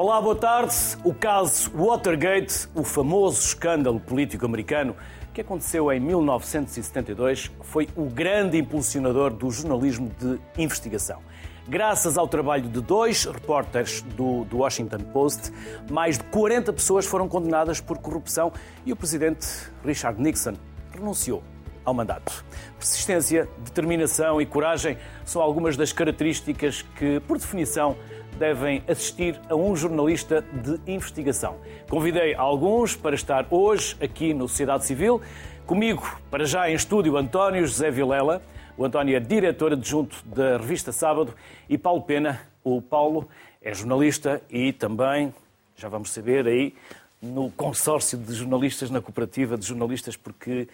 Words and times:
Olá, 0.00 0.20
boa 0.20 0.36
tarde. 0.36 0.76
O 1.02 1.12
caso 1.12 1.72
Watergate, 1.72 2.68
o 2.72 2.84
famoso 2.84 3.40
escândalo 3.40 3.98
político 3.98 4.46
americano 4.46 4.94
que 5.34 5.40
aconteceu 5.40 5.90
em 5.90 5.98
1972, 5.98 7.50
foi 7.62 7.88
o 7.96 8.04
grande 8.04 8.56
impulsionador 8.56 9.32
do 9.32 9.50
jornalismo 9.50 10.08
de 10.16 10.38
investigação. 10.56 11.20
Graças 11.66 12.16
ao 12.16 12.28
trabalho 12.28 12.68
de 12.68 12.80
dois 12.80 13.24
repórteres 13.24 14.00
do, 14.02 14.44
do, 14.44 14.58
Washington 14.58 15.00
Post, 15.12 15.52
mais 15.90 16.16
de 16.16 16.22
40 16.26 16.72
pessoas 16.72 17.04
foram 17.04 17.28
condenadas 17.28 17.80
por 17.80 17.98
corrupção 17.98 18.52
e 18.86 18.92
o 18.92 18.96
presidente 18.96 19.48
Richard 19.84 20.22
Nixon 20.22 20.54
renunciou 20.92 21.42
ao 21.84 21.92
mandato. 21.92 22.44
Persistência, 22.78 23.48
determinação 23.64 24.40
e 24.40 24.46
coragem 24.46 24.96
são 25.24 25.42
algumas 25.42 25.76
das 25.76 25.92
características 25.92 26.82
que, 26.82 27.18
por 27.20 27.36
definição, 27.36 27.96
devem 28.38 28.82
assistir 28.88 29.40
a 29.48 29.54
um 29.54 29.74
jornalista 29.76 30.42
de 30.52 30.80
investigação. 30.92 31.56
Convidei 31.88 32.34
alguns 32.34 32.96
para 32.96 33.14
estar 33.14 33.46
hoje 33.50 33.96
aqui 34.00 34.34
no 34.34 34.48
Sociedade 34.48 34.84
Civil. 34.84 35.20
Comigo, 35.66 36.18
para 36.30 36.44
já 36.44 36.70
em 36.70 36.74
estúdio, 36.74 37.16
António 37.16 37.66
José 37.66 37.90
Vilela. 37.90 38.42
O 38.76 38.84
António 38.84 39.16
é 39.16 39.20
diretor 39.20 39.72
adjunto 39.72 40.16
da 40.24 40.56
revista 40.56 40.92
Sábado 40.92 41.34
e 41.68 41.76
Paulo 41.76 42.02
Pena. 42.02 42.40
O 42.62 42.80
Paulo 42.80 43.28
é 43.60 43.74
jornalista 43.74 44.40
e 44.48 44.72
também, 44.72 45.34
já 45.76 45.88
vamos 45.88 46.10
saber 46.10 46.46
aí, 46.46 46.74
no 47.20 47.50
consórcio 47.50 48.16
de 48.16 48.32
jornalistas, 48.32 48.90
na 48.90 49.00
cooperativa 49.00 49.58
de 49.58 49.66
jornalistas, 49.66 50.16
porque 50.16 50.68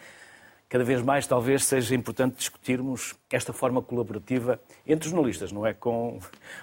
cada 0.68 0.84
vez 0.84 1.02
mais 1.02 1.26
talvez 1.26 1.64
seja 1.64 1.94
importante 1.94 2.36
discutirmos 2.36 3.14
esta 3.30 3.52
forma 3.52 3.82
colaborativa 3.82 4.60
entre 4.86 5.08
jornalistas, 5.08 5.52
não 5.52 5.66
é? 5.66 5.74
Com, 5.74 6.18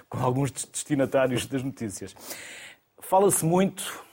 com 0.08 0.18
alguns 0.18 0.50
destinatários 0.50 1.46
das 1.46 1.62
notícias. 1.62 2.14
Fala-se 2.98 3.44
muito, 3.44 4.04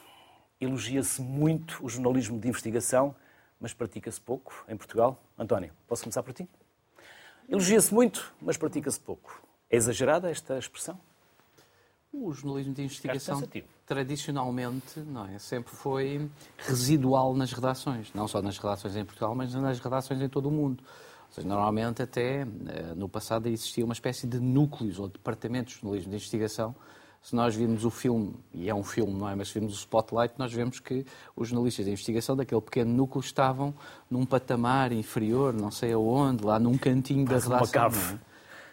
elogia-se 0.60 1.22
muito 1.22 1.84
o 1.86 1.90
jornalismo 1.90 2.40
de 2.40 2.48
investigação, 2.48 3.16
mas 3.60 3.74
pratica-se 3.74 4.22
pouco 4.22 4.66
em 4.68 4.78
Portugal. 4.78 5.22
António, 5.38 5.72
posso 5.88 6.04
começar 6.04 6.24
por 6.24 6.34
ti? 6.34 6.48
Elogia-se 7.48 7.94
muito, 7.94 8.34
mas 8.42 8.58
pratica-se 8.58 9.00
pouco. 9.00 9.42
É 9.70 9.76
exagerada 9.76 10.30
esta 10.30 10.58
expressão? 10.58 11.00
O 12.12 12.32
jornalismo 12.34 12.74
de 12.74 12.84
investigação 12.84 13.42
tradicionalmente 13.90 15.00
não 15.00 15.26
é, 15.26 15.40
sempre 15.40 15.74
foi 15.74 16.30
residual 16.60 17.34
nas 17.34 17.52
redações, 17.52 18.12
não 18.14 18.28
só 18.28 18.40
nas 18.40 18.56
redações 18.56 18.96
em 18.96 19.04
Portugal, 19.04 19.34
mas 19.34 19.52
nas 19.56 19.80
redações 19.80 20.22
em 20.22 20.30
todo 20.30 20.48
o 20.48 20.52
mundo. 20.52 20.84
Ou 21.28 21.34
seja, 21.34 21.48
normalmente 21.48 22.00
até 22.00 22.42
eh, 22.42 22.46
no 22.96 23.10
passado 23.10 23.48
existia 23.48 23.84
uma 23.84 23.94
espécie 23.94 24.28
de 24.28 24.40
núcleos 24.40 25.00
ou 25.00 25.08
departamentos 25.08 25.74
de 25.74 25.82
jornalismo 25.82 26.12
de 26.12 26.18
investigação. 26.18 26.76
Se 27.20 27.36
nós 27.36 27.56
vimos 27.56 27.84
o 27.84 27.90
filme, 27.90 28.36
e 28.54 28.70
é 28.70 28.76
um 28.76 28.84
filme, 28.84 29.14
não 29.14 29.28
é? 29.28 29.34
Mas 29.36 29.48
se 29.48 29.60
vimos 29.60 29.74
o 29.74 29.78
Spotlight, 29.78 30.36
nós 30.38 30.54
vemos 30.54 30.80
que 30.80 31.04
os 31.36 31.50
jornalistas 31.50 31.84
de 31.86 31.92
investigação 31.92 32.36
daquele 32.36 32.62
pequeno 32.62 32.94
núcleo 32.94 33.22
estavam 33.22 33.74
num 34.08 34.24
patamar 34.24 34.92
inferior, 34.92 35.52
não 35.52 35.72
sei 35.72 35.94
aonde, 35.94 36.46
lá 36.46 36.60
num 36.60 36.78
cantinho 36.78 37.26
da 37.26 37.40
redação. 37.40 37.58
Uma 37.58 37.68
cave. 37.68 38.20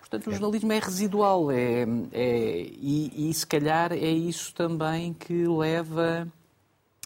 Portanto, 0.08 0.28
o 0.28 0.32
jornalismo 0.32 0.72
é 0.72 0.78
residual 0.78 1.50
é, 1.50 1.84
é, 2.12 2.60
e, 2.80 3.28
e, 3.28 3.34
se 3.34 3.44
calhar, 3.44 3.92
é 3.92 4.10
isso 4.10 4.54
também 4.54 5.12
que 5.12 5.46
leva 5.48 6.28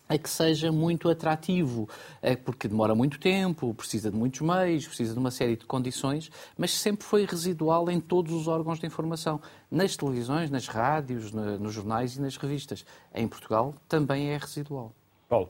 a 0.07 0.19
que 0.19 0.29
seja 0.29 0.71
muito 0.71 1.09
atrativo, 1.09 1.89
é 2.21 2.37
porque 2.37 2.69
demora 2.69 2.95
muito 2.95 3.19
tempo, 3.19 3.73
precisa 3.73 4.11
de 4.11 4.17
muitos 4.17 4.41
meios, 4.41 4.87
precisa 4.87 5.15
de 5.15 5.19
uma 5.19 5.31
série 5.31 5.57
de 5.57 5.65
condições, 5.65 6.31
mas 6.59 6.73
sempre 6.73 7.07
foi 7.07 7.25
residual 7.25 7.89
em 7.89 8.01
todos 8.01 8.35
os 8.35 8.49
órgãos 8.49 8.81
de 8.81 8.87
informação, 8.87 9.41
nas 9.71 9.97
televisões, 9.97 10.51
nas 10.51 10.67
rádios, 10.67 11.33
nos 11.33 11.73
jornais 11.73 12.17
e 12.17 12.21
nas 12.21 12.37
revistas. 12.37 12.85
Em 13.15 13.27
Portugal 13.27 13.73
também 13.89 14.31
é 14.31 14.37
residual. 14.37 14.93
Paulo. 15.27 15.49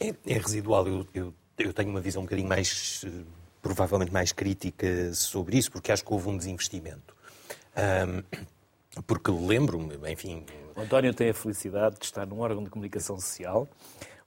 É, 0.00 0.14
é 0.26 0.38
residual. 0.38 0.86
Eu, 0.86 1.06
eu, 1.12 1.34
eu, 1.58 1.72
tenho 1.74 1.90
uma 1.90 2.00
visão 2.00 2.22
um 2.22 2.24
bocadinho 2.24 2.48
mais 2.48 3.04
eh, 3.04 3.10
provavelmente 3.64 4.12
mais 4.12 4.30
crítica 4.30 5.14
sobre 5.14 5.56
isso, 5.56 5.72
porque 5.72 5.90
acho 5.90 6.04
que 6.04 6.12
houve 6.12 6.28
um 6.28 6.36
desinvestimento. 6.36 7.16
Um, 7.74 9.02
porque 9.06 9.30
lembro-me, 9.30 9.96
enfim. 10.12 10.44
O 10.76 10.82
António 10.82 11.14
tem 11.14 11.30
a 11.30 11.34
felicidade 11.34 11.96
de 11.98 12.04
estar 12.04 12.26
num 12.26 12.40
órgão 12.40 12.62
de 12.62 12.68
comunicação 12.68 13.18
social 13.18 13.66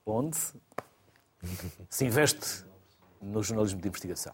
onde 0.03 0.37
se 1.87 2.05
investe 2.05 2.65
no 3.21 3.43
jornalismo 3.43 3.79
de 3.79 3.87
investigação. 3.87 4.33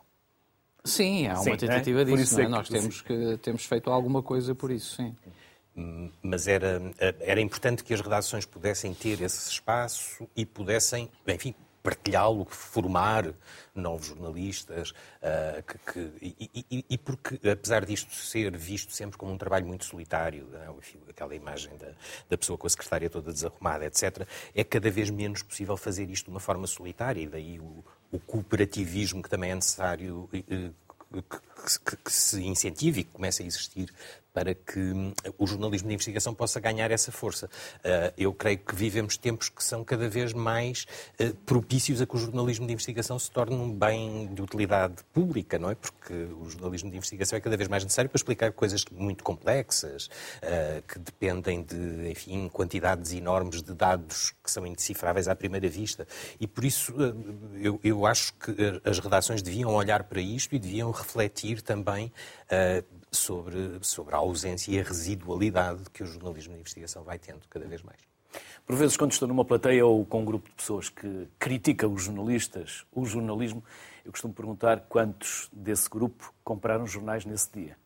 Sim, 0.85 1.27
há 1.27 1.33
uma 1.33 1.43
sim, 1.43 1.51
é? 1.51 1.57
tentativa 1.57 2.01
é? 2.01 2.05
disso. 2.05 2.39
É? 2.39 2.47
Nós 2.47 2.69
temos, 2.69 3.01
que, 3.01 3.37
temos 3.41 3.65
feito 3.65 3.89
alguma 3.91 4.23
coisa 4.23 4.55
por 4.55 4.71
isso, 4.71 4.95
sim. 4.95 5.15
Mas 6.21 6.47
era, 6.47 6.81
era 7.19 7.41
importante 7.41 7.83
que 7.83 7.93
as 7.93 7.99
redações 7.99 8.45
pudessem 8.45 8.93
ter 8.93 9.19
esse 9.21 9.49
espaço 9.49 10.25
e 10.35 10.45
pudessem, 10.45 11.09
enfim, 11.27 11.53
partilhá-lo, 11.83 12.45
formar 12.45 13.33
novos 13.75 14.07
jornalistas, 14.07 14.91
uh, 14.91 15.61
que, 15.63 15.77
que, 15.91 15.99
e, 16.21 16.65
e, 16.71 16.85
e, 16.91 16.97
porque, 16.97 17.37
apesar 17.49 17.85
disto 17.85 18.15
ser 18.15 18.55
visto 18.55 18.93
sempre 18.93 19.17
como 19.17 19.33
um 19.33 19.37
trabalho 19.37 19.67
muito 19.67 19.83
solitário, 19.83 20.47
é? 20.53 21.09
aquela 21.09 21.35
imagem 21.35 21.75
da, 21.77 21.89
da, 22.29 22.37
pessoa 22.37 22.57
com 22.57 22.65
a 22.65 22.69
secretária 22.69 23.09
toda 23.09 23.33
desarrumada, 23.33 23.85
etc., 23.85 24.25
é 24.55 24.63
cada 24.63 24.89
vez 24.89 25.09
menos 25.09 25.43
possível 25.43 25.75
fazer 25.75 26.09
isto 26.09 26.25
de 26.25 26.31
uma 26.31 26.39
forma 26.39 26.65
solitária, 26.65 27.21
e 27.21 27.27
daí 27.27 27.59
o, 27.59 27.83
o 28.11 28.19
cooperativismo 28.19 29.21
que 29.21 29.29
também 29.29 29.51
é 29.51 29.55
necessário 29.55 30.29
que, 30.31 30.43
que, 31.83 31.97
que, 31.97 32.11
se 32.11 32.43
incentive 32.43 33.01
e 33.01 33.03
que 33.03 33.11
comece 33.11 33.43
a 33.43 33.45
existir 33.45 33.93
para 34.33 34.55
que 34.55 34.79
hum, 34.79 35.13
o 35.37 35.45
jornalismo 35.45 35.87
de 35.87 35.93
investigação 35.93 36.33
possa 36.33 36.59
ganhar 36.59 36.89
essa 36.91 37.11
força. 37.11 37.45
Uh, 37.77 38.13
eu 38.17 38.33
creio 38.33 38.57
que 38.57 38.75
vivemos 38.75 39.15
tempos 39.15 39.47
que 39.47 39.63
são 39.63 39.83
cada 39.83 40.09
vez 40.09 40.33
mais 40.33 40.85
uh, 41.19 41.33
propícios 41.45 42.01
a 42.01 42.05
que 42.05 42.15
o 42.15 42.19
jornalismo 42.19 42.65
de 42.65 42.73
investigação 42.73 43.19
se 43.19 43.29
torne 43.29 43.55
um 43.55 43.71
bem 43.71 44.33
de 44.33 44.41
utilidade 44.41 44.95
pública, 45.13 45.59
não 45.59 45.69
é? 45.69 45.75
Porque 45.75 46.13
o 46.13 46.49
jornalismo 46.49 46.89
de 46.89 46.97
investigação 46.97 47.37
é 47.37 47.41
cada 47.41 47.55
vez 47.55 47.69
mais 47.69 47.83
necessário 47.83 48.09
para 48.09 48.17
explicar 48.17 48.51
coisas 48.51 48.83
muito 48.91 49.23
complexas, 49.23 50.07
uh, 50.07 50.81
que 50.87 50.97
dependem 50.97 51.61
de, 51.61 52.09
enfim, 52.09 52.49
quantidades 52.49 53.13
enormes 53.13 53.61
de 53.61 53.73
dados 53.73 54.33
que 54.43 54.49
são 54.49 54.65
indecifráveis 54.65 55.27
à 55.27 55.35
primeira 55.35 55.69
vista. 55.69 56.07
E 56.39 56.47
por 56.47 56.65
isso 56.65 56.93
eu 57.83 58.05
acho 58.05 58.33
que 58.33 58.51
as 58.83 58.99
redações 58.99 59.41
deviam 59.41 59.73
olhar 59.73 60.03
para 60.03 60.21
isto 60.21 60.55
e 60.55 60.59
deviam 60.59 60.89
refletir 60.91 61.61
também 61.61 62.11
sobre, 63.15 63.79
sobre 63.81 64.15
a 64.15 64.17
ausência 64.17 64.71
e 64.71 64.79
a 64.79 64.83
residualidade 64.83 65.83
que 65.91 66.03
o 66.03 66.05
jornalismo 66.05 66.53
de 66.53 66.59
investigação 66.59 67.03
vai 67.03 67.17
tendo 67.19 67.41
cada 67.49 67.65
vez 67.67 67.81
mais. 67.81 67.99
Por 68.65 68.75
vezes, 68.75 68.97
quando 68.97 69.11
estou 69.11 69.27
numa 69.27 69.45
plateia 69.45 69.85
ou 69.85 70.05
com 70.05 70.21
um 70.21 70.25
grupo 70.25 70.49
de 70.49 70.55
pessoas 70.55 70.89
que 70.89 71.27
critica 71.37 71.87
os 71.87 72.03
jornalistas, 72.03 72.85
o 72.91 73.05
jornalismo, 73.05 73.63
eu 74.05 74.11
costumo 74.11 74.33
perguntar 74.33 74.81
quantos 74.81 75.49
desse 75.51 75.89
grupo 75.89 76.33
compraram 76.43 76.87
jornais 76.87 77.25
nesse 77.25 77.51
dia. 77.51 77.77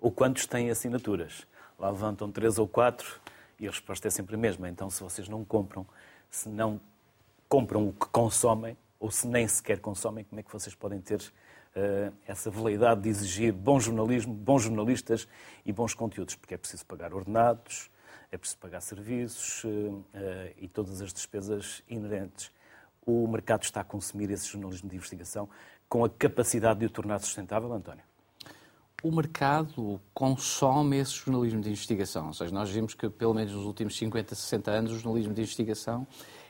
Ou 0.00 0.10
quantos 0.10 0.46
têm 0.46 0.70
assinaturas. 0.70 1.46
Lá 1.78 1.90
levantam 1.90 2.30
três 2.30 2.58
ou 2.58 2.66
quatro 2.66 3.20
e 3.58 3.66
a 3.66 3.70
resposta 3.70 4.08
é 4.08 4.10
sempre 4.10 4.34
a 4.34 4.38
mesma. 4.38 4.68
Então, 4.68 4.90
se 4.90 5.02
vocês 5.02 5.28
não 5.28 5.44
compram, 5.44 5.86
se 6.30 6.48
não 6.48 6.80
compram 7.48 7.88
o 7.88 7.92
que 7.92 8.06
consomem, 8.06 8.76
ou 8.98 9.10
se 9.10 9.26
nem 9.26 9.46
sequer 9.46 9.80
consomem, 9.80 10.24
como 10.24 10.40
é 10.40 10.42
que 10.42 10.52
vocês 10.52 10.74
podem 10.74 11.00
ter 11.00 11.22
essa 12.26 12.50
veleidade 12.50 13.02
de 13.02 13.08
exigir 13.08 13.52
bom 13.52 13.80
jornalismo, 13.80 14.34
bons 14.34 14.62
jornalistas 14.62 15.26
e 15.64 15.72
bons 15.72 15.94
conteúdos, 15.94 16.34
porque 16.34 16.54
é 16.54 16.58
preciso 16.58 16.84
pagar 16.84 17.14
ordenados, 17.14 17.90
é 18.30 18.36
preciso 18.36 18.58
pagar 18.58 18.80
serviços 18.80 19.64
uh, 19.64 20.04
e 20.56 20.68
todas 20.68 21.00
as 21.02 21.12
despesas 21.12 21.82
inerentes. 21.88 22.50
O 23.04 23.26
mercado 23.26 23.62
está 23.62 23.80
a 23.80 23.84
consumir 23.84 24.30
esse 24.30 24.48
jornalismo 24.48 24.88
de 24.88 24.96
investigação 24.96 25.48
com 25.88 26.04
a 26.04 26.10
capacidade 26.10 26.80
de 26.80 26.86
o 26.86 26.90
tornar 26.90 27.18
sustentável, 27.20 27.72
António? 27.72 28.04
o 29.02 29.10
mercado 29.10 30.00
consome 30.14 30.98
esse 30.98 31.12
jornalismo 31.12 31.60
de 31.60 31.68
investigação. 31.68 32.28
Ou 32.28 32.32
seja, 32.32 32.54
nós 32.54 32.70
vimos 32.70 32.94
que, 32.94 33.10
pelo 33.10 33.34
menos 33.34 33.52
nos 33.52 33.64
últimos 33.64 33.96
50, 33.96 34.34
60 34.34 34.70
anos, 34.70 34.92
o 34.92 34.98
jornalismo 34.98 35.34
de 35.34 35.40
investigação 35.40 36.06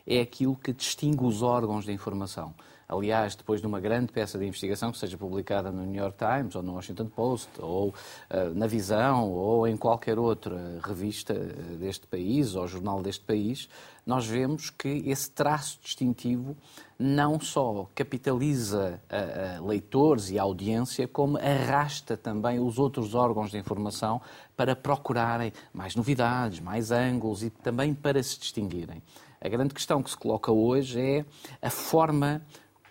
é 0.06 0.20
aquilo 0.20 0.54
que 0.54 0.72
distingue 0.72 1.24
os 1.24 1.40
órgãos 1.40 1.86
de 1.86 1.92
informação. 1.92 2.54
Aliás, 2.92 3.34
depois 3.34 3.62
de 3.62 3.66
uma 3.66 3.80
grande 3.80 4.12
peça 4.12 4.38
de 4.38 4.44
investigação 4.44 4.92
que 4.92 4.98
seja 4.98 5.16
publicada 5.16 5.72
no 5.72 5.82
New 5.86 6.02
York 6.02 6.18
Times 6.18 6.54
ou 6.54 6.62
no 6.62 6.74
Washington 6.74 7.06
Post 7.06 7.48
ou 7.58 7.88
uh, 7.88 8.54
na 8.54 8.66
Visão 8.66 9.30
ou 9.32 9.66
em 9.66 9.78
qualquer 9.78 10.18
outra 10.18 10.78
revista 10.84 11.32
eh, 11.32 11.76
deste 11.76 12.06
país 12.06 12.54
ou 12.54 12.68
jornal 12.68 13.00
deste 13.00 13.24
país, 13.24 13.66
nós 14.04 14.26
vemos 14.26 14.68
que 14.68 15.02
esse 15.06 15.30
traço 15.30 15.78
distintivo 15.82 16.54
não 16.98 17.40
só 17.40 17.88
capitaliza 17.94 19.00
uh, 19.10 19.62
uh, 19.62 19.66
leitores 19.66 20.30
e 20.30 20.38
audiência, 20.38 21.08
como 21.08 21.38
arrasta 21.38 22.14
também 22.14 22.60
os 22.60 22.78
outros 22.78 23.14
órgãos 23.14 23.50
de 23.50 23.56
informação 23.56 24.20
para 24.54 24.76
procurarem 24.76 25.50
mais 25.72 25.96
novidades, 25.96 26.60
mais 26.60 26.90
ângulos 26.90 27.42
e 27.42 27.48
também 27.48 27.94
para 27.94 28.22
se 28.22 28.38
distinguirem. 28.38 29.02
A 29.44 29.48
grande 29.48 29.74
questão 29.74 30.00
que 30.00 30.10
se 30.10 30.16
coloca 30.16 30.52
hoje 30.52 31.00
é 31.00 31.24
a 31.60 31.68
forma 31.68 32.42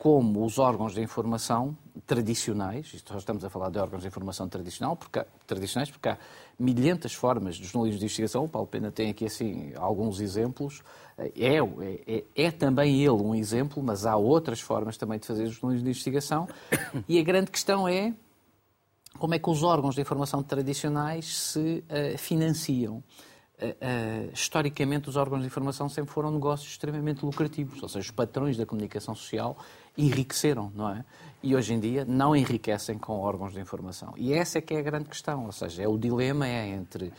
como 0.01 0.43
os 0.43 0.57
órgãos 0.57 0.95
de 0.95 1.01
informação 1.01 1.77
tradicionais, 2.07 2.91
isto 2.91 3.15
estamos 3.15 3.45
a 3.45 3.51
falar 3.51 3.69
de 3.69 3.77
órgãos 3.77 4.01
de 4.01 4.07
informação 4.07 4.49
tradicional, 4.49 4.95
porque, 4.95 5.23
tradicionais, 5.45 5.91
porque 5.91 6.09
há 6.09 6.17
milhentas 6.57 7.13
formas 7.13 7.55
de 7.55 7.65
jornalismo 7.65 7.99
de 7.99 8.05
investigação, 8.05 8.45
o 8.45 8.49
Paulo 8.49 8.67
Pena 8.67 8.89
tem 8.89 9.11
aqui 9.11 9.27
assim 9.27 9.71
alguns 9.75 10.19
exemplos, 10.19 10.81
é, 11.19 11.29
é, 12.07 12.23
é, 12.35 12.49
também 12.49 12.99
ele 12.99 13.11
um 13.11 13.35
exemplo, 13.35 13.83
mas 13.83 14.03
há 14.07 14.15
outras 14.15 14.59
formas 14.59 14.97
também 14.97 15.19
de 15.19 15.27
fazer 15.27 15.45
jornalismo 15.45 15.85
de 15.85 15.91
investigação, 15.91 16.47
e 17.07 17.19
a 17.19 17.23
grande 17.23 17.51
questão 17.51 17.87
é 17.87 18.11
como 19.19 19.35
é 19.35 19.37
que 19.37 19.51
os 19.51 19.61
órgãos 19.61 19.93
de 19.93 20.01
informação 20.01 20.41
tradicionais 20.41 21.37
se 21.37 21.83
uh, 21.83 22.17
financiam. 22.17 23.03
Uh, 23.61 23.67
uh, 23.67 24.31
historicamente, 24.33 25.07
os 25.07 25.15
órgãos 25.15 25.41
de 25.41 25.45
informação 25.45 25.87
sempre 25.87 26.11
foram 26.11 26.31
negócios 26.31 26.71
extremamente 26.71 27.23
lucrativos, 27.23 27.83
ou 27.83 27.87
seja, 27.87 27.99
os 27.99 28.09
patrões 28.09 28.57
da 28.57 28.65
comunicação 28.65 29.13
social 29.13 29.55
enriqueceram, 29.97 30.71
não 30.75 30.89
é? 30.89 31.03
E 31.43 31.55
hoje 31.55 31.73
em 31.73 31.79
dia 31.79 32.05
não 32.05 32.35
enriquecem 32.35 32.97
com 32.97 33.19
órgãos 33.19 33.53
de 33.53 33.59
informação. 33.59 34.13
E 34.15 34.33
essa 34.33 34.59
é 34.59 34.61
que 34.61 34.73
é 34.73 34.79
a 34.79 34.83
grande 34.83 35.09
questão, 35.09 35.45
ou 35.45 35.51
seja, 35.51 35.83
é 35.83 35.87
o 35.87 35.97
dilema 35.97 36.47
é 36.47 36.67
entre 36.67 37.11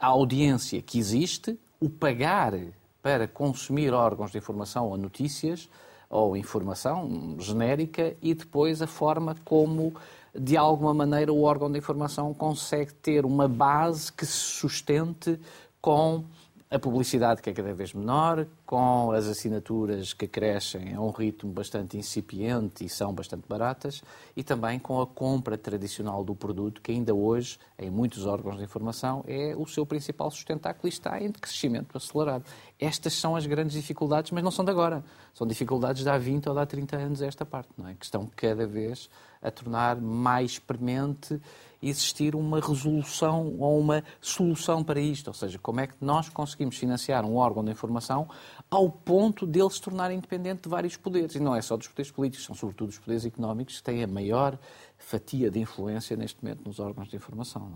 a 0.00 0.06
audiência 0.06 0.82
que 0.82 0.98
existe, 0.98 1.58
o 1.80 1.88
pagar 1.88 2.52
para 3.00 3.28
consumir 3.28 3.92
órgãos 3.92 4.32
de 4.32 4.38
informação 4.38 4.88
ou 4.88 4.96
notícias 4.96 5.68
ou 6.10 6.36
informação 6.36 7.36
genérica 7.38 8.16
e 8.20 8.34
depois 8.34 8.82
a 8.82 8.86
forma 8.86 9.36
como 9.44 9.94
de 10.34 10.56
alguma 10.56 10.94
maneira 10.94 11.32
o 11.32 11.42
órgão 11.42 11.70
de 11.70 11.78
informação 11.78 12.32
consegue 12.34 12.92
ter 12.94 13.24
uma 13.24 13.48
base 13.48 14.12
que 14.12 14.26
se 14.26 14.32
sustente 14.32 15.38
com 15.80 16.24
a 16.70 16.78
publicidade 16.78 17.40
que 17.40 17.48
é 17.48 17.52
cada 17.54 17.72
vez 17.72 17.94
menor, 17.94 18.46
com 18.66 19.10
as 19.12 19.26
assinaturas 19.26 20.12
que 20.12 20.26
crescem 20.26 20.94
a 20.94 21.00
um 21.00 21.10
ritmo 21.10 21.50
bastante 21.50 21.96
incipiente 21.96 22.84
e 22.84 22.88
são 22.90 23.12
bastante 23.12 23.44
baratas, 23.48 24.02
e 24.36 24.42
também 24.42 24.78
com 24.78 25.00
a 25.00 25.06
compra 25.06 25.56
tradicional 25.56 26.22
do 26.22 26.34
produto, 26.34 26.82
que 26.82 26.92
ainda 26.92 27.14
hoje, 27.14 27.58
em 27.78 27.90
muitos 27.90 28.26
órgãos 28.26 28.58
de 28.58 28.64
informação, 28.64 29.24
é 29.26 29.54
o 29.56 29.66
seu 29.66 29.86
principal 29.86 30.30
sustentáculo 30.30 30.86
e 30.86 30.90
está 30.90 31.18
em 31.18 31.32
crescimento 31.32 31.96
acelerado. 31.96 32.44
Estas 32.78 33.14
são 33.14 33.34
as 33.34 33.46
grandes 33.46 33.72
dificuldades, 33.72 34.30
mas 34.30 34.44
não 34.44 34.50
são 34.50 34.64
de 34.64 34.70
agora. 34.70 35.02
São 35.32 35.46
dificuldades 35.46 36.02
de 36.02 36.10
há 36.10 36.18
20 36.18 36.50
ou 36.50 36.54
de 36.54 36.60
há 36.60 36.66
30 36.66 36.96
anos 36.96 37.22
esta 37.22 37.46
parte, 37.46 37.70
não 37.78 37.88
é? 37.88 37.94
que 37.94 38.04
estão 38.04 38.28
cada 38.36 38.66
vez 38.66 39.08
a 39.40 39.50
tornar 39.50 39.96
mais 39.96 40.58
premente 40.58 41.40
existir 41.82 42.34
uma 42.34 42.60
resolução 42.60 43.56
ou 43.58 43.78
uma 43.78 44.02
solução 44.20 44.82
para 44.82 45.00
isto. 45.00 45.28
Ou 45.28 45.34
seja, 45.34 45.58
como 45.58 45.80
é 45.80 45.86
que 45.86 45.94
nós 46.00 46.28
conseguimos 46.28 46.76
financiar 46.76 47.24
um 47.24 47.36
órgão 47.36 47.64
de 47.64 47.70
informação 47.70 48.28
ao 48.70 48.90
ponto 48.90 49.46
dele 49.46 49.70
se 49.70 49.80
tornar 49.80 50.10
independente 50.12 50.62
de 50.62 50.68
vários 50.68 50.96
poderes. 50.96 51.34
E 51.34 51.40
não 51.40 51.54
é 51.54 51.62
só 51.62 51.76
dos 51.76 51.88
poderes 51.88 52.10
políticos, 52.10 52.46
são 52.46 52.54
sobretudo 52.54 52.90
os 52.90 52.98
poderes 52.98 53.24
económicos 53.24 53.78
que 53.78 53.82
têm 53.82 54.02
a 54.02 54.06
maior 54.06 54.58
fatia 54.96 55.50
de 55.50 55.58
influência 55.58 56.16
neste 56.16 56.42
momento 56.42 56.64
nos 56.64 56.78
órgãos 56.78 57.08
de 57.08 57.16
informação. 57.16 57.72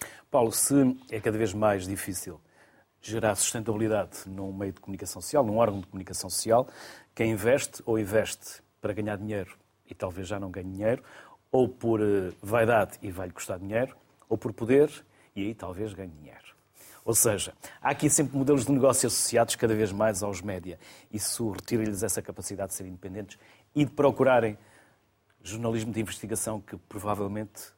É? 0.00 0.06
Paulo, 0.30 0.52
se 0.52 0.96
é 1.10 1.20
cada 1.20 1.36
vez 1.36 1.52
mais 1.52 1.86
difícil 1.86 2.40
gerar 3.02 3.34
sustentabilidade 3.34 4.18
num 4.26 4.52
meio 4.52 4.72
de 4.72 4.80
comunicação 4.80 5.20
social, 5.20 5.44
num 5.44 5.56
órgão 5.56 5.80
de 5.80 5.86
comunicação 5.86 6.28
social, 6.28 6.68
quem 7.14 7.32
investe 7.32 7.82
ou 7.84 7.98
investe 7.98 8.62
para 8.80 8.92
ganhar 8.92 9.16
dinheiro 9.16 9.58
e 9.88 9.94
talvez 9.94 10.28
já 10.28 10.38
não 10.38 10.50
ganhe 10.50 10.70
dinheiro, 10.70 11.02
ou 11.52 11.68
por 11.68 12.00
eh, 12.00 12.32
vaidade 12.42 12.98
e 13.02 13.10
vai-lhe 13.10 13.32
custar 13.32 13.58
dinheiro, 13.58 13.96
ou 14.28 14.38
por 14.38 14.52
poder 14.52 14.90
e 15.34 15.42
aí 15.42 15.54
talvez 15.54 15.92
ganhe 15.92 16.10
dinheiro. 16.10 16.50
Ou 17.04 17.14
seja, 17.14 17.54
há 17.80 17.90
aqui 17.90 18.10
sempre 18.10 18.36
modelos 18.36 18.66
de 18.66 18.72
negócio 18.72 19.06
associados 19.06 19.56
cada 19.56 19.74
vez 19.74 19.90
mais 19.90 20.22
aos 20.22 20.40
média. 20.40 20.78
Isso 21.10 21.50
retira-lhes 21.50 22.02
essa 22.02 22.20
capacidade 22.20 22.70
de 22.70 22.76
serem 22.76 22.92
independentes 22.92 23.38
e 23.74 23.84
de 23.84 23.90
procurarem 23.90 24.56
jornalismo 25.42 25.92
de 25.92 26.00
investigação 26.00 26.60
que 26.60 26.76
provavelmente 26.76 27.72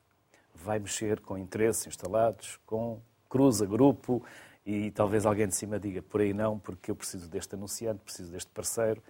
vai 0.55 0.79
mexer 0.79 1.21
com 1.21 1.39
interesses 1.39 1.87
instalados, 1.87 2.59
com 2.67 3.01
cruza, 3.29 3.65
grupo, 3.65 4.23
e 4.67 4.91
talvez 4.91 5.25
alguém 5.25 5.49
de 5.49 5.55
cima 5.55 5.79
diga 5.79 6.03
por 6.03 6.21
aí 6.21 6.33
não, 6.33 6.59
porque 6.59 6.91
eu 6.91 6.97
preciso 6.97 7.29
deste 7.29 7.55
anunciante, 7.55 8.01
preciso 8.05 8.31
deste 8.31 8.51
parceiro, 8.51 9.03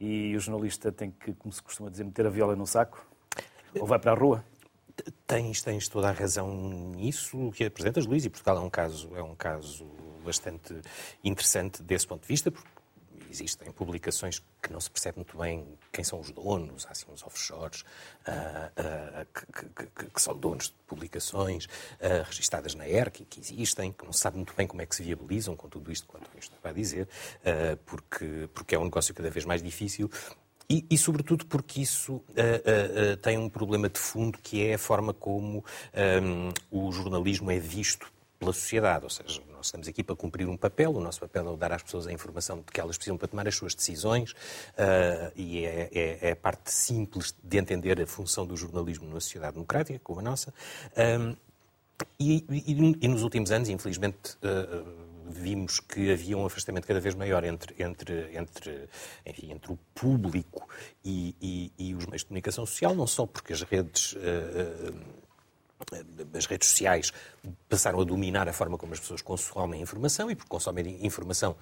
e 0.00 0.34
o 0.34 0.40
jornalista 0.40 0.90
tem 0.90 1.10
que, 1.10 1.32
como 1.34 1.52
se 1.52 1.62
costuma 1.62 1.90
dizer, 1.90 2.04
meter 2.04 2.26
a 2.26 2.30
viola 2.30 2.56
no 2.56 2.66
saco 2.66 3.06
ou 3.78 3.86
vai 3.86 3.98
para 3.98 4.12
a 4.12 4.14
rua? 4.14 4.44
Tens, 5.26 5.62
tens 5.62 5.88
toda 5.88 6.08
a 6.08 6.12
razão 6.12 6.48
nisso 6.94 7.50
que 7.52 7.64
apresentas, 7.64 8.06
Luís, 8.06 8.24
e 8.24 8.30
Portugal 8.30 8.58
é 8.58 8.60
um 8.60 8.70
caso, 8.70 9.10
é 9.16 9.22
um 9.22 9.34
caso 9.34 9.84
bastante 10.24 10.80
interessante 11.22 11.82
desse 11.82 12.06
ponto 12.06 12.22
de 12.22 12.28
vista, 12.28 12.50
porque 12.50 12.68
existem 13.28 13.72
publicações 13.72 14.40
que 14.62 14.72
não 14.72 14.80
se 14.80 14.88
percebe 14.88 15.18
muito 15.18 15.36
bem 15.36 15.66
quem 15.92 16.04
são 16.04 16.20
os 16.20 16.30
donos, 16.30 16.86
há 16.86 16.90
assim 16.90 17.06
uns 17.10 17.24
offshores 17.24 17.80
uh, 17.80 19.22
uh, 19.22 19.26
que, 19.34 19.86
que, 19.86 20.10
que, 20.10 20.22
são 20.22 20.36
donos 20.36 20.66
de 20.66 20.74
publicações 20.86 21.64
uh, 21.64 22.22
registadas 22.24 22.74
na 22.74 22.88
ERC 22.88 23.24
que 23.24 23.40
existem, 23.40 23.92
que 23.92 24.04
não 24.04 24.12
se 24.12 24.20
sabe 24.20 24.36
muito 24.36 24.54
bem 24.54 24.66
como 24.66 24.82
é 24.82 24.86
que 24.86 24.94
se 24.94 25.02
viabilizam 25.02 25.56
com 25.56 25.68
tudo 25.68 25.90
isto 25.90 26.06
que 26.06 26.14
o 26.14 26.18
António 26.18 26.38
estava 26.38 26.68
a 26.68 26.72
dizer, 26.72 27.08
porque, 27.84 28.48
porque 28.54 28.74
é 28.74 28.78
um 28.78 28.84
negócio 28.84 29.12
cada 29.12 29.30
vez 29.30 29.44
mais 29.44 29.62
difícil 29.62 30.10
e, 30.68 30.84
e, 30.90 30.96
sobretudo 30.96 31.44
porque 31.46 31.80
isso 31.80 32.14
uh, 32.14 32.20
uh, 32.20 33.12
uh, 33.12 33.16
tem 33.18 33.36
um 33.36 33.48
problema 33.48 33.88
de 33.88 33.98
fundo 33.98 34.38
que 34.42 34.64
é 34.64 34.74
a 34.74 34.78
forma 34.78 35.12
como 35.12 35.64
um, 36.22 36.52
o 36.70 36.90
jornalismo 36.90 37.50
é 37.50 37.58
visto 37.58 38.12
pela 38.38 38.52
sociedade. 38.52 39.04
Ou 39.04 39.10
seja, 39.10 39.42
nós 39.52 39.66
estamos 39.66 39.86
aqui 39.88 40.02
para 40.02 40.16
cumprir 40.16 40.48
um 40.48 40.56
papel, 40.56 40.92
o 40.92 41.00
nosso 41.00 41.20
papel 41.20 41.52
é 41.52 41.56
dar 41.56 41.72
às 41.72 41.82
pessoas 41.82 42.06
a 42.06 42.12
informação 42.12 42.58
de 42.58 42.64
que 42.64 42.80
elas 42.80 42.96
precisam 42.96 43.16
para 43.16 43.28
tomar 43.28 43.46
as 43.46 43.54
suas 43.54 43.74
decisões 43.74 44.34
e 45.36 45.64
é, 45.64 45.90
é, 45.92 46.18
é, 46.28 46.30
a 46.32 46.36
parte 46.36 46.70
simples 46.70 47.34
de 47.42 47.58
entender 47.58 48.00
a 48.00 48.06
função 48.06 48.46
do 48.46 48.56
jornalismo 48.56 49.06
numa 49.06 49.20
sociedade 49.20 49.54
democrática 49.54 50.00
como 50.02 50.20
a 50.20 50.22
nossa. 50.22 50.52
Um, 50.96 51.36
e, 52.18 52.44
e, 52.50 52.96
e, 53.02 53.08
nos 53.08 53.22
últimos 53.22 53.52
anos, 53.52 53.68
infelizmente, 53.68 54.36
vimos 55.26 55.80
que 55.80 56.12
havia 56.12 56.36
um 56.36 56.46
afastamento 56.46 56.86
cada 56.86 57.00
vez 57.00 57.14
maior 57.14 57.44
entre, 57.44 57.74
entre, 57.82 58.36
entre, 58.36 58.88
enfim, 59.26 59.52
entre 59.52 59.72
o 59.72 59.78
público 59.94 60.68
e, 61.04 61.34
e, 61.40 61.72
e, 61.78 61.94
os 61.94 62.06
meios 62.06 62.22
de 62.22 62.26
comunicação 62.26 62.66
social, 62.66 62.94
não 62.94 63.06
só 63.06 63.26
porque 63.26 63.52
as 63.52 63.62
redes. 63.62 64.12
Uh, 64.12 65.23
as 66.34 66.46
redes 66.46 66.68
sociais 66.68 67.12
passaram 67.68 68.00
a 68.00 68.04
dominar 68.04 68.48
a 68.48 68.52
forma 68.52 68.78
como 68.78 68.92
as 68.92 69.00
pessoas 69.00 69.22
consomem 69.22 69.82
informação 69.82 70.30
e 70.30 70.34
porque 70.34 70.48
consomem 70.48 71.04
informação 71.04 71.56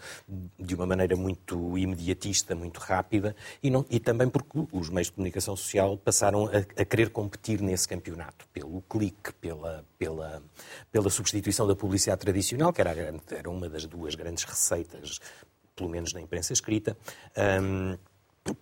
de 0.59 0.75
uma 0.75 0.87
maneira 0.87 1.17
muito 1.17 1.77
imediatista, 1.77 2.55
muito 2.55 2.79
rápida 2.79 3.35
e, 3.63 3.71
não, 3.71 3.85
e 3.91 3.99
também 3.99 4.29
porque 4.29 4.67
os 4.73 4.89
meios 4.89 5.09
de 5.09 5.15
comunicação 5.15 5.57
social 5.57 5.97
passaram 5.97 6.47
a, 6.47 6.81
a 6.81 6.85
querer 6.85 7.11
competir 7.11 7.61
nesse 7.61 7.89
campeonato 7.89 8.47
pelo 8.53 8.83
clique, 8.83 9.33
pela, 9.41 9.85
pela, 9.99 10.43
pela 10.91 11.11
substituição 11.11 11.67
da 11.67 11.75
publicidade 11.75 12.21
tradicional, 12.21 12.73
que 12.73 12.81
era, 12.81 13.15
era 13.31 13.51
uma 13.51 13.69
das 13.69 13.87
duas 13.87 14.15
grandes 14.15 14.45
receitas, 14.45 15.21
pelo 15.75 15.89
menos 15.89 16.13
na 16.13 16.21
imprensa 16.21 16.53
escrita. 16.53 16.97
Um, 17.37 17.97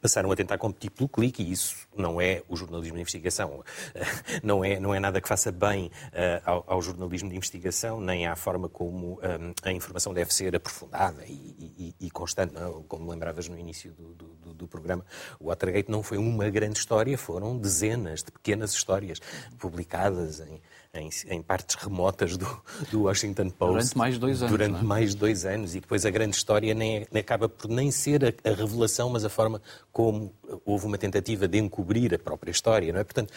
passaram 0.00 0.30
a 0.30 0.36
tentar 0.36 0.58
competir 0.58 0.90
pelo 0.90 1.08
clique 1.08 1.42
e 1.42 1.52
isso 1.52 1.88
não 1.96 2.20
é 2.20 2.42
o 2.48 2.56
jornalismo 2.56 2.96
de 2.96 3.00
investigação. 3.00 3.64
Não 4.42 4.64
é, 4.64 4.78
não 4.80 4.94
é 4.94 5.00
nada 5.00 5.20
que 5.20 5.28
faça 5.28 5.52
bem 5.52 5.86
uh, 5.86 5.90
ao, 6.44 6.64
ao, 6.66 6.82
jornalismo 6.82 7.28
de 7.28 7.36
investigação, 7.36 8.00
nem 8.00 8.26
à 8.26 8.34
forma 8.34 8.68
como 8.68 9.18
eh, 9.22 9.38
a 9.64 9.72
informação 9.72 10.14
deve 10.14 10.32
ser 10.32 10.54
aprofundada 10.56 11.24
e, 11.26 11.94
e, 12.00 12.06
e 12.06 12.10
constante. 12.10 12.54
Não? 12.54 12.80
É? 12.80 12.82
Como 12.88 13.10
lembravas 13.10 13.48
no 13.48 13.58
início 13.58 13.92
do, 13.92 14.14
do, 14.14 14.54
do, 14.54 14.68
programa, 14.68 15.04
o 15.38 15.46
Watergate 15.46 15.90
não 15.90 16.02
foi 16.02 16.18
uma 16.18 16.48
grande 16.48 16.78
história, 16.78 17.16
foram 17.18 17.58
dezenas 17.58 18.22
de 18.22 18.30
pequenas 18.30 18.72
histórias 18.72 19.20
publicadas 19.58 20.40
em 20.40 20.60
em, 20.92 21.08
em 21.28 21.40
partes 21.40 21.76
remotas 21.76 22.36
do, 22.36 22.62
do, 22.90 23.02
Washington 23.02 23.50
Post. 23.50 23.72
Durante 23.72 23.98
mais 23.98 24.14
de 24.14 24.20
dois 24.20 24.42
anos. 24.42 24.50
Durante 24.50 24.80
é? 24.80 24.82
mais 24.82 25.10
de 25.10 25.16
dois 25.16 25.46
anos. 25.46 25.74
E 25.74 25.80
depois 25.80 26.04
a 26.04 26.10
grande 26.10 26.36
história 26.36 26.74
nem, 26.74 27.06
acaba 27.14 27.48
por 27.48 27.68
nem 27.68 27.90
ser 27.90 28.24
a, 28.24 28.50
a, 28.50 28.54
revelação, 28.54 29.08
mas 29.08 29.24
a 29.24 29.28
forma 29.28 29.62
como 29.92 30.34
houve 30.64 30.86
uma 30.86 30.98
tentativa 30.98 31.46
de 31.46 31.58
encobrir 31.58 32.14
a 32.14 32.18
própria 32.18 32.50
história. 32.50 32.92
Não 32.92 33.00
é? 33.00 33.04
Portanto, 33.04 33.32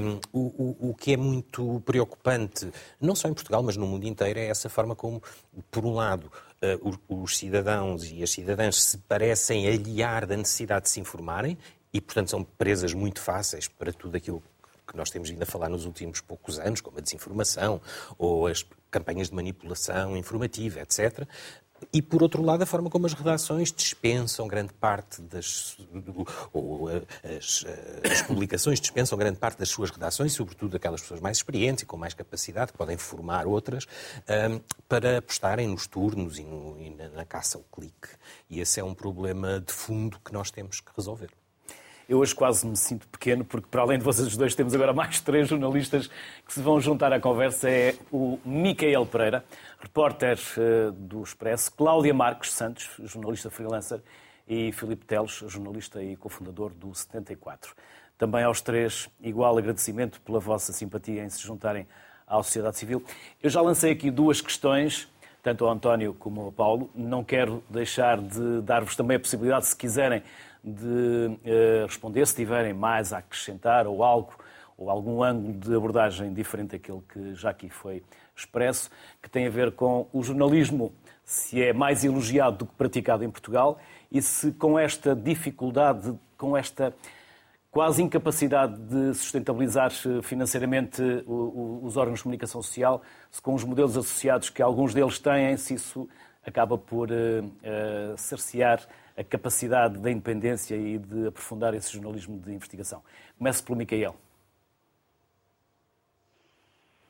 um, 0.00 0.20
o, 0.32 0.40
o, 0.40 0.90
o 0.90 0.94
que 0.94 1.12
é 1.12 1.16
muito 1.16 1.82
preocupante, 1.84 2.72
não 3.00 3.14
só 3.14 3.28
em 3.28 3.34
Portugal, 3.34 3.62
mas 3.62 3.76
no 3.76 3.86
mundo 3.86 4.06
inteiro, 4.06 4.38
é 4.38 4.46
essa 4.46 4.70
forma 4.70 4.96
como, 4.96 5.22
por 5.70 5.84
um 5.84 5.94
lado, 5.94 6.30
uh, 6.62 7.22
os 7.22 7.36
cidadãos 7.36 8.10
e 8.10 8.22
as 8.22 8.30
cidadãs 8.30 8.82
se 8.82 8.98
parecem 8.98 9.68
aliar 9.68 10.26
da 10.26 10.36
necessidade 10.36 10.84
de 10.84 10.90
se 10.90 11.00
informarem 11.00 11.58
e, 11.92 12.00
portanto, 12.00 12.30
são 12.30 12.42
presas 12.42 12.94
muito 12.94 13.20
fáceis 13.20 13.68
para 13.68 13.92
tudo 13.92 14.16
aquilo 14.16 14.42
que 14.86 14.96
nós 14.96 15.10
temos 15.10 15.30
vindo 15.30 15.42
a 15.42 15.46
falar 15.46 15.68
nos 15.68 15.84
últimos 15.84 16.20
poucos 16.20 16.58
anos, 16.58 16.80
como 16.80 16.98
a 16.98 17.00
desinformação 17.00 17.80
ou 18.18 18.46
as 18.46 18.64
campanhas 18.90 19.28
de 19.28 19.34
manipulação 19.34 20.16
informativa, 20.16 20.80
etc. 20.80 21.26
E, 21.92 22.00
por 22.00 22.22
outro 22.22 22.42
lado, 22.42 22.62
a 22.62 22.66
forma 22.66 22.88
como 22.88 23.06
as 23.06 23.12
redações 23.12 23.72
dispensam 23.72 24.46
grande 24.46 24.72
parte 24.72 25.20
das. 25.20 25.76
ou 26.52 26.88
as, 26.88 27.64
as, 28.10 28.22
publicações 28.22 28.80
dispensam 28.80 29.18
grande 29.18 29.38
parte 29.38 29.58
das 29.58 29.68
suas 29.68 29.90
redações, 29.90 30.32
sobretudo 30.32 30.76
aquelas 30.76 31.00
pessoas 31.02 31.20
mais 31.20 31.38
experientes 31.38 31.82
e 31.82 31.86
com 31.86 31.96
mais 31.96 32.14
capacidade, 32.14 32.72
que 32.72 32.78
podem 32.78 32.96
formar 32.96 33.46
outras, 33.46 33.86
um, 34.28 34.60
para 34.88 35.18
apostarem 35.18 35.68
nos 35.68 35.86
turnos 35.86 36.38
e, 36.38 36.44
no, 36.44 36.80
e 36.80 36.90
na, 36.90 37.08
na 37.08 37.24
caça 37.24 37.58
ao 37.58 37.64
clique. 37.64 38.08
E 38.48 38.60
esse 38.60 38.80
é 38.80 38.84
um 38.84 38.94
problema 38.94 39.60
de 39.60 39.72
fundo 39.72 40.18
que 40.24 40.32
nós 40.32 40.50
temos 40.50 40.80
que 40.80 40.90
resolver. 40.96 41.30
Eu 42.06 42.18
hoje 42.18 42.34
quase 42.34 42.66
me 42.66 42.76
sinto 42.76 43.08
pequeno, 43.08 43.44
porque 43.44 43.66
para 43.70 43.80
além 43.80 43.98
de 43.98 44.04
vocês 44.04 44.36
dois 44.36 44.54
temos 44.54 44.74
agora 44.74 44.92
mais 44.92 45.20
três 45.20 45.48
jornalistas 45.48 46.10
que 46.46 46.52
se 46.52 46.60
vão 46.60 46.78
juntar 46.78 47.12
à 47.12 47.18
conversa. 47.18 47.70
É 47.70 47.94
o 48.12 48.38
Micael 48.44 49.06
Pereira, 49.06 49.42
repórter 49.80 50.38
uh, 50.58 50.92
do 50.92 51.22
Expresso, 51.22 51.72
Cláudia 51.72 52.12
Marques 52.12 52.52
Santos, 52.52 52.90
jornalista 53.04 53.48
freelancer, 53.50 54.02
e 54.46 54.70
Filipe 54.72 55.06
Teles, 55.06 55.42
jornalista 55.46 56.02
e 56.02 56.14
cofundador 56.16 56.74
do 56.74 56.94
74. 56.94 57.74
Também 58.18 58.44
aos 58.44 58.60
três, 58.60 59.08
igual 59.22 59.56
agradecimento 59.56 60.20
pela 60.20 60.38
vossa 60.38 60.74
simpatia 60.74 61.24
em 61.24 61.30
se 61.30 61.40
juntarem 61.42 61.86
à 62.26 62.36
sociedade 62.36 62.76
civil. 62.76 63.02
Eu 63.42 63.48
já 63.48 63.62
lancei 63.62 63.92
aqui 63.92 64.10
duas 64.10 64.42
questões 64.42 65.08
tanto 65.44 65.66
ao 65.66 65.72
António 65.72 66.14
como 66.14 66.40
ao 66.40 66.50
Paulo. 66.50 66.90
Não 66.94 67.22
quero 67.22 67.62
deixar 67.68 68.18
de 68.18 68.62
dar-vos 68.62 68.96
também 68.96 69.18
a 69.18 69.20
possibilidade, 69.20 69.66
se 69.66 69.76
quiserem, 69.76 70.22
de 70.64 70.86
uh, 70.86 71.86
responder, 71.86 72.26
se 72.26 72.34
tiverem 72.34 72.72
mais 72.72 73.12
a 73.12 73.18
acrescentar 73.18 73.86
ou 73.86 74.02
algo, 74.02 74.32
ou 74.76 74.90
algum 74.90 75.22
ângulo 75.22 75.52
de 75.52 75.74
abordagem 75.74 76.32
diferente 76.32 76.72
daquele 76.72 77.02
que 77.08 77.34
já 77.34 77.50
aqui 77.50 77.68
foi 77.68 78.02
expresso, 78.34 78.90
que 79.22 79.28
tem 79.28 79.46
a 79.46 79.50
ver 79.50 79.72
com 79.72 80.08
o 80.12 80.22
jornalismo, 80.22 80.92
se 81.24 81.62
é 81.62 81.72
mais 81.72 82.04
elogiado 82.04 82.58
do 82.58 82.66
que 82.66 82.74
praticado 82.74 83.24
em 83.24 83.30
Portugal 83.30 83.78
e 84.10 84.20
se 84.20 84.52
com 84.52 84.78
esta 84.78 85.14
dificuldade, 85.14 86.18
com 86.36 86.56
esta 86.56 86.94
quase 87.70 88.02
incapacidade 88.02 88.78
de 88.78 89.14
sustentabilizar 89.14 89.90
financeiramente 90.22 91.02
os 91.26 91.96
órgãos 91.96 92.20
de 92.20 92.22
comunicação 92.22 92.62
social, 92.62 93.02
se 93.30 93.42
com 93.42 93.52
os 93.52 93.64
modelos 93.64 93.96
associados 93.96 94.48
que 94.48 94.62
alguns 94.62 94.94
deles 94.94 95.18
têm, 95.18 95.56
se 95.56 95.74
isso 95.74 96.08
acaba 96.46 96.78
por 96.78 97.10
uh, 97.10 98.16
cercear 98.16 98.80
a 99.16 99.22
capacidade 99.22 99.98
da 99.98 100.10
independência 100.10 100.74
e 100.74 100.98
de 100.98 101.28
aprofundar 101.28 101.74
esse 101.74 101.92
jornalismo 101.92 102.38
de 102.38 102.52
investigação. 102.52 103.02
Começo 103.38 103.64
pelo 103.64 103.78
Micael. 103.78 104.14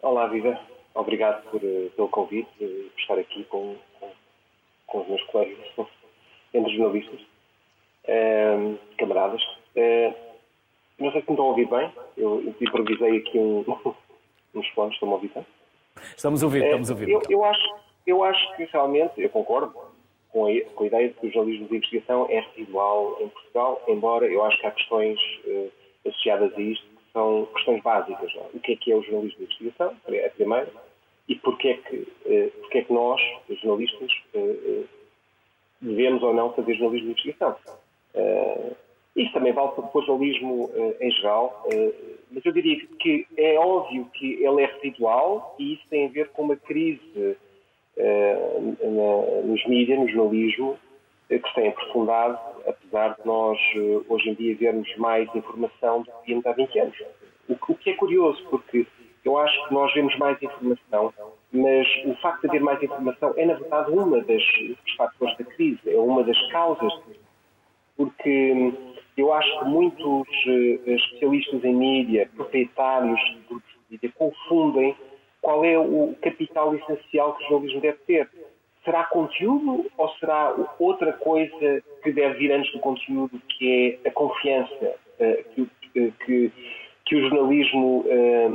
Olá, 0.02 0.26
Viva. 0.26 0.58
Obrigado 0.94 1.42
por, 1.50 1.60
pelo 1.60 2.08
convite, 2.08 2.48
por 2.58 3.00
estar 3.00 3.18
aqui 3.18 3.44
com, 3.44 3.76
com, 3.98 4.10
com 4.86 5.00
os 5.00 5.08
meus 5.08 5.22
colegas, 5.24 5.66
entre 6.52 6.76
jornalistas, 6.76 7.20
uh, 7.20 8.78
camaradas. 8.98 9.42
Uh, 9.74 10.14
não 10.98 11.10
sei 11.10 11.22
se 11.22 11.26
me 11.26 11.32
estão 11.32 11.46
a 11.46 11.48
ouvir 11.48 11.68
bem. 11.68 11.92
Eu, 12.16 12.44
eu 12.44 12.54
improvisei 12.60 13.16
aqui 13.18 13.38
um, 13.38 13.64
uns 14.54 14.68
fones. 14.68 14.94
Estão 14.94 15.08
a 15.08 15.14
ouvir 15.14 15.30
bem? 15.34 15.46
Estamos 16.14 16.42
a 16.42 16.46
ouvir, 16.46 16.62
é, 16.62 16.66
estamos 16.66 16.90
a 16.90 16.94
ouvir. 16.94 17.08
Eu, 17.08 17.22
eu, 17.30 17.44
acho, 17.44 17.76
eu 18.06 18.22
acho 18.22 18.56
que 18.56 18.64
realmente, 18.64 19.20
eu 19.20 19.30
concordo 19.30 19.74
com 20.34 20.46
a, 20.46 20.60
com 20.74 20.82
a 20.82 20.86
ideia 20.88 21.08
de 21.08 21.14
que 21.14 21.28
o 21.28 21.32
jornalismo 21.32 21.68
de 21.68 21.76
investigação 21.76 22.26
é 22.28 22.40
residual 22.40 23.16
em 23.20 23.28
Portugal, 23.28 23.80
embora 23.86 24.26
eu 24.26 24.42
acho 24.44 24.60
que 24.60 24.66
há 24.66 24.72
questões 24.72 25.20
uh, 25.46 25.70
associadas 26.08 26.52
a 26.52 26.60
isto 26.60 26.84
que 26.84 27.12
são 27.12 27.46
questões 27.54 27.80
básicas. 27.84 28.34
Não? 28.34 28.42
É? 28.42 28.46
O 28.52 28.58
que 28.58 28.72
é 28.72 28.76
que 28.76 28.90
é 28.90 28.96
o 28.96 29.02
jornalismo 29.02 29.38
de 29.38 29.44
investigação? 29.44 29.96
É 30.08 30.26
a 30.26 30.30
primeira. 30.30 30.68
E 31.28 31.36
porquê 31.36 31.68
é 31.68 31.76
que, 31.76 31.96
uh, 31.96 32.52
é 32.72 32.82
que 32.82 32.92
nós, 32.92 33.22
os 33.48 33.60
jornalistas, 33.60 34.10
uh, 34.34 34.84
devemos 35.80 36.20
ou 36.24 36.34
não 36.34 36.52
fazer 36.52 36.74
jornalismo 36.74 37.14
de 37.14 37.20
investigação? 37.20 37.56
Isso 39.14 39.32
também 39.32 39.52
vale 39.52 39.70
para 39.70 39.88
o 39.94 40.02
jornalismo 40.02 40.64
uh, 40.64 40.96
em 41.00 41.10
geral, 41.12 41.64
uh, 41.72 41.94
mas 42.32 42.44
eu 42.44 42.50
diria 42.50 42.84
que 42.98 43.24
é 43.36 43.56
óbvio 43.56 44.06
que 44.12 44.44
ele 44.44 44.62
é 44.62 44.66
residual 44.66 45.54
e 45.60 45.74
isso 45.74 45.84
tem 45.88 46.06
a 46.06 46.08
ver 46.10 46.30
com 46.30 46.42
uma 46.42 46.56
crise 46.56 47.36
na, 47.96 49.42
nos 49.44 49.66
mídias, 49.66 49.98
no 49.98 50.08
jornalismo, 50.08 50.78
que 51.28 51.48
se 51.48 51.54
tem 51.54 51.68
aprofundado, 51.68 52.38
apesar 52.66 53.16
de 53.16 53.26
nós 53.26 53.58
hoje 54.08 54.30
em 54.30 54.34
dia 54.34 54.56
vermos 54.56 54.96
mais 54.96 55.32
informação 55.34 56.02
do 56.02 56.06
que 56.06 56.26
víamos 56.26 56.46
há 56.46 56.52
20 56.52 56.78
anos. 56.80 57.02
O, 57.48 57.54
o 57.54 57.74
que 57.76 57.90
é 57.90 57.94
curioso, 57.94 58.44
porque 58.50 58.86
eu 59.24 59.38
acho 59.38 59.68
que 59.68 59.74
nós 59.74 59.92
vemos 59.94 60.16
mais 60.18 60.40
informação, 60.42 61.12
mas 61.50 61.86
o 62.04 62.14
facto 62.16 62.42
de 62.42 62.48
haver 62.48 62.60
mais 62.60 62.82
informação 62.82 63.32
é, 63.36 63.46
na 63.46 63.54
verdade, 63.54 63.90
uma 63.90 64.20
das, 64.20 64.42
fatores 64.96 65.38
da 65.38 65.44
crise, 65.44 65.80
é 65.86 65.96
uma 65.96 66.22
das 66.22 66.38
causas, 66.50 66.92
porque 67.96 68.74
eu 69.16 69.32
acho 69.32 69.58
que 69.60 69.64
muitos 69.64 70.28
uh, 70.28 70.90
especialistas 70.90 71.64
em 71.64 71.74
mídia, 71.74 72.28
proprietários 72.36 73.20
de 73.20 73.40
grupos 73.48 73.70
de 73.70 73.92
mídia, 73.92 74.12
confundem 74.14 74.96
qual 75.44 75.62
é 75.64 75.78
o 75.78 76.16
capital 76.22 76.74
essencial 76.74 77.34
que 77.34 77.44
o 77.44 77.48
jornalismo 77.48 77.80
deve 77.82 77.98
ter. 78.06 78.28
Será 78.82 79.04
conteúdo 79.04 79.86
ou 79.96 80.08
será 80.18 80.54
outra 80.78 81.12
coisa 81.12 81.82
que 82.02 82.12
deve 82.12 82.38
vir 82.38 82.52
antes 82.52 82.72
do 82.72 82.80
conteúdo, 82.80 83.40
que 83.50 84.00
é 84.04 84.08
a 84.08 84.12
confiança 84.12 84.94
uh, 85.20 85.44
que, 85.54 85.60
uh, 85.62 86.12
que, 86.24 86.52
que, 87.06 87.16
o 87.16 87.20
jornalismo 87.28 88.04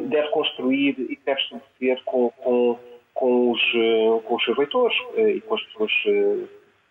deve 0.08 0.28
construir 0.30 0.96
e 1.00 1.16
que 1.16 1.22
deve 1.24 1.40
estabelecer 1.40 2.04
com, 2.06 2.32
com, 2.32 2.80
com, 3.14 3.52
os, 3.52 3.62
com 4.26 4.36
os 4.36 4.44
seus 4.44 4.58
leitores 4.58 4.98
e 5.16 5.40
com 5.42 5.54
as 5.54 5.62
pessoas 5.66 5.92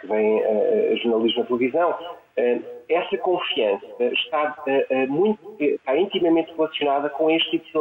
que 0.00 0.06
vêm 0.06 0.44
a 0.44 0.94
jornalismo 0.96 1.40
na 1.40 1.46
televisão? 1.46 1.96
Eh, 2.38 2.60
essa 2.88 3.18
confiança 3.18 3.84
está, 4.00 4.56
eh, 4.68 4.86
eh, 4.90 5.06
muito, 5.08 5.56
está 5.58 5.96
intimamente 5.96 6.52
relacionada 6.52 7.10
com 7.10 7.28
este 7.28 7.58
que 7.58 7.72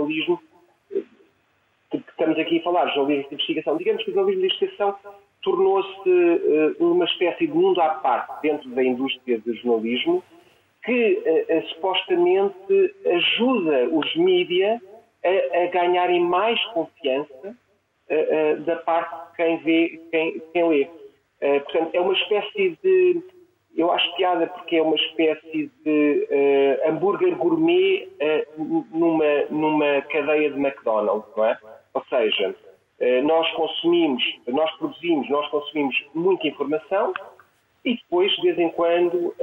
estamos 2.18 2.40
aqui 2.40 2.60
a 2.60 2.64
falar, 2.64 2.88
jornalismo 2.94 3.30
de 3.30 3.36
investigação. 3.36 3.78
Digamos 3.78 4.04
que 4.04 4.10
o 4.10 4.14
jornalismo 4.14 4.42
de 4.42 4.48
investigação 4.48 4.96
tornou-se 5.44 6.76
uma 6.80 7.06
espécie 7.06 7.46
de 7.46 7.54
mundo 7.54 7.80
à 7.80 7.90
parte 7.90 8.42
dentro 8.42 8.70
da 8.72 8.84
indústria 8.84 9.40
do 9.40 9.54
jornalismo 9.56 10.24
que 10.84 11.22
supostamente 11.76 12.96
ajuda 13.06 13.90
os 13.90 14.16
mídia 14.16 14.82
a, 15.24 15.64
a, 15.64 15.68
ganharem 15.68 16.22
mais 16.22 16.62
confiança 16.68 17.56
da 18.66 18.76
parte 18.78 19.14
de 19.14 19.36
quem 19.36 19.58
vê, 19.58 20.02
quem, 20.12 20.42
quem 20.54 20.70
lê. 20.70 20.88
portanto, 21.60 21.94
é 21.94 22.02
uma 22.02 22.14
espécie 22.14 22.78
de 22.82 23.22
eu 23.76 23.92
acho 23.92 24.16
piada 24.16 24.48
porque 24.48 24.78
é 24.78 24.82
uma 24.82 24.96
espécie 24.96 25.70
de 25.86 26.28
hambúrguer 26.88 27.36
gourmet 27.36 28.10
numa, 28.58 29.46
numa 29.52 30.02
cadeia 30.04 30.50
de 30.50 30.58
McDonald's, 30.58 31.30
não 31.36 31.46
é? 31.46 31.60
Seja, 32.10 32.56
uh, 33.00 33.24
nós 33.24 33.50
consumimos, 33.52 34.24
nós 34.48 34.72
produzimos, 34.78 35.30
nós 35.30 35.48
consumimos 35.50 35.96
muita 36.14 36.48
informação 36.48 37.14
e 37.86 37.96
depois, 37.96 38.32
de 38.36 38.42
vez 38.42 38.60
em 38.60 38.70
quando, 38.70 39.34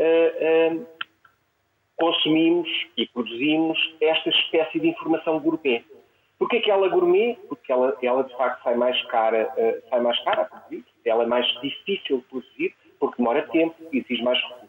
consumimos 1.97 2.69
e 2.97 3.07
produzimos 3.07 3.79
esta 4.01 4.29
espécie 4.29 4.81
de 4.81 4.89
informação 4.89 5.39
gourmet. 5.39 5.83
Porquê 6.39 6.61
que 6.61 6.71
ela 6.71 6.87
é 6.87 6.91
gourmet? 6.91 7.39
Porque 7.49 7.73
ela, 7.73 7.97
ela 8.03 8.23
de 8.25 8.37
facto 8.37 8.63
sai 8.63 8.75
mais 8.75 9.01
cara, 9.07 9.51
sai 9.89 10.01
mais 10.01 10.19
cara 10.25 10.43
a 10.43 10.45
produzir, 10.45 10.85
ela 11.07 11.23
é 11.23 11.27
mais 11.27 11.47
difícil 11.63 12.19
de 12.19 12.25
produzir, 12.25 12.75
porque 12.99 13.17
demora 13.17 13.49
tempo 13.49 13.77
exige 13.93 14.23
mais 14.23 14.39
recursos. 14.43 14.64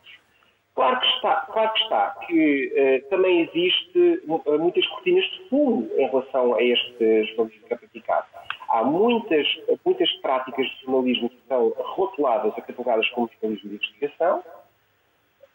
Claro 0.76 1.00
que 1.00 1.08
está, 1.08 1.36
claro 1.54 1.74
que, 1.74 1.84
está, 1.84 2.16
que 2.28 3.02
uh, 3.06 3.10
também 3.10 3.44
existe 3.44 4.22
uh, 4.28 4.60
muitas 4.60 4.86
cortinas 4.88 5.24
de 5.24 5.50
fumo 5.50 5.90
em 5.96 6.06
relação 6.06 6.54
a 6.54 6.62
este 6.62 7.24
jornalismo 7.28 7.66
que 7.66 7.74
é 7.74 7.78
praticado. 7.78 8.28
Há 8.68 8.84
muitas, 8.84 9.48
muitas 9.86 10.12
práticas 10.18 10.66
de 10.66 10.82
jornalismo 10.86 11.30
que 11.30 11.40
são 11.48 11.74
rotuladas, 11.78 12.54
catalogadas 12.56 13.08
como 13.12 13.30
jornalismo 13.40 13.70
de 13.70 13.76
investigação, 13.78 14.44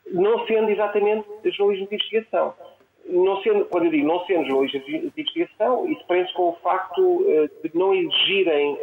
não 0.06 0.46
sendo 0.46 0.70
exatamente 0.70 1.28
jornalismo 1.50 1.88
de 1.88 1.94
investigação. 1.96 2.54
Não 3.04 3.42
sendo, 3.42 3.64
quando 3.66 3.86
eu 3.86 3.90
digo 3.90 4.06
não 4.06 4.24
sendo 4.24 4.48
jornalismo 4.48 4.80
de 4.86 4.96
investigação, 5.06 5.86
isso 5.86 6.02
prende-se 6.06 6.32
com 6.32 6.48
o 6.48 6.56
facto 6.62 6.98
uh, 6.98 7.50
de 7.62 7.76
não 7.76 7.92
exigirem 7.92 8.78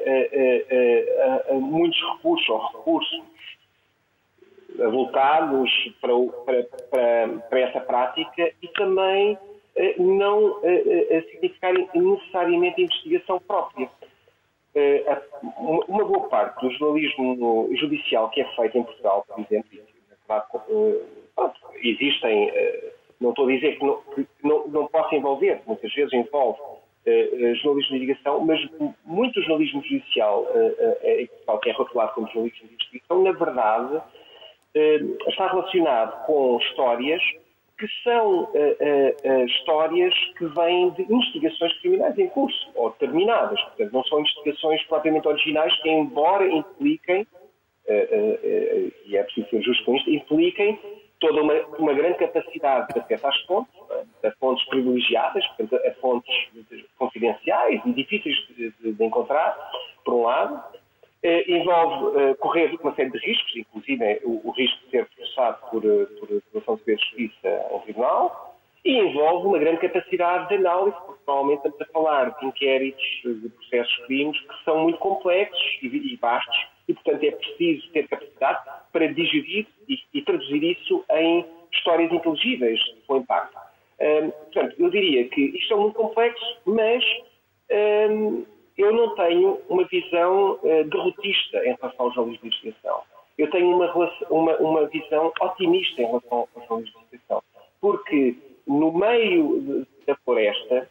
muitos 1.60 2.00
recursos 2.14 2.48
ou 2.48 2.68
recursos 2.68 3.37
voltados 4.92 5.72
para, 6.00 6.14
para, 6.46 6.64
para, 6.64 7.28
para, 7.50 7.60
essa 7.60 7.80
prática 7.82 8.52
e 8.62 8.68
também 8.70 9.38
eh, 9.76 9.96
não 9.98 10.60
eh, 10.64 11.08
eh, 11.10 11.22
significarem 11.32 11.88
necessariamente 11.94 12.82
investigação 12.82 13.40
própria. 13.40 13.90
Uma 15.88 16.06
boa 16.06 16.30
parte 16.30 16.62
do 16.62 16.72
jornalismo 16.74 17.68
judicial 17.74 18.30
que 18.30 18.42
é 18.42 18.56
feito 18.56 18.78
em 18.78 18.84
Portugal, 18.84 19.26
por 19.28 19.40
exemplo, 19.40 19.72
existem, 21.82 22.52
não 23.20 23.32
estou 23.32 23.48
a 23.48 23.52
dizer 23.52 23.80
que 23.80 23.84
não, 23.84 24.02
que 24.14 24.28
não, 24.44 24.68
não 24.68 24.88
possa 24.88 25.16
envolver, 25.16 25.62
muitas 25.66 25.92
vezes 25.96 26.14
envolve 26.14 26.60
jornalismo 27.56 27.98
de 27.98 28.04
investigação, 28.04 28.46
mas 28.46 28.60
muito 29.04 29.42
jornalismo 29.42 29.82
judicial 29.82 30.46
que 31.64 31.70
é 31.70 31.74
rotulado 31.74 32.14
como 32.14 32.28
jornalismo 32.28 32.68
de 32.68 32.74
investigação, 32.76 33.24
na 33.24 33.32
verdade, 33.32 34.00
está 35.28 35.48
relacionado 35.48 36.26
com 36.26 36.58
histórias 36.58 37.22
que 37.78 37.88
são 38.04 38.44
uh, 38.44 38.48
uh, 38.48 39.46
histórias 39.46 40.14
que 40.38 40.46
vêm 40.48 40.90
de 40.92 41.04
investigações 41.04 41.80
criminais 41.80 42.18
em 42.18 42.28
curso 42.30 42.70
ou 42.74 42.90
terminadas. 42.92 43.62
Portanto, 43.62 43.94
não 43.94 44.04
são 44.06 44.20
investigações 44.20 44.84
propriamente 44.86 45.28
originais 45.28 45.76
que, 45.82 45.90
embora 45.90 46.48
impliquem, 46.48 47.28
e 49.06 49.16
é 49.16 49.24
preciso 49.24 49.50
ser 49.50 49.62
justo 49.62 49.86
com 49.86 49.96
isto, 49.96 50.10
impliquem 50.10 50.78
toda 51.20 51.42
uma, 51.42 51.54
uma 51.80 51.94
grande 51.94 52.18
capacidade 52.18 52.94
de 52.94 53.00
acesso 53.00 53.28
às 53.28 53.42
fontes, 53.42 53.74
a 54.24 54.32
fontes 54.40 54.66
privilegiadas, 54.68 55.46
portanto, 55.48 55.76
a 55.76 55.92
fontes 56.02 56.36
confidenciais 56.98 57.82
e 57.86 57.94
difíceis 57.94 58.36
de, 58.50 58.72
de, 58.82 58.94
de 58.94 59.04
encontrar, 59.04 59.56
por 60.04 60.14
um 60.14 60.24
lado, 60.24 60.62
eh, 60.76 60.80
envolve 61.24 62.20
eh, 62.20 62.34
correr 62.36 62.78
uma 62.82 62.94
série 62.96 63.10
de 63.10 63.18
riscos, 63.18 63.56
inclusive 63.56 64.22
o, 64.24 64.48
o 64.48 64.52
risco 64.52 64.86
de 64.86 64.92
ser 64.92 65.06
processado 65.08 65.58
por, 65.72 65.84
eh, 65.84 66.06
por 66.20 66.28
violação 66.28 66.80
de 66.86 66.96
justiça 66.96 67.66
ao 67.72 67.82
tribunal, 67.82 68.56
e 68.86 68.98
envolve 69.00 69.48
uma 69.48 69.58
grande 69.58 69.82
capacidade 69.82 70.48
de 70.50 70.56
análise, 70.56 70.96
porque 71.06 71.22
provavelmente 71.26 71.58
estamos 71.58 71.82
a 71.82 71.86
falar 71.92 72.30
de 72.40 72.46
inquéritos, 72.46 73.22
de 73.24 73.50
processos 73.50 73.96
de 73.96 74.06
crimes 74.06 74.40
que 74.40 74.64
são 74.64 74.84
muito 74.84 75.00
complexos 75.00 75.80
e, 75.82 75.88
e 75.88 76.16
vastos, 76.18 76.68
e 76.88 76.94
portanto 76.94 77.24
é 77.24 77.32
preciso 77.32 77.90
ter 77.92 78.08
capacidade 78.08 78.60
para 78.94 79.08
digerir 79.08 79.68
e, 79.90 80.00
e 80.14 80.22
traduzir 80.22 80.64
isso 80.64 81.04
em 81.12 81.46
histórias 81.74 82.12
inteligíveis 82.12 82.80
com 83.08 83.18
impacto. 83.18 83.58
Portanto, 84.54 84.76
eu 84.78 84.90
diria 84.92 85.28
que 85.28 85.42
isto 85.42 85.74
é 85.74 85.78
muito 85.78 85.96
complexo, 85.96 86.58
mas 86.66 87.04
eu 88.78 88.94
não 88.94 89.16
tenho 89.16 89.60
uma 89.68 89.84
visão 89.86 90.60
uh, 90.62 90.84
derrotista 90.86 91.58
em 91.66 91.76
relação 91.76 92.06
aos 92.06 92.14
jornalismo 92.14 92.50
de 92.50 92.58
investigação. 92.60 93.02
Eu 93.38 93.50
tenho 93.50 93.76
uma, 93.76 93.92
uma, 94.30 94.58
uma 94.58 94.86
visão 94.86 95.32
otimista 95.42 96.02
em 96.02 96.06
relação 96.06 96.48
aos 96.56 96.68
jornalismo 96.68 97.00
de 97.00 97.06
investigação. 97.08 97.44
Porque 97.82 98.36
no 98.68 98.92
meio 98.92 99.86
da 100.06 100.16
floresta, 100.18 100.90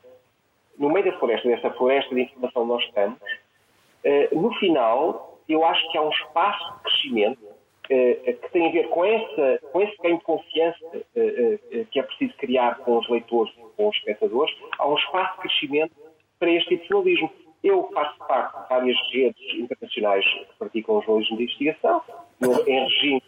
no 0.79 0.91
meio 0.91 1.05
da 1.07 1.19
floresta, 1.19 1.49
dessa 1.49 1.71
floresta 1.73 2.15
de 2.15 2.23
informação 2.23 2.63
que 2.63 2.69
nós 2.69 2.85
estamos, 2.85 3.19
uh, 3.23 4.41
no 4.41 4.53
final, 4.55 5.39
eu 5.49 5.65
acho 5.65 5.91
que 5.93 5.99
há 5.99 6.03
um 6.03 6.11
espaço 6.11 6.75
de 6.75 6.83
crescimento 6.83 7.45
uh, 7.45 8.25
que 8.25 8.51
tem 8.53 8.69
a 8.69 8.73
ver 8.73 8.89
com, 8.89 9.05
essa, 9.05 9.61
com 9.71 9.81
esse 9.81 9.97
ganho 10.03 10.19
de 10.19 10.25
confiança 10.25 10.87
que 11.91 12.01
é 12.01 12.03
preciso 12.03 12.35
criar 12.39 12.79
com 12.79 12.99
os 12.99 13.09
leitores, 13.09 13.53
com 13.77 13.89
os 13.89 13.97
espectadores. 13.97 14.55
Há 14.77 14.89
um 14.89 14.97
espaço 14.97 15.35
de 15.37 15.43
crescimento 15.43 15.93
para 16.39 16.51
este 16.51 16.77
de 16.77 16.87
jornalismo. 16.87 17.31
Eu 17.67 17.91
faço 17.93 18.17
parte 18.29 18.63
de 18.63 18.69
várias 18.69 18.97
redes 19.11 19.55
internacionais 19.55 20.25
que 20.25 20.47
praticam 20.57 21.03
jornalismo 21.03 21.37
de 21.37 21.43
investigação, 21.43 22.01
em 22.65 22.81
regimes 22.85 23.25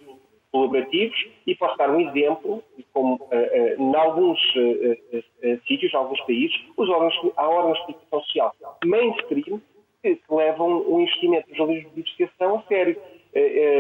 colaborativos, 0.53 1.29
e 1.45 1.57
posso 1.57 1.77
dar 1.77 1.91
um 1.91 2.01
exemplo, 2.09 2.63
como 2.93 3.17
uh, 3.17 3.19
uh, 3.19 3.83
em 3.83 3.97
alguns 3.97 4.39
uh, 4.55 5.61
sítios, 5.67 5.93
em 5.93 5.97
alguns 5.97 6.21
países, 6.21 6.57
os 6.77 6.89
órgãos, 6.89 7.15
há 7.37 7.49
órgãos 7.49 7.79
de 7.79 7.85
comunicação 7.87 8.23
social 8.23 8.55
mainstream 8.85 9.61
que, 10.03 10.15
que 10.15 10.35
levam 10.35 10.89
o 10.89 11.01
investimento 11.01 11.51
no 11.51 11.57
jornalismo 11.57 11.91
de 11.91 12.01
investigação 12.01 12.59
a 12.59 12.63
sério. 12.69 12.97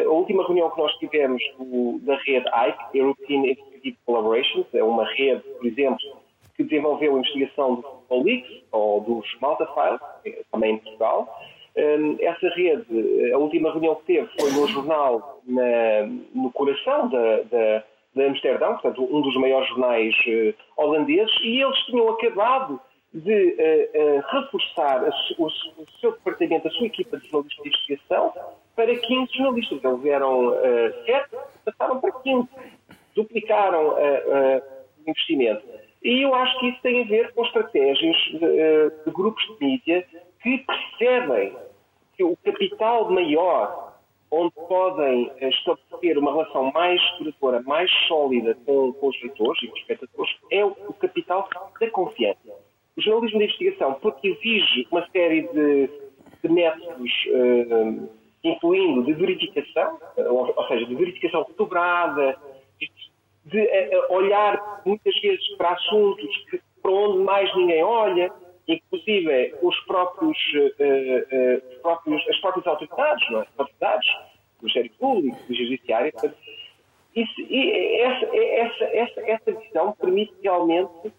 a 0.04 0.10
última 0.10 0.44
reunião 0.44 0.70
que 0.72 0.78
nós 0.78 0.92
tivemos 0.98 1.40
do, 1.56 2.00
da 2.00 2.16
rede 2.16 2.48
ICE, 2.48 2.98
European 2.98 3.38
Investigative 3.38 3.96
Collaboration, 4.04 4.64
é 4.74 4.82
uma 4.82 5.04
rede, 5.04 5.42
por 5.56 5.66
exemplo, 5.66 6.18
que 6.58 6.64
desenvolveu 6.64 7.14
a 7.14 7.18
investigação 7.20 7.76
do 7.76 7.82
Football 7.82 8.24
Leaks 8.24 8.62
ou 8.72 9.00
dos 9.00 9.40
Malta 9.40 9.64
Files, 9.66 10.00
é 10.26 10.42
também 10.50 10.74
em 10.74 10.78
Portugal. 10.78 11.40
Hum, 11.76 12.16
essa 12.20 12.48
rede, 12.48 13.32
a 13.32 13.38
última 13.38 13.70
reunião 13.70 13.94
que 13.94 14.06
teve 14.06 14.28
foi 14.38 14.50
no 14.50 14.66
jornal 14.66 15.40
na, 15.46 16.06
no 16.34 16.50
coração 16.50 17.08
da, 17.08 17.42
da, 17.42 17.84
de 18.12 18.26
Amsterdão, 18.26 18.72
portanto, 18.72 19.04
um 19.04 19.20
dos 19.20 19.36
maiores 19.36 19.68
jornais 19.68 20.12
uh, 20.26 20.54
holandeses, 20.76 21.32
e 21.44 21.62
eles 21.62 21.78
tinham 21.86 22.08
acabado 22.08 22.80
de 23.14 23.30
uh, 23.30 24.18
uh, 24.18 24.40
reforçar 24.40 25.04
a, 25.04 25.10
o, 25.38 25.46
o, 25.46 25.90
seu 26.00 26.10
departamento, 26.10 26.66
a 26.66 26.70
sua 26.72 26.86
equipa 26.86 27.16
de 27.18 27.28
jornalistas 27.28 27.62
de 27.62 27.68
investigação, 27.68 28.34
para 28.74 28.96
15 28.96 29.32
jornalistas. 29.32 29.84
Eles 29.84 30.04
eram 30.06 30.54
7, 31.06 31.28
passaram 31.64 32.00
para 32.00 32.12
15. 32.12 32.48
Duplicaram 33.14 33.94
o 33.96 35.10
investimento. 35.10 35.64
E 36.02 36.22
eu 36.22 36.34
acho 36.34 36.58
que 36.60 36.68
isso 36.68 36.82
tem 36.82 37.02
a 37.02 37.06
ver 37.06 37.32
com 37.34 37.44
estratégias 37.44 38.16
de, 38.16 38.44
eh, 38.44 38.90
de 39.04 39.10
grupos 39.10 39.42
de 39.44 39.64
mídia 39.64 40.06
que 40.42 40.58
percebem 40.58 41.56
que 42.16 42.22
o 42.22 42.36
capital 42.44 43.10
maior, 43.10 43.94
onde 44.30 44.54
podem 44.68 45.30
eh, 45.40 45.48
estabelecer 45.48 46.18
uma 46.18 46.32
relação 46.32 46.70
mais 46.72 47.00
duradoura, 47.18 47.62
mais 47.62 47.90
sólida 48.06 48.56
com, 48.64 48.92
com 48.92 49.08
os 49.08 49.22
leitores 49.22 49.62
e 49.62 49.66
com 49.66 49.74
os 49.74 49.80
espectadores, 49.80 50.36
é 50.52 50.64
o, 50.64 50.70
capital 50.94 51.48
da 51.80 51.90
confiança. 51.90 52.38
O 52.96 53.00
jornalismo 53.00 53.38
de 53.38 53.44
investigação, 53.44 53.94
porque 53.94 54.28
exige 54.28 54.86
uma 54.90 55.06
série 55.10 55.42
de, 55.48 55.90
de 56.42 56.48
métodos, 56.48 57.12
uh, 57.28 58.08
incluindo 58.44 59.02
de 59.04 59.12
verificação, 59.14 59.98
ou, 60.16 60.54
ou 60.56 60.68
seja, 60.68 60.86
de 60.86 60.94
verificação 60.94 61.46
dobrada, 61.56 62.36
de 63.48 63.60
uh, 63.60 64.12
olhar 64.12 64.82
muitas 64.84 65.18
vezes 65.20 65.56
para 65.56 65.70
assuntos 65.70 66.36
que, 66.50 66.60
para 66.82 66.92
onde 66.92 67.18
mais 67.24 67.54
ninguém 67.56 67.82
olha, 67.82 68.32
inclusive 68.66 69.54
os 69.62 69.78
próprios, 69.80 70.36
os 71.70 71.76
próprios, 71.80 72.28
as 72.28 72.40
próprias 72.40 72.66
autoridades, 72.66 73.30
não 73.30 73.40
é? 73.40 73.42
as 73.42 73.48
autoridades 73.58 74.08
do 74.12 74.62
Ministério 74.62 74.90
Público, 74.98 75.38
do 75.48 75.54
Judiciário. 75.54 76.12
Isso, 77.16 77.40
e 77.40 78.00
essa, 78.00 78.36
essa, 78.36 78.84
essa, 78.84 79.20
essa 79.20 79.52
visão 79.52 79.92
permite 79.92 80.34
realmente 80.42 81.12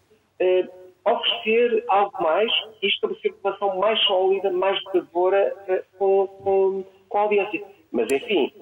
oferecer 1.04 1.84
algo 1.88 2.22
mais 2.22 2.50
e 2.82 2.86
estabelecer 2.86 3.32
uma 3.32 3.52
relação 3.52 3.78
mais 3.78 4.00
sólida, 4.04 4.50
mais 4.50 4.82
duradoura 4.84 5.54
com, 5.98 6.26
com, 6.26 6.84
com 7.08 7.18
a 7.18 7.22
audiência. 7.22 7.62
Mas, 7.90 8.06
enfim, 8.12 8.52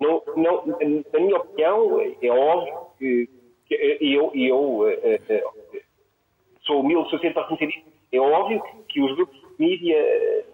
não, 0.00 0.22
não, 0.36 0.66
na 0.66 1.20
minha 1.20 1.36
opinião, 1.36 2.00
é 2.20 2.30
óbvio 2.30 2.74
que, 2.98 3.28
que 3.66 3.74
eu, 4.00 4.32
eu 4.34 4.88
eh, 4.88 5.20
eh, 5.28 5.44
sou 6.62 6.80
humilde 6.80 7.06
o 7.06 7.10
suficiente 7.10 7.34
para 7.34 7.42
reconhecer 7.42 7.78
isso. 7.78 7.88
É 8.12 8.20
óbvio 8.20 8.62
que, 8.62 8.94
que 8.94 9.00
os 9.00 9.14
grupos 9.14 9.40
de 9.40 9.46
mídia 9.58 10.44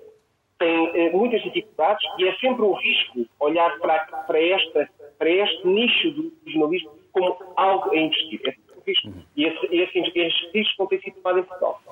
têm 0.59 1.13
muitas 1.13 1.43
dificuldades 1.43 2.03
e 2.19 2.29
é 2.29 2.35
sempre 2.37 2.63
um 2.63 2.73
risco 2.75 3.27
olhar 3.41 3.79
para, 3.79 3.99
para, 3.99 4.43
esta, 4.43 4.89
para 5.19 5.31
este 5.31 5.67
nicho 5.67 6.11
do 6.11 6.33
jornalismo 6.47 6.93
como 7.13 7.37
algo 7.57 7.91
a 7.91 7.97
investir. 7.97 8.41
É 8.45 8.55
um 8.77 8.83
risco. 8.87 9.13
E 9.37 9.45
esse, 9.47 9.67
esse, 9.67 10.19
esses 10.19 10.53
riscos 10.53 10.77
não 10.79 10.87
têm 10.87 11.01
sido 11.01 11.15
tomados 11.15 11.43
em 11.43 11.47
Portugal. 11.47 11.83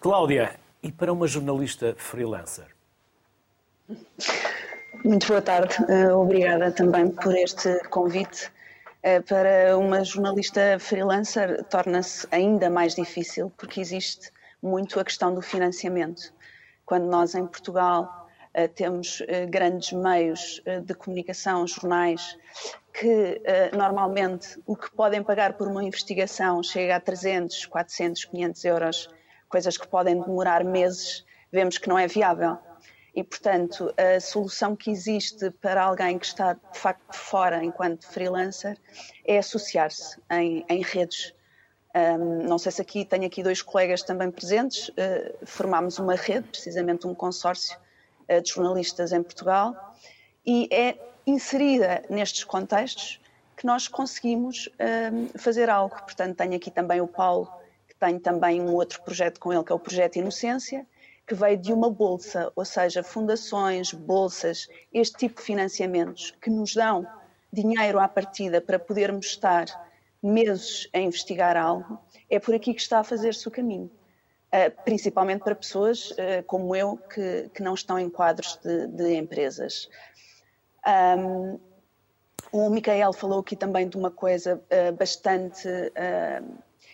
Cláudia, 0.00 0.58
e 0.82 0.92
para 0.92 1.12
uma 1.12 1.26
jornalista 1.26 1.94
freelancer? 1.98 2.74
Muito 5.04 5.28
boa 5.28 5.42
tarde. 5.42 5.76
Obrigada 6.12 6.72
também 6.72 7.08
por 7.10 7.34
este 7.34 7.78
convite. 7.88 8.50
Eh, 9.06 9.20
para 9.20 9.78
uma 9.78 10.02
jornalista 10.02 10.78
freelancer 10.80 11.62
torna-se 11.66 12.26
ainda 12.32 12.68
mais 12.68 12.96
difícil 12.96 13.52
porque 13.56 13.80
existe 13.80 14.32
muito 14.60 14.98
a 14.98 15.04
questão 15.04 15.32
do 15.32 15.40
financiamento. 15.40 16.34
Quando 16.84 17.04
nós 17.06 17.36
em 17.36 17.46
Portugal 17.46 18.28
eh, 18.52 18.66
temos 18.66 19.22
eh, 19.28 19.46
grandes 19.46 19.92
meios 19.92 20.60
de 20.84 20.92
comunicação, 20.94 21.64
jornais, 21.68 22.36
que 22.92 23.40
normalmente 23.72 24.60
o 24.66 24.74
que 24.74 24.90
podem 24.90 25.22
pagar 25.22 25.52
por 25.52 25.68
uma 25.68 25.84
investigação 25.84 26.60
chega 26.62 26.96
a 26.96 27.00
300, 27.00 27.66
400, 27.66 28.24
500 28.24 28.64
euros, 28.64 29.10
coisas 29.48 29.76
que 29.76 29.86
podem 29.86 30.20
demorar 30.20 30.64
meses, 30.64 31.24
vemos 31.52 31.78
que 31.78 31.88
não 31.88 31.96
é 31.96 32.08
viável. 32.08 32.58
E, 33.16 33.24
portanto, 33.24 33.92
a 33.96 34.20
solução 34.20 34.76
que 34.76 34.90
existe 34.90 35.50
para 35.50 35.82
alguém 35.82 36.18
que 36.18 36.26
está 36.26 36.52
de 36.52 36.78
facto 36.78 37.16
fora 37.16 37.64
enquanto 37.64 38.06
freelancer 38.06 38.76
é 39.24 39.38
associar-se 39.38 40.20
em, 40.30 40.66
em, 40.68 40.82
redes. 40.82 41.34
Um, 41.94 42.46
não 42.46 42.58
sei 42.58 42.72
se 42.72 42.82
aqui 42.82 43.06
tenho 43.06 43.24
aqui 43.24 43.42
dois 43.42 43.62
colegas 43.62 44.02
também 44.02 44.30
presentes. 44.30 44.90
Uh, 44.90 45.46
formámos 45.46 45.98
uma 45.98 46.14
rede, 46.14 46.46
precisamente 46.48 47.06
um 47.06 47.14
consórcio 47.14 47.78
uh, 48.28 48.42
de 48.42 48.50
jornalistas 48.50 49.12
em 49.12 49.22
Portugal, 49.22 49.74
e 50.44 50.68
é 50.70 50.98
inserida 51.26 52.04
nestes 52.10 52.44
contextos 52.44 53.18
que 53.56 53.64
nós 53.64 53.88
conseguimos 53.88 54.68
um, 54.78 55.38
fazer 55.38 55.70
algo. 55.70 55.96
Portanto, 56.02 56.36
tenho 56.36 56.54
aqui 56.54 56.70
também 56.70 57.00
o 57.00 57.08
Paulo, 57.08 57.50
que 57.88 57.94
tem 57.96 58.18
também 58.18 58.60
um 58.60 58.74
outro 58.74 59.00
projeto 59.00 59.40
com 59.40 59.50
ele, 59.54 59.64
que 59.64 59.72
é 59.72 59.74
o 59.74 59.78
Projeto 59.78 60.16
Inocência, 60.16 60.86
que 61.26 61.34
veio 61.34 61.58
de 61.58 61.72
uma 61.72 61.90
bolsa, 61.90 62.52
ou 62.54 62.64
seja, 62.64 63.02
fundações, 63.02 63.92
bolsas, 63.92 64.68
este 64.92 65.18
tipo 65.18 65.40
de 65.40 65.46
financiamentos 65.46 66.32
que 66.40 66.48
nos 66.48 66.74
dão 66.74 67.06
dinheiro 67.52 67.98
à 67.98 68.06
partida 68.06 68.60
para 68.60 68.78
podermos 68.78 69.26
estar 69.26 69.66
meses 70.22 70.88
a 70.92 70.98
investigar 70.98 71.56
algo, 71.56 71.98
é 72.30 72.38
por 72.38 72.54
aqui 72.54 72.72
que 72.72 72.80
está 72.80 73.00
a 73.00 73.04
fazer-se 73.04 73.46
o 73.48 73.50
caminho. 73.50 73.90
Uh, 74.46 74.70
principalmente 74.84 75.42
para 75.42 75.56
pessoas 75.56 76.12
uh, 76.12 76.42
como 76.46 76.74
eu 76.74 76.96
que, 76.96 77.50
que, 77.52 77.62
não 77.62 77.74
estão 77.74 77.98
em 77.98 78.08
quadros 78.08 78.56
de, 78.62 78.86
de 78.86 79.14
empresas. 79.16 79.88
Um, 81.18 81.58
o 82.52 82.70
Micael 82.70 83.12
falou 83.12 83.40
aqui 83.40 83.56
também 83.56 83.88
de 83.88 83.96
uma 83.96 84.10
coisa 84.10 84.62
uh, 84.70 84.92
bastante 84.96 85.68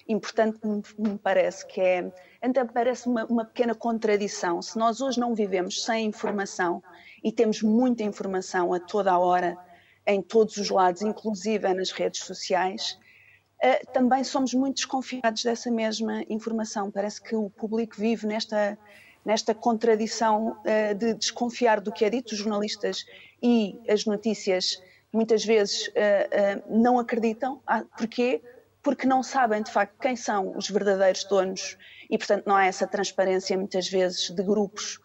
importante, 0.09 0.59
me, 0.99 1.19
parece, 1.19 1.67
que 1.67 1.81
é 1.81 2.13
então 2.43 2.67
parece 2.67 3.07
uma, 3.07 3.25
uma 3.27 3.45
pequena 3.45 3.75
contradição. 3.75 4.61
Se 4.61 4.77
nós 4.77 5.01
hoje 5.01 5.21
não 5.21 5.35
vivemos 5.35 5.85
sem 5.85 6.07
informação 6.07 6.83
e 7.23 7.31
temos 7.31 7.63
muita 7.63 8.03
informação 8.03 8.75
a 8.75 8.81
toda 8.81 9.13
a 9.13 9.19
hora, 9.19 9.57
em 10.05 10.21
todos 10.21 10.57
os 10.57 10.69
lados, 10.69 11.03
inclusive 11.03 11.73
nas 11.73 11.93
redes 11.93 12.25
sociais, 12.25 12.99
uh, 13.63 13.93
também 13.93 14.25
somos 14.25 14.53
muito 14.55 14.77
desconfiados 14.77 15.45
dessa 15.45 15.71
mesma 15.71 16.25
informação. 16.29 16.91
Parece 16.91 17.23
que 17.23 17.37
o 17.37 17.49
público 17.49 17.95
vive 17.97 18.27
nesta, 18.27 18.77
nesta 19.25 19.55
contradição 19.55 20.59
uh, 20.59 20.95
de 20.97 21.15
desconfiar 21.15 21.81
do 21.81 21.93
que 21.93 22.05
é 22.05 22.11
dito, 22.11 22.33
os 22.33 22.39
jornalistas 22.39 23.05
e 23.41 23.79
as 23.89 24.05
notícias 24.05 24.83
muitas 25.13 25.45
vezes 25.45 25.89
uh, 25.89 26.63
não 26.69 26.99
acreditam. 26.99 27.61
Ah, 27.65 27.85
porquê? 27.97 28.43
Porque 28.83 29.07
não 29.07 29.23
sabem 29.23 29.63
de 29.63 29.71
facto 29.71 29.95
quem 30.01 30.17
são 30.17 30.57
os 30.57 30.69
verdadeiros 30.69 31.25
donos 31.25 31.77
e, 32.11 32.19
portanto, 32.19 32.45
não 32.47 32.57
há 32.57 32.67
essa 32.67 32.87
transparência 32.87 33.57
muitas 33.57 33.89
vezes 33.89 34.31
de 34.31 34.43
grupos 34.43 34.99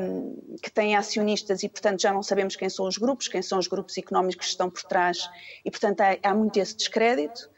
um, 0.00 0.56
que 0.62 0.70
têm 0.70 0.96
acionistas 0.96 1.62
e, 1.62 1.68
portanto, 1.68 2.00
já 2.00 2.12
não 2.12 2.22
sabemos 2.22 2.56
quem 2.56 2.68
são 2.68 2.86
os 2.86 2.98
grupos, 2.98 3.28
quem 3.28 3.42
são 3.42 3.58
os 3.58 3.66
grupos 3.66 3.96
económicos 3.96 4.46
que 4.46 4.50
estão 4.52 4.70
por 4.70 4.82
trás 4.82 5.28
e, 5.64 5.70
portanto, 5.70 6.00
há, 6.00 6.16
há 6.22 6.34
muito 6.34 6.58
esse 6.58 6.76
descrédito. 6.76 7.50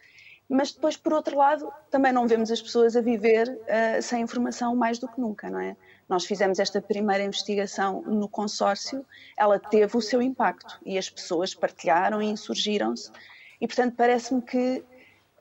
Mas 0.48 0.72
depois, 0.72 0.96
por 0.96 1.12
outro 1.12 1.36
lado, 1.36 1.72
também 1.90 2.12
não 2.12 2.26
vemos 2.26 2.50
as 2.50 2.60
pessoas 2.60 2.96
a 2.96 3.00
viver 3.00 3.48
uh, 3.48 4.02
sem 4.02 4.22
informação 4.22 4.74
mais 4.74 4.98
do 4.98 5.06
que 5.06 5.20
nunca, 5.20 5.48
não 5.48 5.60
é? 5.60 5.76
Nós 6.08 6.24
fizemos 6.24 6.58
esta 6.58 6.82
primeira 6.82 7.22
investigação 7.22 8.02
no 8.02 8.28
consórcio, 8.28 9.06
ela 9.36 9.60
teve 9.60 9.96
o 9.96 10.00
seu 10.00 10.20
impacto 10.20 10.80
e 10.84 10.98
as 10.98 11.08
pessoas 11.08 11.54
partilharam 11.54 12.20
e 12.20 12.26
insurgiram-se. 12.26 13.12
E, 13.60 13.66
portanto, 13.68 13.94
parece-me 13.96 14.42
que 14.42 14.82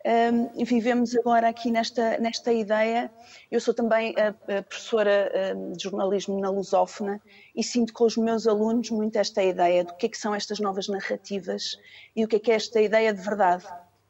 um, 0.05 0.63
vivemos 0.63 1.15
agora 1.15 1.49
aqui 1.49 1.71
nesta, 1.71 2.17
nesta 2.19 2.53
ideia. 2.53 3.11
Eu 3.51 3.59
sou 3.59 3.73
também 3.73 4.15
a, 4.17 4.29
a 4.29 4.63
professora 4.63 5.55
de 5.75 5.83
jornalismo 5.83 6.39
na 6.39 6.49
Lusófona 6.49 7.21
e 7.55 7.63
sinto 7.63 7.91
com 7.91 8.05
os 8.05 8.15
meus 8.15 8.47
alunos 8.47 8.89
muito 8.89 9.17
esta 9.17 9.43
ideia 9.43 9.83
do 9.83 9.93
que 9.95 10.05
é 10.05 10.09
que 10.09 10.17
são 10.17 10.33
estas 10.33 10.59
novas 10.59 10.87
narrativas 10.87 11.77
e 12.15 12.23
o 12.23 12.27
que 12.27 12.37
é 12.37 12.39
que 12.39 12.51
é 12.51 12.55
esta 12.55 12.81
ideia 12.81 13.13
de 13.13 13.21
verdade 13.21 13.65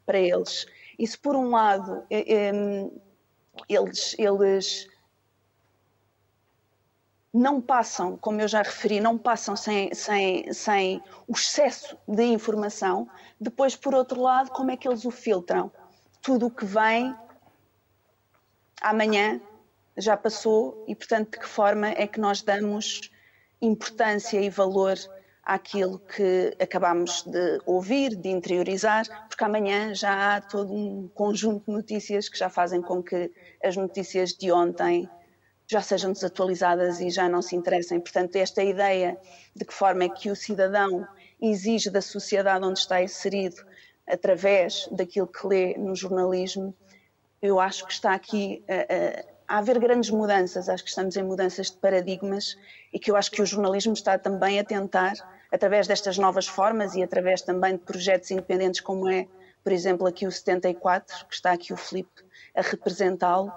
para 0.06 0.20
eles. 0.20 0.68
E 0.98 1.08
se 1.08 1.18
por 1.18 1.36
um 1.36 1.50
lado 1.50 2.04
um, 2.54 2.92
eles, 3.68 4.16
eles 4.20 4.88
não 7.34 7.62
passam, 7.62 8.18
como 8.18 8.42
eu 8.42 8.48
já 8.48 8.62
referi, 8.62 9.00
não 9.00 9.18
passam 9.18 9.56
sem, 9.56 9.94
sem, 9.94 10.52
sem 10.52 11.02
o 11.28 11.34
excesso 11.34 11.98
de 12.08 12.24
informação. 12.24 13.08
Depois, 13.40 13.76
por 13.76 13.94
outro 13.94 14.22
lado, 14.22 14.52
como 14.52 14.72
é 14.72 14.78
que 14.78 14.88
eles 14.88 15.06
o 15.06 15.12
filtram? 15.12 15.72
Tudo 16.22 16.48
o 16.48 16.52
que 16.52 16.66
vem 16.66 17.16
amanhã 18.82 19.42
já 19.98 20.16
passou 20.18 20.86
e, 20.88 20.96
portanto, 20.96 21.32
de 21.32 21.40
que 21.40 21.48
forma 21.48 21.90
é 21.90 22.08
que 22.08 22.20
nós 22.20 22.42
damos 22.42 23.10
importância 23.62 24.40
e 24.40 24.50
valor 24.50 24.98
àquilo 25.44 26.00
que 26.00 26.56
acabamos 26.62 27.24
de 27.24 27.62
ouvir, 27.66 28.16
de 28.16 28.30
interiorizar, 28.30 29.06
porque 29.28 29.44
amanhã 29.44 29.94
já 29.96 30.36
há 30.36 30.42
todo 30.42 30.74
um 30.74 31.08
conjunto 31.10 31.66
de 31.66 31.72
notícias 31.72 32.30
que 32.30 32.38
já 32.38 32.50
fazem 32.50 32.82
com 32.82 33.02
que 33.02 33.32
as 33.64 33.76
notícias 33.76 34.34
de 34.34 34.52
ontem 34.52 35.10
já 35.68 35.82
sejam 35.82 36.12
desatualizadas 36.12 37.00
e 37.00 37.10
já 37.10 37.30
não 37.30 37.42
se 37.42 37.56
interessem. 37.56 38.00
Portanto, 38.00 38.36
esta 38.36 38.64
ideia 38.64 39.18
de 39.56 39.66
que 39.66 39.74
forma 39.74 40.04
é 40.04 40.10
que 40.10 40.30
o 40.30 40.36
cidadão 40.36 41.08
exige 41.42 41.90
da 41.90 42.02
sociedade 42.02 42.66
onde 42.66 42.80
está 42.80 43.02
inserido 43.02 43.64
através 44.10 44.88
daquilo 44.92 45.28
que 45.28 45.46
lê 45.48 45.78
no 45.78 45.96
jornalismo, 45.96 46.74
eu 47.42 47.60
acho 47.60 47.86
que 47.86 47.94
está 47.94 48.14
aqui 48.14 48.64
a, 48.68 49.54
a, 49.54 49.56
a 49.56 49.58
haver 49.60 49.80
grandes 49.80 50.10
mudanças, 50.10 50.68
acho 50.68 50.84
que 50.84 50.90
estamos 50.90 51.16
em 51.16 51.24
mudanças 51.24 51.72
de 51.72 51.78
paradigmas 51.78 52.58
e 52.92 53.00
que 53.00 53.10
eu 53.10 53.16
acho 53.16 53.32
que 53.32 53.42
o 53.42 53.46
jornalismo 53.46 53.94
está 53.94 54.18
também 54.18 54.60
a 54.60 54.64
tentar, 54.64 55.14
através 55.52 55.88
destas 55.88 56.18
novas 56.18 56.48
formas 56.48 56.96
e 56.96 57.04
através 57.04 57.42
também 57.42 57.74
de 57.74 57.80
projetos 57.80 58.30
independentes 58.32 58.82
como 58.82 59.10
é, 59.10 59.28
por 59.64 59.72
exemplo, 59.72 60.06
aqui 60.06 60.28
o 60.28 60.32
74, 60.32 61.26
que 61.28 61.34
está 61.34 61.52
aqui 61.52 61.74
o 61.74 61.78
Filipe 61.78 62.24
a 62.56 62.62
representá-lo, 62.62 63.52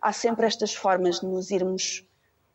há 0.00 0.12
sempre 0.12 0.46
estas 0.46 0.74
formas 0.74 1.20
de 1.20 1.26
nos 1.26 1.50
irmos 1.50 2.06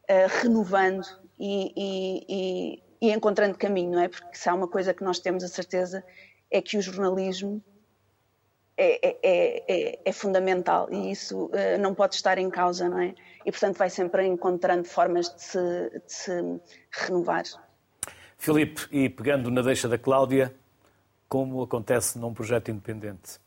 uh, 0.10 0.42
renovando 0.42 1.06
e, 1.40 1.74
e, 1.76 2.26
e, 2.30 2.84
e, 3.08 3.12
encontrando 3.12 3.58
caminho, 3.58 3.92
não 3.92 4.02
é? 4.02 4.08
Porque 4.08 4.38
se 4.38 4.50
há 4.50 4.54
uma 4.54 4.68
coisa 4.68 4.94
que 4.94 5.04
nós 5.04 5.20
temos 5.20 5.44
a 5.44 5.48
certeza 5.48 6.04
é 6.52 6.62
que 6.62 6.78
o 6.78 6.82
jornalismo 6.82 7.64
é, 8.78 9.08
é, 9.08 9.18
é, 9.24 9.64
é, 9.68 10.00
é 10.06 10.14
fundamental 10.14 10.88
e 10.92 11.12
isso 11.12 11.46
uh, 11.46 11.80
não 11.80 11.94
pode 11.94 12.16
estar 12.16 12.38
em 12.38 12.50
causa, 12.50 12.90
não 12.90 13.00
é? 13.00 13.14
E 13.46 13.52
portanto 13.52 13.78
vai 13.78 13.90
sempre 13.90 14.26
encontrando 14.26 14.84
formas 14.84 15.34
de 15.34 15.42
se, 15.42 15.60
de 15.60 16.14
se 16.14 16.60
renovar. 16.92 17.44
Filipe, 18.38 18.88
e 18.92 19.08
pegando 19.08 19.52
na 19.52 19.62
deixa 19.62 19.88
da 19.88 19.98
Cláudia, 19.98 20.54
como 21.30 21.62
acontece 21.62 22.18
num 22.18 22.34
projeto 22.34 22.72
independente? 22.72 23.40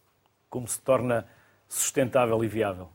Como 0.49 0.67
se 0.69 0.81
torna 0.81 1.27
sustentável 1.69 2.43
e 2.45 2.49
viável? 2.49 2.89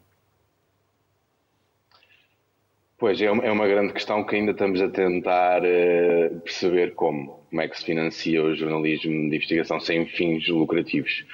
Pois, 2.99 3.21
é 3.21 3.31
uma, 3.31 3.45
é 3.45 3.49
uma 3.49 3.65
grande 3.65 3.93
questão 3.93 4.25
que 4.25 4.35
ainda 4.35 4.51
estamos 4.51 4.81
a 4.81 4.89
tentar 4.89 5.61
uh, 5.63 6.39
perceber 6.41 6.93
como. 6.95 7.39
Como 7.49 7.61
é 7.61 7.67
que 7.67 7.79
se 7.79 7.85
financia 7.85 8.43
o 8.43 8.53
jornalismo 8.53 9.11
de 9.11 9.35
investigação 9.35 9.79
sem 9.79 10.05
fins 10.05 10.47
lucrativos. 10.49 11.25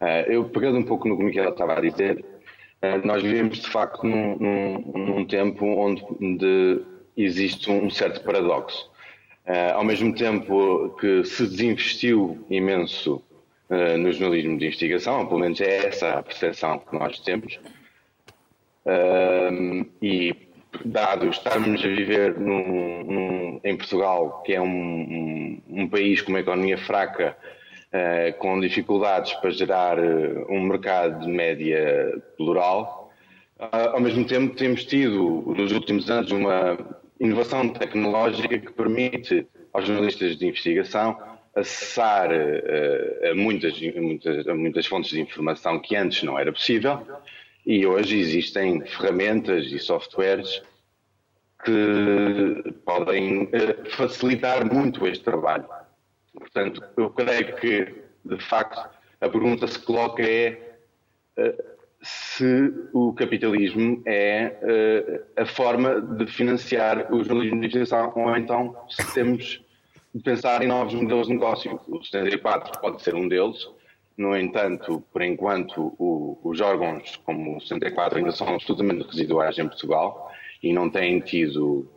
Uh, 0.00 0.32
eu, 0.32 0.44
pegando 0.46 0.78
um 0.78 0.82
pouco 0.82 1.06
no 1.06 1.16
que 1.16 1.22
o 1.22 1.26
Miguel 1.26 1.50
estava 1.50 1.74
a 1.76 1.80
dizer, 1.80 2.24
uh, 2.82 3.06
nós 3.06 3.22
vivemos 3.22 3.60
de 3.60 3.68
facto 3.68 4.04
num, 4.04 4.36
num, 4.38 4.78
num 4.96 5.24
tempo 5.26 5.66
onde, 5.66 6.82
existe 7.16 7.70
um 7.70 7.90
certo 7.90 8.24
paradoxo. 8.24 8.90
ao 9.74 9.84
mesmo 9.84 10.14
tempo 10.14 10.96
que 10.98 11.22
se 11.24 11.46
desinvestiu 11.46 12.42
imenso 12.48 13.22
no 13.98 14.10
jornalismo 14.10 14.56
de 14.56 14.66
investigação, 14.66 15.26
pelo 15.26 15.40
menos 15.40 15.60
é 15.60 15.88
essa 15.88 16.12
a 16.12 16.22
percepção 16.22 16.78
que 16.78 16.96
nós 16.96 17.18
temos, 17.20 17.60
e 20.00 20.34
dado 20.84 21.28
estarmos 21.28 21.84
a 21.84 21.88
viver 21.88 22.38
num, 22.38 23.04
num, 23.04 23.60
em 23.64 23.76
Portugal, 23.76 24.42
que 24.44 24.54
é 24.54 24.60
um, 24.60 24.66
um, 24.66 25.62
um, 25.68 25.88
país 25.88 26.20
com 26.22 26.30
uma 26.30 26.40
economia 26.40 26.78
fraca, 26.78 27.36
uh, 27.92 28.38
com 28.38 28.60
dificuldades 28.60 29.32
para 29.34 29.50
gerar 29.50 29.98
uh, 29.98 30.46
um 30.48 30.62
mercado 30.62 31.20
de 31.24 31.28
média 31.28 32.22
plural, 32.36 33.12
uh, 33.58 33.90
ao 33.92 34.00
mesmo 34.00 34.24
tempo 34.24 34.54
temos 34.54 34.84
tido, 34.84 35.54
nos 35.56 35.72
últimos 35.72 36.10
anos, 36.10 36.30
uma 36.30 36.78
inovação 37.18 37.68
tecnológica 37.68 38.58
que 38.58 38.72
permite 38.72 39.46
aos 39.72 39.86
jornalistas 39.86 40.36
de 40.36 40.46
investigação 40.46 41.16
acessar 41.54 42.30
a 42.30 43.34
muitas, 43.34 43.78
muitas, 43.96 44.46
a 44.46 44.54
muitas 44.54 44.86
fontes 44.86 45.10
de 45.10 45.20
informação 45.20 45.80
que 45.80 45.96
antes 45.96 46.22
não 46.22 46.38
era 46.38 46.52
possível 46.52 47.04
e 47.66 47.86
hoje 47.86 48.18
existem 48.18 48.80
ferramentas 48.84 49.66
e 49.66 49.78
softwares 49.78 50.62
que 51.64 52.72
podem 52.84 53.48
eh, 53.52 53.76
facilitar 53.90 54.64
muito 54.64 55.06
este 55.06 55.24
trabalho. 55.24 55.68
Portanto, 56.32 56.82
eu 56.96 57.10
creio 57.10 57.56
que, 57.56 57.94
de 58.24 58.38
facto, 58.38 58.88
a 59.20 59.28
pergunta 59.28 59.66
se 59.66 59.78
coloca 59.78 60.22
é 60.22 60.78
eh, 61.36 61.64
se 62.02 62.72
o 62.94 63.12
capitalismo 63.12 64.02
é 64.06 64.56
eh, 64.62 65.22
a 65.36 65.44
forma 65.44 66.00
de 66.00 66.26
financiar 66.26 67.12
o 67.12 67.22
jornalismo 67.22 67.60
de 67.60 67.66
investigação 67.66 68.12
ou 68.16 68.36
então 68.36 68.74
se 68.88 69.12
temos 69.12 69.62
de 70.14 70.22
pensar 70.22 70.62
em 70.62 70.66
novos 70.66 70.94
modelos 70.94 71.26
de 71.26 71.34
negócio. 71.34 71.78
O 71.88 72.02
74 72.02 72.80
pode 72.80 73.02
ser 73.02 73.14
um 73.14 73.28
deles, 73.28 73.68
no 74.20 74.36
entanto, 74.36 75.02
por 75.10 75.22
enquanto, 75.22 75.94
o, 75.98 76.38
os 76.44 76.60
órgãos 76.60 77.16
como 77.24 77.56
o 77.56 77.60
64 77.62 78.18
ainda 78.18 78.32
são 78.32 78.48
absolutamente 78.48 79.06
residuais 79.06 79.58
em 79.58 79.66
Portugal 79.66 80.30
e 80.62 80.74
não 80.74 80.90
têm 80.90 81.20
tido, 81.20 81.88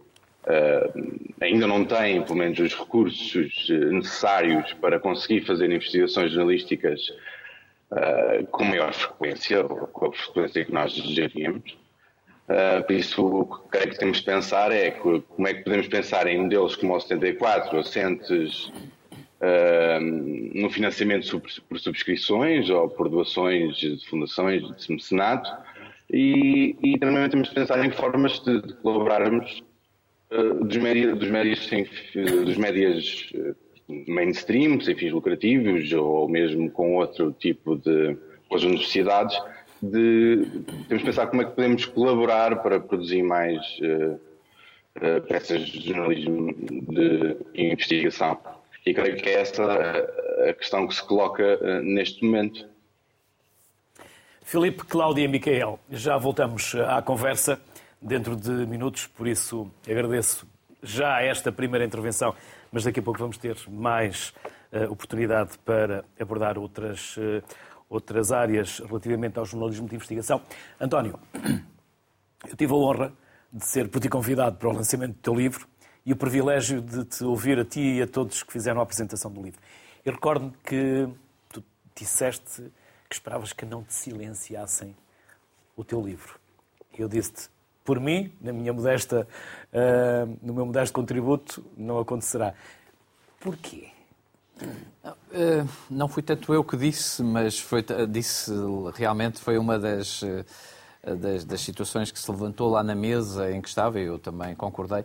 uh, 0.46 1.20
ainda 1.42 1.68
não 1.68 1.84
têm, 1.84 2.24
pelo 2.24 2.38
menos, 2.38 2.58
os 2.60 2.74
recursos 2.74 3.68
necessários 3.92 4.72
para 4.76 5.02
conseguir 5.02 5.42
fazer 5.46 5.70
investigações 5.70 6.32
jornalísticas 6.32 7.10
uh, 7.92 8.48
com 8.48 8.64
maior 8.64 8.94
frequência, 8.94 9.60
ou 9.60 9.88
com 9.88 10.06
a 10.06 10.14
frequência 10.14 10.64
que 10.64 10.72
nós 10.72 10.94
desejaríamos. 10.94 11.78
Uh, 12.48 12.84
por 12.86 12.94
isso, 12.94 13.26
o 13.26 13.46
que 13.46 13.68
creio 13.70 13.90
que 13.90 14.00
temos 14.00 14.20
de 14.20 14.24
pensar 14.24 14.72
é 14.72 14.92
como 14.92 15.46
é 15.46 15.54
que 15.56 15.64
podemos 15.64 15.90
pensar 15.90 16.26
em 16.28 16.42
modelos 16.42 16.78
como 16.78 16.96
o 16.96 17.02
74, 17.02 17.80
assentes 17.80 18.72
no 20.54 20.70
financiamento 20.70 21.42
por 21.68 21.80
subscrições 21.80 22.70
ou 22.70 22.90
por 22.90 23.10
doações 23.10 23.76
de 23.76 24.06
fundações 24.08 24.62
de 24.62 24.94
mecenato 24.94 25.50
e, 26.14 26.76
e 26.84 26.98
também 27.00 27.28
temos 27.28 27.50
de 27.50 27.56
pensar 27.56 27.84
em 27.84 27.92
formas 27.92 28.40
de, 28.40 28.62
de 28.62 28.74
colaborarmos 28.76 29.64
uh, 30.32 30.64
dos, 30.64 30.78
dos, 31.18 31.28
médias 31.30 31.60
dos 32.46 32.58
médias 32.58 33.32
uh, 33.34 33.56
mainstream, 34.08 34.80
sem 34.80 34.96
fins 34.96 35.12
lucrativos 35.12 35.92
ou 35.92 36.30
mesmo 36.30 36.70
com 36.70 36.96
outro 36.96 37.32
tipo 37.34 37.76
de 37.78 38.16
com 38.48 38.56
as 38.56 38.64
universidades 38.64 39.36
de, 39.82 40.46
temos 40.88 41.04
de 41.04 41.06
pensar 41.06 41.28
como 41.28 41.42
é 41.42 41.46
que 41.46 41.52
podemos 41.52 41.86
colaborar 41.86 42.62
para 42.62 42.80
produzir 42.80 43.24
mais 43.24 43.60
uh, 43.80 44.20
peças 45.28 45.62
de 45.62 45.88
jornalismo 45.88 46.54
de 46.54 47.38
investigação. 47.56 48.38
E 48.86 48.94
creio 48.94 49.16
que 49.18 49.30
é 49.30 49.42
essa 49.42 49.64
a, 49.64 50.50
a 50.50 50.54
questão 50.54 50.88
que 50.88 50.96
se 50.96 51.04
coloca 51.04 51.82
neste 51.82 52.24
momento. 52.26 52.68
Filipe, 54.42 54.84
Cláudia 54.84 55.24
e 55.24 55.28
Micael, 55.28 55.80
já 55.90 56.18
voltamos 56.18 56.76
à 56.76 57.02
conversa 57.02 57.62
dentro 58.02 58.36
de 58.36 58.52
minutos, 58.68 59.08
por 59.08 59.28
isso 59.28 59.72
agradeço 59.90 60.46
já 60.84 61.22
esta 61.22 61.52
primeira 61.52 61.86
intervenção, 61.86 62.36
mas 62.72 62.84
daqui 62.84 63.00
a 63.00 63.04
pouco 63.04 63.20
vamos 63.20 63.38
ter 63.38 63.58
mais 63.70 64.34
uh, 64.72 64.92
oportunidade 64.92 65.58
para 65.60 66.04
abordar 66.20 66.58
outras, 66.58 67.16
uh, 67.16 67.42
outras 67.90 68.32
áreas 68.32 68.80
relativamente 68.80 69.40
ao 69.40 69.46
jornalismo 69.46 69.88
de 69.88 69.96
investigação. 69.96 70.42
António, 70.80 71.18
eu 72.48 72.56
tive 72.58 72.74
a 72.74 72.76
honra 72.76 73.14
de 73.52 73.66
ser 73.66 73.88
por 73.88 74.02
ti 74.02 74.10
convidado 74.10 74.58
para 74.58 74.68
o 74.68 74.74
lançamento 74.74 75.14
do 75.14 75.22
teu 75.22 75.34
livro 75.34 75.68
e 76.06 76.12
o 76.12 76.16
privilégio 76.16 76.82
de 76.82 77.06
te 77.06 77.24
ouvir 77.24 77.60
a 77.60 77.66
ti 77.66 77.80
e 77.80 78.02
a 78.02 78.08
todos 78.08 78.44
que 78.44 78.52
fizeram 78.52 78.80
a 78.80 78.84
apresentação 78.84 79.32
do 79.32 79.42
livro. 79.42 79.60
Eu 80.06 80.14
recordo-me 80.14 80.52
que 80.64 81.08
tu 81.50 81.64
disseste 81.96 82.72
que 83.10 83.16
esperavas 83.16 83.54
que 83.54 83.66
não 83.66 83.84
te 83.84 83.94
silenciassem 83.94 84.96
o 85.76 85.84
teu 85.84 86.02
livro. 86.02 86.40
Eu 86.98 87.08
disse-te, 87.08 87.50
por 87.84 88.00
mim, 88.00 88.32
na 88.42 88.52
minha 88.54 88.74
modesta, 88.74 89.28
uh, 89.72 90.38
no 90.42 90.54
meu 90.54 90.66
modesto 90.66 90.94
contributo, 90.94 91.64
não 91.78 92.00
acontecerá. 92.00 92.54
Porquê? 93.40 93.90
Uh, 94.62 95.68
não 95.90 96.08
fui 96.08 96.22
tanto 96.22 96.54
eu 96.54 96.64
que 96.64 96.78
disse, 96.78 97.24
mas 97.24 97.60
foi, 97.60 97.84
disse 98.10 98.52
realmente 98.94 99.40
foi 99.40 99.58
uma 99.58 99.80
das, 99.80 100.22
das, 101.04 101.44
das, 101.44 101.62
situações 101.62 102.12
que 102.12 102.20
se 102.20 102.30
levantou 102.32 102.70
lá 102.70 102.84
na 102.84 102.96
mesa 102.96 103.52
em 103.52 103.62
que 103.62 103.68
estava, 103.68 104.00
e 104.00 104.04
eu 104.04 104.20
também 104.20 104.56
concordei. 104.56 105.04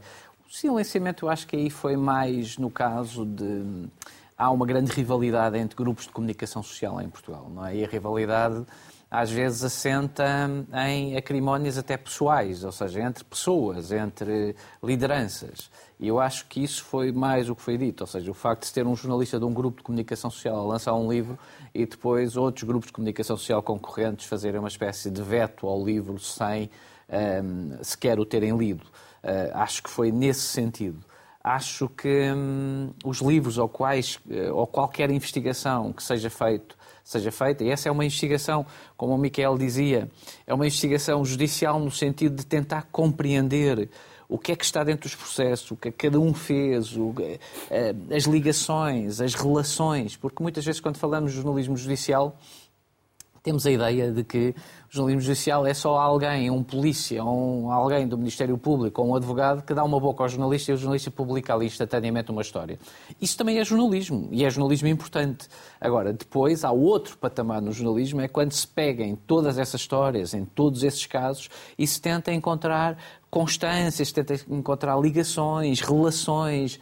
O 0.49 0.51
silenciamento, 0.51 1.27
eu 1.27 1.29
acho 1.29 1.47
que 1.47 1.55
aí 1.55 1.69
foi 1.69 1.95
mais 1.95 2.57
no 2.57 2.71
caso 2.71 3.27
de. 3.27 3.87
Há 4.37 4.51
uma 4.51 4.65
grande 4.65 4.91
rivalidade 4.93 5.59
entre 5.59 5.77
grupos 5.77 6.07
de 6.07 6.11
comunicação 6.11 6.63
social 6.63 6.99
em 7.03 7.09
Portugal, 7.11 7.51
não 7.55 7.67
é? 7.67 7.77
E 7.77 7.85
a 7.85 7.89
rivalidade 7.89 8.65
às 9.11 9.31
vezes 9.31 9.63
assenta 9.63 10.25
em 10.87 11.19
acrimónias 11.19 11.77
até 11.77 11.99
pessoais, 11.99 12.65
ou 12.65 12.73
seja, 12.73 13.03
entre 13.03 13.25
pessoas, 13.25 13.93
entre 13.93 14.57
lideranças. 14.83 15.71
E 16.01 16.09
eu 16.09 16.19
acho 16.19 16.47
que 16.47 16.65
isso 16.65 16.83
foi 16.83 17.13
mais 17.13 17.51
o 17.51 17.55
que 17.55 17.61
foi 17.61 17.77
dito, 17.77 18.01
ou 18.03 18.07
seja, 18.07 18.31
o 18.31 18.35
facto 18.35 18.65
de 18.65 18.73
ter 18.73 18.87
um 18.87 18.97
jornalista 18.97 19.39
de 19.39 19.45
um 19.45 19.53
grupo 19.53 19.79
de 19.79 19.83
comunicação 19.83 20.31
social 20.31 20.57
a 20.61 20.63
lançar 20.63 20.95
um 20.95 21.11
livro 21.11 21.39
e 21.75 21.85
depois 21.85 22.39
outros 22.39 22.65
grupos 22.65 22.87
de 22.87 22.95
comunicação 22.95 23.37
social 23.37 23.63
concorrentes 23.63 24.27
fazerem 24.27 24.61
uma 24.61 24.69
espécie 24.69 25.11
de 25.11 25.23
veto 25.23 25.67
ao 25.67 25.85
livro 25.85 26.19
sem 26.19 26.71
um, 27.11 27.83
sequer 27.83 28.19
o 28.19 28.25
terem 28.25 28.57
lido. 28.57 28.87
Uh, 29.23 29.51
acho 29.55 29.83
que 29.83 29.91
foi 29.91 30.13
nesse 30.13 30.43
sentido 30.43 31.05
acho 31.43 31.89
que 31.89 32.31
hum, 32.33 32.91
os 33.05 33.21
livros 33.21 33.59
ou, 33.59 33.69
quais, 33.69 34.19
eh, 34.29 34.51
ou 34.51 34.67
qualquer 34.67 35.11
investigação 35.11 35.93
que 35.93 36.03
seja 36.03 36.29
feito 36.29 36.77
seja 37.09 37.33
feita. 37.33 37.65
E 37.65 37.71
essa 37.71 37.89
é 37.89 37.93
uma 37.93 38.05
investigação, 38.05 38.67
como 38.95 39.15
o 39.15 39.19
Miquel 39.19 39.57
dizia, 39.57 40.11
é 40.47 40.53
uma 40.53 40.67
investigação 40.67 41.25
judicial 41.25 41.81
no 41.81 41.91
sentido 41.91 42.37
de 42.37 42.45
tentar 42.45 42.87
compreender 42.93 43.89
o 44.29 44.39
que 44.39 44.53
é 44.53 44.57
que 44.57 44.63
está 44.63 44.85
dentro 44.85 45.09
dos 45.09 45.15
processos, 45.15 45.71
o 45.71 45.77
que 45.77 45.89
é 45.89 45.91
que 45.91 45.97
cada 45.97 46.21
um 46.21 46.35
fez, 46.35 46.95
o, 46.95 47.15
eh, 47.71 47.95
as 48.15 48.25
ligações, 48.25 49.23
as 49.23 49.33
relações, 49.33 50.19
porque 50.19 50.43
muitas 50.43 50.67
vezes 50.67 50.83
quando 50.83 50.99
falamos 50.99 51.31
de 51.31 51.39
jornalismo 51.39 51.79
judicial 51.79 52.37
temos 53.43 53.67
a 53.67 53.71
ideia 53.71 54.13
de 54.13 54.23
que 54.23 54.55
jornalismo 54.89 55.21
judicial 55.21 55.67
é 55.67 55.75
só 55.75 55.97
alguém, 55.99 56.51
um 56.51 56.63
polícia, 56.63 57.23
um, 57.23 57.71
alguém 57.71 58.09
do 58.09 58.17
Ministério 58.17 58.57
Público 58.57 59.03
ou 59.03 59.09
um 59.09 59.15
advogado 59.15 59.63
que 59.63 59.75
dá 59.75 59.85
uma 59.85 60.01
boca 60.01 60.23
ao 60.23 60.29
jornalista 60.29 60.71
e 60.71 60.75
o 60.75 60.77
jornalista 60.77 61.11
publica 61.11 61.55
ali 61.55 61.67
instantaneamente 61.67 62.31
uma 62.31 62.41
história. 62.41 62.79
Isso 63.21 63.37
também 63.37 63.59
é 63.59 63.65
jornalismo 63.65 64.29
e 64.33 64.45
é 64.45 64.51
jornalismo 64.51 64.89
importante. 64.89 65.49
Agora, 65.81 66.13
depois 66.13 66.65
há 66.65 66.71
outro 66.71 67.19
patamar 67.19 67.61
no 67.61 67.71
jornalismo, 67.71 68.21
é 68.21 68.29
quando 68.29 68.53
se 68.53 68.67
pega 68.67 69.05
em 69.05 69.15
todas 69.15 69.59
essas 69.59 69.81
histórias, 69.81 70.33
em 70.33 70.45
todos 70.45 70.83
esses 70.83 71.05
casos 71.07 71.51
e 71.79 71.87
se 71.87 72.01
tenta 72.01 72.33
encontrar 72.33 72.97
constâncias, 73.31 74.11
tenta 74.11 74.35
encontrar 74.49 74.99
ligações, 74.99 75.81
relações, 75.81 76.81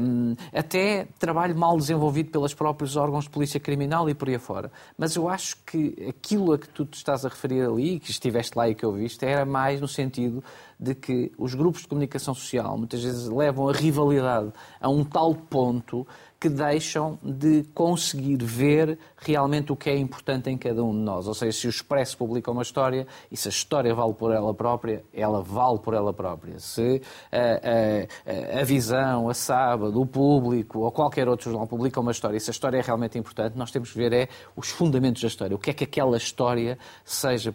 um, 0.00 0.34
até 0.52 1.06
trabalho 1.18 1.56
mal 1.56 1.76
desenvolvido 1.76 2.30
pelos 2.30 2.54
próprios 2.54 2.96
órgãos 2.96 3.24
de 3.24 3.30
polícia 3.30 3.60
criminal 3.60 4.08
e 4.08 4.14
por 4.14 4.28
aí 4.28 4.36
afora. 4.36 4.70
Mas 4.96 5.16
eu 5.16 5.28
acho 5.28 5.56
que 5.66 5.94
aquilo 6.08 6.52
a 6.52 6.58
que 6.58 6.68
tu 6.68 6.84
te 6.86 6.96
estás 6.96 7.24
a 7.24 7.28
referir 7.28 7.41
ali, 7.46 7.98
que 7.98 8.10
estiveste 8.10 8.56
lá 8.56 8.68
e 8.68 8.74
que 8.74 8.84
eu 8.84 8.92
viste, 8.92 9.24
era 9.24 9.44
mais 9.44 9.80
no 9.80 9.88
sentido 9.88 10.42
de 10.78 10.94
que 10.94 11.32
os 11.38 11.54
grupos 11.54 11.82
de 11.82 11.88
comunicação 11.88 12.34
social 12.34 12.76
muitas 12.76 13.02
vezes 13.02 13.28
levam 13.28 13.68
a 13.68 13.72
rivalidade 13.72 14.52
a 14.80 14.88
um 14.88 15.04
tal 15.04 15.34
ponto 15.34 16.06
que 16.42 16.48
deixam 16.48 17.20
de 17.22 17.62
conseguir 17.72 18.42
ver 18.42 18.98
realmente 19.16 19.70
o 19.70 19.76
que 19.76 19.88
é 19.88 19.96
importante 19.96 20.50
em 20.50 20.58
cada 20.58 20.82
um 20.82 20.90
de 20.90 20.98
nós. 20.98 21.28
Ou 21.28 21.34
seja, 21.34 21.56
se 21.56 21.68
o 21.68 21.70
Expresso 21.70 22.18
publica 22.18 22.50
uma 22.50 22.62
história 22.62 23.06
e 23.30 23.36
se 23.36 23.46
a 23.46 23.50
história 23.50 23.94
vale 23.94 24.12
por 24.12 24.32
ela 24.32 24.52
própria, 24.52 25.04
ela 25.14 25.40
vale 25.40 25.78
por 25.78 25.94
ela 25.94 26.12
própria. 26.12 26.58
Se 26.58 27.00
a, 27.30 28.56
a, 28.58 28.60
a 28.60 28.64
Visão, 28.64 29.28
a 29.28 29.34
Sábado, 29.34 30.00
o 30.00 30.04
Público 30.04 30.80
ou 30.80 30.90
qualquer 30.90 31.28
outro 31.28 31.48
jornal 31.48 31.68
publica 31.68 32.00
uma 32.00 32.10
história 32.10 32.36
e 32.36 32.40
se 32.40 32.50
a 32.50 32.54
história 32.54 32.78
é 32.78 32.82
realmente 32.82 33.16
importante, 33.16 33.56
nós 33.56 33.70
temos 33.70 33.92
que 33.92 33.98
ver 33.98 34.12
é 34.12 34.28
os 34.56 34.68
fundamentos 34.68 35.22
da 35.22 35.28
história. 35.28 35.54
O 35.54 35.60
que 35.60 35.70
é 35.70 35.72
que 35.72 35.84
aquela 35.84 36.16
história 36.16 36.76
seja, 37.04 37.54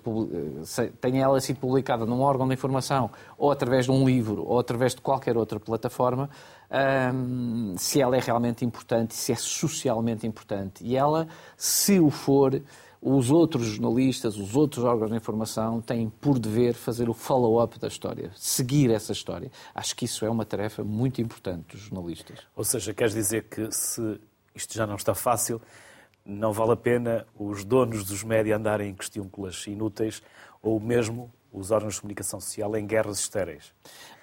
tenha 1.02 1.26
ela 1.26 1.42
sido 1.42 1.60
publicada 1.60 2.06
num 2.06 2.22
órgão 2.22 2.48
de 2.48 2.54
informação 2.54 3.12
ou 3.38 3.52
através 3.52 3.84
de 3.84 3.92
um 3.92 4.06
livro 4.08 4.46
ou 4.48 4.58
através 4.58 4.96
de 4.96 5.02
qualquer 5.02 5.36
outra 5.36 5.60
plataforma, 5.60 6.30
um, 6.70 7.76
se 7.78 8.02
ela 8.02 8.18
é 8.18 8.20
realmente 8.20 8.66
importante, 8.66 9.14
se 9.14 9.32
é 9.32 9.36
socialmente 9.36 10.28
importante. 10.28 10.84
E 10.84 10.96
ela, 10.96 11.28
se 11.56 12.00
o 12.00 12.10
for, 12.10 12.62
os 13.02 13.32
outros 13.32 13.66
jornalistas, 13.68 14.38
os 14.38 14.56
outros 14.56 14.84
órgãos 14.84 15.12
de 15.12 15.18
informação 15.18 15.82
têm 15.82 16.10
por 16.10 16.40
dever 16.40 16.74
fazer 16.74 17.10
o 17.10 17.14
follow-up 17.14 17.80
da 17.80 17.88
história, 17.88 18.32
seguir 18.36 18.92
essa 18.92 19.12
história. 19.12 19.52
Acho 19.74 19.96
que 19.96 20.06
isso 20.06 20.26
é 20.26 20.30
uma 20.30 20.46
tarefa 20.46 20.84
muito 20.84 21.22
importante 21.22 21.76
dos 21.76 21.82
jornalistas. 21.82 22.40
Ou 22.56 22.64
seja, 22.64 22.94
queres 22.94 23.14
dizer 23.14 23.44
que 23.44 23.72
se 23.72 24.20
isto 24.54 24.74
já 24.74 24.88
não 24.88 24.96
está 24.96 25.14
fácil, 25.14 25.62
não 26.26 26.52
vale 26.52 26.72
a 26.72 26.76
pena 26.76 27.26
os 27.38 27.64
donos 27.64 28.04
dos 28.04 28.24
média 28.24 28.58
andarem 28.58 28.90
em 28.90 28.96
questiúnculas 28.96 29.66
inúteis 29.68 30.22
ou 30.62 30.80
mesmo 30.80 31.32
os 31.54 31.72
órgãos 31.72 31.96
de 31.96 32.02
comunicação 32.02 32.42
social 32.42 32.76
em 32.76 32.86
guerras 32.86 33.20
estéreis. 33.20 33.74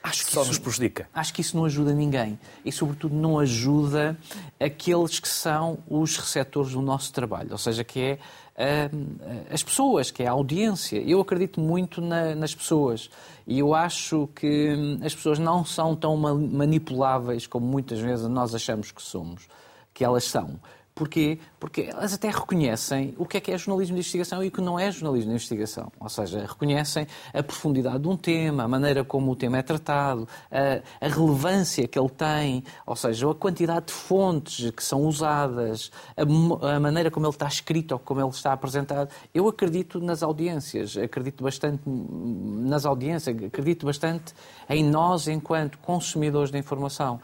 Acho 0.05 0.27
que 0.27 0.33
Só 0.33 0.43
isso, 0.43 0.51
nos 0.51 0.59
prejudica. 0.59 1.09
Acho 1.14 1.33
que 1.33 1.40
isso 1.40 1.57
não 1.57 1.64
ajuda 1.64 1.95
ninguém. 1.95 2.38
E, 2.62 2.71
sobretudo, 2.71 3.14
não 3.14 3.38
ajuda 3.38 4.14
aqueles 4.61 5.19
que 5.19 5.27
são 5.27 5.79
os 5.88 6.19
receptores 6.19 6.73
do 6.73 6.83
nosso 6.83 7.11
trabalho. 7.11 7.53
Ou 7.53 7.57
seja, 7.57 7.83
que 7.83 8.19
é 8.55 8.90
uh, 8.93 9.51
as 9.51 9.62
pessoas, 9.62 10.11
que 10.11 10.23
é 10.23 10.27
a 10.27 10.33
audiência. 10.33 10.99
Eu 10.99 11.23
acredito 11.23 11.59
muito 11.59 12.03
na, 12.03 12.35
nas 12.35 12.55
pessoas. 12.55 13.09
E 13.47 13.59
eu 13.59 13.75
acho 13.75 14.29
que 14.35 14.75
hum, 14.75 15.01
as 15.03 15.14
pessoas 15.14 15.38
não 15.38 15.64
são 15.64 15.97
tão 15.97 16.19
manipuláveis 16.19 17.47
como 17.47 17.67
muitas 17.67 17.99
vezes 17.99 18.29
nós 18.29 18.55
achamos 18.55 18.93
que 18.93 19.01
somos. 19.01 19.49
Que 19.95 20.05
elas 20.05 20.25
são. 20.25 20.61
Porquê? 20.94 21.40
Porque 21.59 21.88
elas 21.92 22.14
até 22.14 22.30
reconhecem 22.30 23.16
o 23.18 23.26
que 23.26 23.37
é 23.37 23.40
que 23.40 23.50
é 23.50 23.59
jornalismo 23.59 23.96
de 23.96 23.98
investigação 23.98 24.44
e 24.44 24.46
o 24.46 24.50
que 24.52 24.61
não 24.61 24.78
é 24.78 24.92
jornalismo 24.92 25.30
de 25.30 25.35
investigação. 25.35 25.90
Ou 25.98 26.09
seja, 26.09 26.46
reconhecem 26.46 27.04
a 27.33 27.42
profundidade 27.42 27.98
de 27.98 28.07
um 28.07 28.16
tema, 28.16 28.62
a 28.62 28.68
maneira 28.68 29.02
como 29.02 29.33
o 29.33 29.35
tema 29.35 29.59
é 29.59 29.62
tratado, 29.62 30.28
a, 30.52 31.04
a 31.04 31.09
relevância 31.09 31.88
que 31.88 31.98
ele 31.98 32.11
tem, 32.11 32.62
ou 32.87 32.94
seja, 32.94 33.28
a 33.28 33.35
quantidade 33.35 33.87
de 33.87 33.92
fontes 33.92 34.70
que 34.70 34.85
são 34.85 35.02
usadas, 35.02 35.90
a, 36.16 36.76
a, 36.76 36.78
maneira 36.78 37.11
como 37.11 37.26
ele 37.26 37.35
está 37.35 37.48
escrito 37.48 37.90
ou 37.90 37.98
como 37.98 38.20
ele 38.20 38.28
está 38.28 38.52
apresentado. 38.52 39.11
Eu 39.35 39.48
acredito 39.48 39.98
nas 39.98 40.22
audiências, 40.22 40.96
acredito 40.96 41.42
bastante 41.42 41.83
nas 41.88 42.87
audiências, 42.87 43.37
acredito 43.44 43.85
bastante 43.85 44.33
em 44.68 44.85
nós 44.85 45.26
enquanto 45.26 45.76
consumidores 45.78 46.52
de 46.52 46.59
informação. 46.59 47.20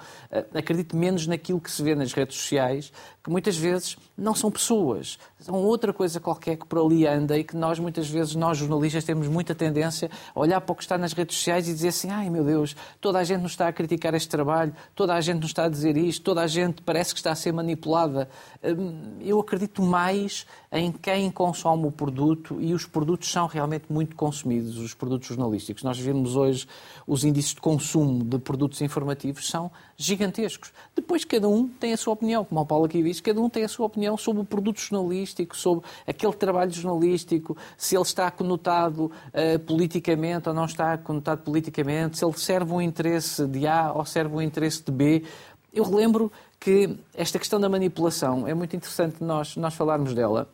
Acredito 0.52 0.96
menos 0.96 1.28
naquilo 1.28 1.60
que 1.60 1.70
se 1.70 1.84
vê 1.84 1.94
nas 1.94 2.12
redes 2.12 2.36
sociais, 2.36 2.92
que 3.22 3.30
muitas 3.30 3.56
vezes 3.56 3.96
não 4.16 4.34
são 4.34 4.50
pessoas, 4.50 5.18
são 5.40 5.54
outra 5.56 5.92
coisa 5.92 6.20
qualquer 6.20 6.56
que 6.56 6.66
por 6.66 6.78
ali 6.78 7.06
anda 7.06 7.38
e 7.38 7.44
que 7.44 7.56
nós 7.56 7.78
muitas 7.78 8.08
vezes, 8.08 8.34
nós 8.34 8.58
jornalistas, 8.58 9.04
temos 9.04 9.26
muita 9.26 9.54
tendência 9.54 10.10
a 10.34 10.38
olhar 10.40 10.60
para 10.60 10.72
o 10.72 10.76
que 10.76 10.82
está 10.82 10.98
nas 10.98 11.12
redes 11.12 11.36
sociais 11.36 11.68
e 11.68 11.72
dizer 11.72 11.88
assim, 11.88 12.10
ai 12.10 12.28
meu 12.30 12.44
Deus, 12.44 12.76
toda 13.00 13.18
a 13.18 13.24
gente 13.24 13.40
nos 13.40 13.52
está 13.52 13.68
a 13.68 13.72
criticar 13.72 14.14
este 14.14 14.28
trabalho, 14.28 14.74
toda 14.94 15.14
a 15.14 15.20
gente 15.20 15.40
nos 15.40 15.50
está 15.50 15.64
a 15.64 15.68
dizer 15.68 15.96
isto, 15.96 16.22
toda 16.22 16.42
a 16.42 16.46
gente 16.46 16.82
parece 16.82 17.12
que 17.12 17.20
está 17.20 17.32
a 17.32 17.34
ser 17.34 17.52
manipulada. 17.52 18.28
Hum, 18.62 19.18
eu 19.20 19.40
acredito 19.40 19.82
mais 19.82 20.46
em 20.72 20.92
quem 20.92 21.30
consome 21.30 21.86
o 21.86 21.90
produto 21.90 22.60
e 22.60 22.72
os 22.72 22.86
produtos 22.86 23.30
são 23.30 23.46
realmente 23.46 23.86
muito 23.90 24.14
consumidos, 24.14 24.78
os 24.78 24.94
produtos 24.94 25.28
jornalísticos. 25.28 25.82
Nós 25.82 25.98
vimos 25.98 26.36
hoje 26.36 26.66
os 27.06 27.24
índices 27.24 27.54
de 27.54 27.60
consumo 27.60 28.22
de 28.22 28.38
produtos 28.38 28.80
informativos 28.80 29.48
são 29.48 29.70
gigantescos. 29.96 30.72
Depois 30.94 31.24
cada 31.24 31.48
um 31.48 31.66
tem 31.68 31.92
a 31.92 31.96
sua 31.96 32.12
opinião, 32.12 32.44
como 32.44 32.60
o 32.60 32.66
Paulo 32.66 32.84
aqui 32.84 33.02
disse, 33.02 33.22
cada 33.22 33.40
um 33.40 33.48
tem 33.48 33.64
a 33.64 33.68
sua 33.68 33.86
opinião 33.86 34.16
sobre 34.16 34.42
o 34.42 34.44
produto 34.44 34.80
jornalístico, 34.80 35.29
sobre 35.52 35.84
aquele 36.06 36.32
trabalho 36.32 36.70
jornalístico, 36.70 37.56
se 37.76 37.96
ele 37.96 38.02
está 38.02 38.30
conotado 38.30 39.04
uh, 39.04 39.58
politicamente 39.66 40.48
ou 40.48 40.54
não 40.54 40.64
está 40.64 40.96
conotado 40.98 41.42
politicamente, 41.42 42.18
se 42.18 42.24
ele 42.24 42.36
serve 42.36 42.72
um 42.72 42.80
interesse 42.80 43.46
de 43.46 43.66
A 43.66 43.92
ou 43.92 44.04
serve 44.04 44.34
um 44.34 44.42
interesse 44.42 44.82
de 44.84 44.92
B. 44.92 45.24
Eu 45.72 45.84
relembro 45.84 46.30
que 46.58 46.98
esta 47.14 47.38
questão 47.38 47.58
da 47.58 47.68
manipulação 47.68 48.46
é 48.46 48.54
muito 48.54 48.76
interessante 48.76 49.22
nós, 49.22 49.56
nós 49.56 49.74
falarmos 49.74 50.14
dela, 50.14 50.48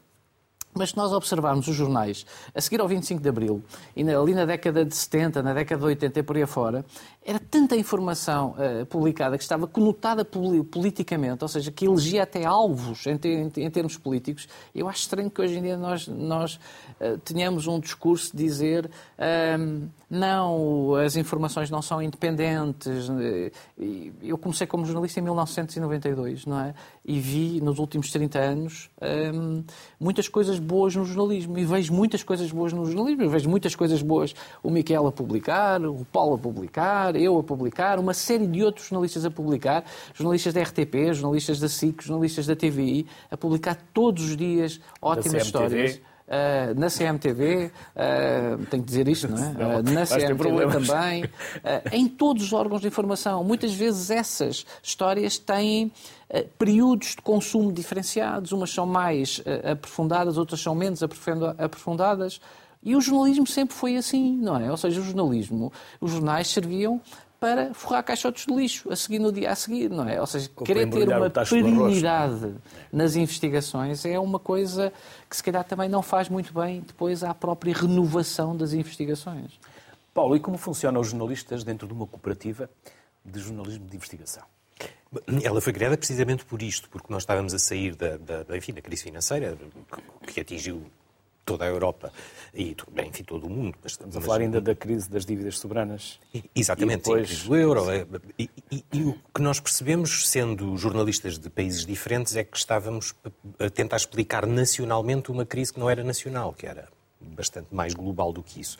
mas 0.76 0.90
se 0.90 0.96
nós 0.96 1.12
observarmos 1.12 1.66
os 1.68 1.74
jornais, 1.74 2.26
a 2.54 2.60
seguir 2.60 2.80
ao 2.80 2.88
25 2.88 3.20
de 3.20 3.28
Abril, 3.28 3.62
e 3.94 4.02
ali 4.08 4.34
na 4.34 4.44
década 4.44 4.84
de 4.84 4.94
70, 4.94 5.42
na 5.42 5.54
década 5.54 5.80
de 5.80 5.86
80 5.86 6.20
e 6.20 6.22
por 6.22 6.36
aí 6.36 6.42
afora, 6.42 6.84
era 7.24 7.40
tanta 7.40 7.74
informação 7.74 8.54
uh, 8.54 8.86
publicada 8.86 9.36
que 9.36 9.42
estava 9.42 9.66
conotada 9.66 10.24
politicamente, 10.24 11.42
ou 11.42 11.48
seja, 11.48 11.72
que 11.72 11.86
elegia 11.86 12.22
até 12.22 12.44
alvos 12.44 13.06
em, 13.06 13.18
em, 13.56 13.70
termos 13.70 13.96
políticos. 13.98 14.48
Eu 14.74 14.88
acho 14.88 15.00
estranho 15.00 15.30
que 15.30 15.40
hoje 15.40 15.58
em 15.58 15.62
dia 15.62 15.76
nós, 15.76 16.06
nós 16.06 16.54
uh, 17.00 17.18
tenhamos 17.24 17.66
um 17.66 17.80
discurso 17.80 18.36
de 18.36 18.44
dizer 18.44 18.86
uh, 18.86 19.88
não, 20.08 20.94
as 20.94 21.16
informações 21.16 21.68
não 21.68 21.82
são 21.82 22.00
independentes. 22.00 23.08
Eu 24.22 24.38
comecei 24.38 24.64
como 24.64 24.86
jornalista 24.86 25.18
em 25.18 25.22
1992, 25.24 26.46
não 26.46 26.60
é? 26.60 26.74
E 27.04 27.18
vi 27.18 27.60
nos 27.60 27.80
últimos 27.80 28.10
30 28.12 28.38
anos 28.38 28.88
ehm, 29.00 29.64
muitas 29.98 30.28
coisas 30.28 30.60
boas 30.60 30.94
no 30.94 31.04
jornalismo. 31.04 31.58
E 31.58 31.64
vejo 31.64 31.92
muitas 31.92 32.22
coisas 32.22 32.52
boas 32.52 32.72
no 32.72 32.86
jornalismo. 32.86 33.24
Eu 33.24 33.30
vejo 33.30 33.50
muitas 33.50 33.74
coisas 33.74 34.00
boas 34.00 34.32
o 34.62 34.70
Miquel 34.70 35.08
a 35.08 35.12
publicar, 35.12 35.84
o 35.84 36.04
Paulo 36.04 36.36
a 36.36 36.38
publicar, 36.38 37.16
eu 37.16 37.36
a 37.36 37.42
publicar, 37.42 37.98
uma 37.98 38.14
série 38.14 38.46
de 38.46 38.62
outros 38.62 38.86
jornalistas 38.86 39.24
a 39.24 39.30
publicar, 39.30 39.84
jornalistas 40.14 40.54
da 40.54 40.62
RTP, 40.62 41.14
jornalistas 41.14 41.58
da 41.58 41.68
SIC, 41.68 42.04
jornalistas 42.04 42.46
da 42.46 42.54
TVI, 42.54 43.06
a 43.28 43.36
publicar 43.36 43.76
todos 43.92 44.24
os 44.24 44.36
dias 44.36 44.80
ótimas 45.02 45.46
histórias. 45.46 46.00
Uh, 46.26 46.74
na 46.78 46.88
CMTV, 46.90 47.66
uh, 47.66 47.70
ah, 47.94 48.58
tenho 48.68 48.82
que 48.82 48.88
dizer 48.88 49.06
isto, 49.06 49.28
não 49.28 49.38
é? 49.38 49.48
Uh, 49.48 49.82
na 49.92 50.04
CMTV 50.04 50.66
também, 50.72 51.24
em 51.92 52.08
todos 52.08 52.42
os 52.42 52.52
órgãos 52.52 52.80
de 52.80 52.88
informação. 52.88 53.44
Muitas 53.44 53.72
vezes 53.72 54.10
essas 54.10 54.66
histórias 54.82 55.38
têm 55.38 55.92
períodos 56.58 57.10
de 57.10 57.22
consumo 57.22 57.72
diferenciados, 57.72 58.50
umas 58.50 58.70
são 58.70 58.84
mais 58.84 59.40
aprofundadas, 59.70 60.36
outras 60.36 60.60
são 60.60 60.74
menos 60.74 61.00
aprofundadas. 61.02 62.40
E 62.82 62.94
o 62.96 63.00
jornalismo 63.00 63.46
sempre 63.46 63.74
foi 63.74 63.96
assim, 63.96 64.36
não 64.36 64.56
é? 64.56 64.70
Ou 64.70 64.76
seja, 64.76 65.00
o 65.00 65.04
jornalismo, 65.04 65.72
os 66.00 66.10
jornais 66.10 66.48
serviam 66.48 67.00
para 67.46 67.72
forrar 67.74 68.02
caixotes 68.02 68.44
de 68.44 68.52
lixo 68.52 68.90
a 68.90 68.96
seguir 68.96 69.20
no 69.20 69.30
dia 69.30 69.52
a 69.52 69.54
seguir, 69.54 69.88
não 69.88 70.08
é? 70.08 70.20
Ou 70.20 70.26
seja, 70.26 70.50
Ou 70.56 70.66
querer 70.66 70.90
ter 70.90 71.08
uma 71.08 71.30
perenidade 71.30 72.54
nas 72.92 73.14
investigações 73.14 74.04
é 74.04 74.18
uma 74.18 74.40
coisa 74.40 74.92
que 75.30 75.36
se 75.36 75.44
calhar 75.44 75.62
também 75.62 75.88
não 75.88 76.02
faz 76.02 76.28
muito 76.28 76.52
bem 76.52 76.80
depois 76.80 77.22
à 77.22 77.32
própria 77.32 77.72
renovação 77.72 78.56
das 78.56 78.72
investigações. 78.72 79.60
Paulo, 80.12 80.34
e 80.34 80.40
como 80.40 80.58
funcionam 80.58 81.00
os 81.00 81.10
jornalistas 81.10 81.62
dentro 81.62 81.86
de 81.86 81.92
uma 81.92 82.06
cooperativa 82.06 82.68
de 83.24 83.38
jornalismo 83.38 83.86
de 83.86 83.94
investigação? 83.94 84.42
Ela 85.44 85.60
foi 85.60 85.72
criada 85.72 85.96
precisamente 85.96 86.44
por 86.44 86.60
isto, 86.60 86.90
porque 86.90 87.06
nós 87.10 87.22
estávamos 87.22 87.54
a 87.54 87.60
sair 87.60 87.94
da, 87.94 88.16
da, 88.16 88.56
enfim, 88.56 88.72
da 88.72 88.82
crise 88.82 89.04
financeira 89.04 89.56
que 90.26 90.40
atingiu 90.40 90.82
toda 91.46 91.64
a 91.64 91.68
Europa 91.68 92.12
e, 92.52 92.76
enfim, 93.06 93.22
todo 93.22 93.46
o 93.46 93.50
mundo. 93.50 93.78
Mas, 93.82 93.92
Estamos 93.92 94.16
a 94.16 94.20
falar 94.20 94.40
ainda 94.40 94.60
da 94.60 94.74
crise 94.74 95.08
das 95.08 95.24
dívidas 95.24 95.58
soberanas. 95.58 96.18
Exatamente, 96.54 97.04
depois... 97.04 97.28
crise 97.28 97.46
do 97.46 97.56
euro. 97.56 97.90
É, 97.90 98.04
e, 98.38 98.50
e, 98.70 98.84
e, 98.92 99.02
o 99.04 99.14
que 99.32 99.40
nós 99.40 99.60
percebemos, 99.60 100.28
sendo 100.28 100.76
jornalistas 100.76 101.38
de 101.38 101.48
países 101.48 101.86
diferentes, 101.86 102.34
é 102.34 102.42
que 102.42 102.56
estávamos 102.56 103.14
a 103.58 103.70
tentar 103.70 103.96
explicar 103.96 104.44
nacionalmente 104.44 105.30
uma 105.30 105.46
crise 105.46 105.72
que 105.72 105.78
não 105.78 105.88
era 105.88 106.02
nacional, 106.02 106.52
que 106.52 106.66
era 106.66 106.88
bastante 107.20 107.74
mais 107.74 107.94
global 107.94 108.32
do 108.32 108.42
que 108.42 108.60
isso. 108.60 108.76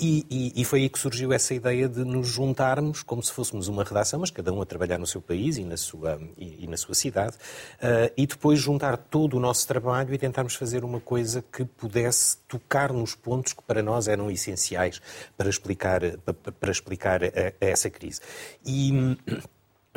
E, 0.00 0.24
e, 0.30 0.60
e, 0.60 0.64
foi 0.64 0.82
aí 0.82 0.88
que 0.88 0.96
surgiu 0.96 1.32
essa 1.32 1.52
ideia 1.52 1.88
de 1.88 2.04
nos 2.04 2.28
juntarmos 2.28 3.02
como 3.02 3.20
se 3.20 3.32
fôssemos 3.32 3.66
uma 3.66 3.82
redação, 3.82 4.20
mas 4.20 4.30
cada 4.30 4.52
um 4.52 4.62
a 4.62 4.64
trabalhar 4.64 4.96
no 4.96 5.08
seu 5.08 5.20
país 5.20 5.56
e 5.56 5.64
na 5.64 5.76
sua, 5.76 6.20
e, 6.36 6.62
e 6.64 6.66
na 6.68 6.76
sua 6.76 6.94
cidade, 6.94 7.36
uh, 7.36 8.08
e 8.16 8.24
depois 8.24 8.60
juntar 8.60 8.96
todo 8.96 9.36
o 9.36 9.40
nosso 9.40 9.66
trabalho 9.66 10.14
e 10.14 10.18
tentarmos 10.18 10.54
fazer 10.54 10.84
uma 10.84 11.00
coisa 11.00 11.42
que 11.52 11.64
pudesse 11.64 12.36
tocar 12.46 12.92
nos 12.92 13.16
pontos 13.16 13.52
que 13.52 13.62
para 13.64 13.82
nós 13.82 14.06
eram 14.06 14.30
essenciais 14.30 15.02
para 15.36 15.50
explicar, 15.50 16.00
para, 16.18 16.52
para 16.52 16.70
explicar 16.70 17.24
a, 17.24 17.28
a 17.28 17.66
essa 17.66 17.90
crise. 17.90 18.20
E. 18.64 19.16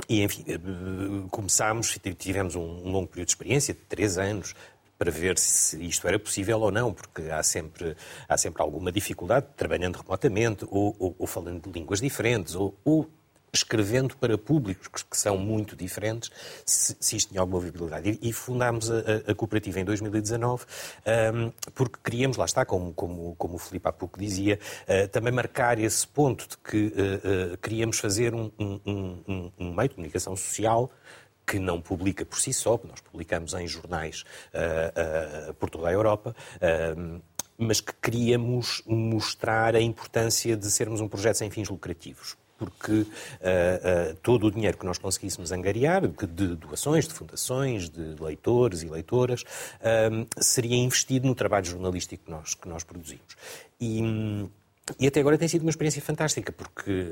E, 0.09 0.23
enfim, 0.23 0.43
eh, 0.47 0.57
começámos, 1.29 1.97
tivemos 2.17 2.55
um 2.55 2.89
longo 2.89 3.07
período 3.07 3.27
de 3.27 3.33
experiência, 3.33 3.73
de 3.73 3.81
três 3.81 4.17
anos, 4.17 4.55
para 5.01 5.09
ver 5.09 5.35
se 5.39 5.83
isto 5.83 6.07
era 6.07 6.19
possível 6.19 6.61
ou 6.61 6.69
não, 6.69 6.93
porque 6.93 7.23
há 7.23 7.41
sempre, 7.41 7.97
há 8.29 8.37
sempre 8.37 8.61
alguma 8.61 8.91
dificuldade 8.91 9.47
trabalhando 9.57 9.95
remotamente 9.95 10.63
ou, 10.69 10.95
ou, 10.99 11.15
ou 11.17 11.25
falando 11.25 11.63
de 11.63 11.71
línguas 11.71 11.99
diferentes 11.99 12.53
ou, 12.53 12.77
ou 12.85 13.09
escrevendo 13.51 14.15
para 14.15 14.37
públicos 14.37 15.01
que 15.01 15.17
são 15.17 15.39
muito 15.39 15.75
diferentes, 15.75 16.29
se, 16.63 16.95
se 16.99 17.15
isto 17.15 17.29
tinha 17.29 17.41
alguma 17.41 17.59
viabilidade. 17.59 18.19
E, 18.21 18.29
e 18.29 18.31
fundámos 18.31 18.91
a, 18.91 18.99
a, 19.27 19.33
cooperativa 19.33 19.79
em 19.79 19.85
2019 19.85 20.65
um, 21.33 21.51
porque 21.73 21.97
queríamos, 22.03 22.37
lá 22.37 22.45
está, 22.45 22.63
como, 22.63 22.93
como, 22.93 23.35
como 23.39 23.55
o 23.55 23.57
Filipe 23.57 23.89
há 23.89 23.91
pouco 23.91 24.19
dizia, 24.19 24.59
uh, 24.83 25.07
também 25.07 25.33
marcar 25.33 25.79
esse 25.79 26.07
ponto 26.07 26.47
de 26.47 26.57
que 26.59 26.77
uh, 26.77 27.53
uh, 27.53 27.57
queríamos 27.57 27.97
fazer 27.97 28.35
um, 28.35 28.51
um, 28.59 28.79
um, 28.85 29.51
um 29.57 29.73
meio 29.73 29.89
de 29.89 29.95
comunicação 29.95 30.35
social 30.35 30.91
que 31.51 31.59
não 31.59 31.81
publica 31.81 32.25
por 32.25 32.39
si 32.39 32.53
só, 32.53 32.79
nós 32.87 33.01
publicamos 33.01 33.53
em 33.53 33.67
jornais 33.67 34.23
uh, 34.53 35.49
uh, 35.49 35.53
por 35.55 35.69
toda 35.69 35.89
a 35.89 35.91
Europa, 35.91 36.33
uh, 36.55 37.21
mas 37.57 37.81
que 37.81 37.91
queríamos 38.01 38.81
mostrar 38.87 39.75
a 39.75 39.81
importância 39.81 40.55
de 40.55 40.71
sermos 40.71 41.01
um 41.01 41.09
projeto 41.09 41.35
sem 41.35 41.49
fins 41.49 41.67
lucrativos 41.67 42.37
porque 42.57 42.91
uh, 42.91 43.01
uh, 43.01 44.15
todo 44.21 44.45
o 44.45 44.51
dinheiro 44.51 44.77
que 44.77 44.85
nós 44.85 44.99
conseguíssemos 44.99 45.51
angariar, 45.51 46.07
de 46.07 46.55
doações, 46.55 47.07
de 47.07 47.13
fundações, 47.15 47.89
de 47.89 48.15
leitores 48.21 48.83
e 48.83 48.85
leitoras, 48.85 49.41
uh, 49.41 50.27
seria 50.37 50.77
investido 50.77 51.25
no 51.27 51.33
trabalho 51.33 51.65
jornalístico 51.65 52.25
que 52.25 52.29
nós, 52.29 52.53
que 52.53 52.69
nós 52.69 52.83
produzimos. 52.83 53.35
E, 53.79 54.47
e 54.99 55.07
até 55.07 55.19
agora 55.19 55.37
tem 55.37 55.47
sido 55.47 55.61
uma 55.61 55.69
experiência 55.69 56.01
fantástica, 56.01 56.51
porque 56.51 57.09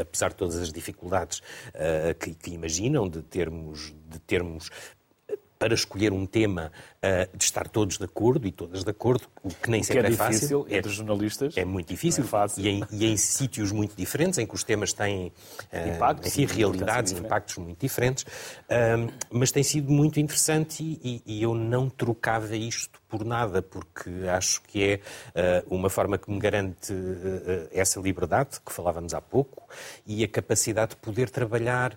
apesar 0.00 0.30
de 0.30 0.36
todas 0.36 0.56
as 0.56 0.72
dificuldades 0.72 1.38
uh, 1.38 2.14
que, 2.18 2.34
que, 2.34 2.50
imaginam 2.50 3.08
de 3.08 3.22
termos, 3.22 3.94
de 4.08 4.18
termos 4.20 4.70
para 5.58 5.74
escolher 5.74 6.12
um 6.12 6.24
tema 6.24 6.70
uh, 6.98 7.36
de 7.36 7.44
estar 7.44 7.68
todos 7.68 7.98
de 7.98 8.04
acordo 8.04 8.46
e 8.46 8.52
todas 8.52 8.84
de 8.84 8.90
acordo, 8.90 9.24
o 9.42 9.48
que 9.48 9.70
nem 9.70 9.80
o 9.80 9.84
sempre 9.84 10.02
que 10.02 10.08
é, 10.10 10.12
é 10.12 10.16
fácil. 10.16 10.66
É, 10.68 10.76
entre 10.76 10.92
jornalistas. 10.92 11.56
É 11.56 11.64
muito 11.64 11.88
difícil. 11.88 12.24
É 12.24 12.26
fácil. 12.26 12.64
E, 12.64 12.68
em, 12.68 12.84
e 12.92 13.06
em 13.06 13.16
sítios 13.16 13.72
muito 13.72 13.96
diferentes, 13.96 14.38
em 14.38 14.46
que 14.46 14.54
os 14.54 14.62
temas 14.62 14.92
têm 14.92 15.26
uh, 15.26 15.94
impactos, 15.94 16.38
enfim, 16.38 16.54
realidades 16.54 17.12
e 17.12 17.16
impactos 17.16 17.56
muito 17.58 17.80
diferentes. 17.80 18.22
Uh, 18.24 19.12
mas 19.30 19.50
tem 19.50 19.62
sido 19.62 19.90
muito 19.90 20.20
interessante 20.20 20.82
e, 20.82 21.22
e, 21.26 21.42
eu 21.42 21.54
não 21.54 21.88
trocava 21.88 22.56
isto 22.56 23.00
por 23.08 23.24
nada, 23.24 23.62
porque 23.62 24.10
acho 24.30 24.60
que 24.62 25.00
é 25.34 25.64
uma 25.70 25.88
forma 25.88 26.18
que 26.18 26.30
me 26.30 26.38
garante 26.38 26.92
essa 27.72 27.98
liberdade, 27.98 28.60
que 28.64 28.70
falávamos 28.70 29.14
há 29.14 29.20
pouco, 29.20 29.66
e 30.06 30.22
a 30.22 30.28
capacidade 30.28 30.90
de 30.90 30.96
poder 30.96 31.30
trabalhar 31.30 31.96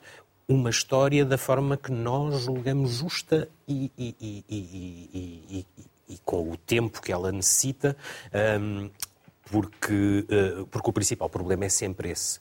uma 0.51 0.69
história 0.69 1.25
da 1.25 1.37
forma 1.37 1.77
que 1.77 1.91
nós 1.91 2.43
julgamos 2.43 2.97
justa 2.97 3.47
e, 3.67 3.91
e, 3.97 4.15
e, 4.49 5.65
e 6.09 6.17
com 6.25 6.51
o 6.51 6.57
tempo 6.57 7.01
que 7.01 7.11
ela 7.11 7.31
necessita. 7.31 7.95
Um, 8.59 8.89
porque, 9.49 10.25
porque 10.69 10.89
o 10.89 10.93
principal 10.93 11.29
problema 11.29 11.65
é 11.65 11.69
sempre 11.69 12.11
esse. 12.11 12.39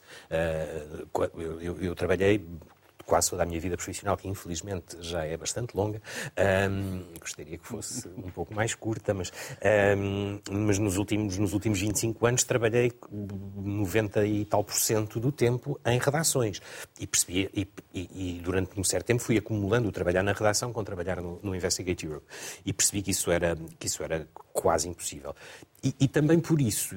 eu, 1.36 1.60
eu, 1.60 1.82
eu 1.82 1.94
trabalhei 1.96 2.44
quase 3.10 3.28
toda 3.28 3.42
a 3.42 3.46
minha 3.46 3.60
vida 3.60 3.76
profissional, 3.76 4.16
que 4.16 4.28
infelizmente 4.28 4.96
já 5.00 5.24
é 5.24 5.36
bastante 5.36 5.76
longa. 5.76 6.00
Um, 6.70 7.02
gostaria 7.18 7.58
que 7.58 7.66
fosse 7.66 8.06
um 8.16 8.30
pouco 8.30 8.54
mais 8.54 8.72
curta, 8.72 9.12
mas, 9.12 9.32
um, 9.98 10.38
mas 10.48 10.78
nos, 10.78 10.96
últimos, 10.96 11.36
nos 11.36 11.52
últimos 11.52 11.80
25 11.80 12.24
anos 12.24 12.44
trabalhei 12.44 12.92
90 13.10 14.24
e 14.26 14.44
tal 14.44 14.62
por 14.62 14.74
cento 14.74 15.18
do 15.18 15.32
tempo 15.32 15.80
em 15.84 15.98
redações. 15.98 16.62
E 17.00 17.06
percebi, 17.06 17.50
e, 17.52 17.66
e, 17.92 18.36
e, 18.36 18.40
durante 18.40 18.78
um 18.78 18.84
certo 18.84 19.06
tempo 19.06 19.20
fui 19.20 19.36
acumulando 19.36 19.88
o 19.88 19.92
trabalhar 19.92 20.22
na 20.22 20.32
redação 20.32 20.72
com 20.72 20.84
trabalhar 20.84 21.20
no, 21.20 21.40
no 21.42 21.52
Investigate 21.52 22.06
Europe. 22.06 22.24
E 22.64 22.72
percebi 22.72 23.02
que 23.02 23.10
isso 23.10 23.32
era, 23.32 23.56
que 23.76 23.88
isso 23.88 24.04
era 24.04 24.28
quase 24.60 24.88
impossível. 24.88 25.34
E, 25.82 25.94
e, 26.00 26.06
também 26.06 26.38
por 26.38 26.60
isso, 26.60 26.94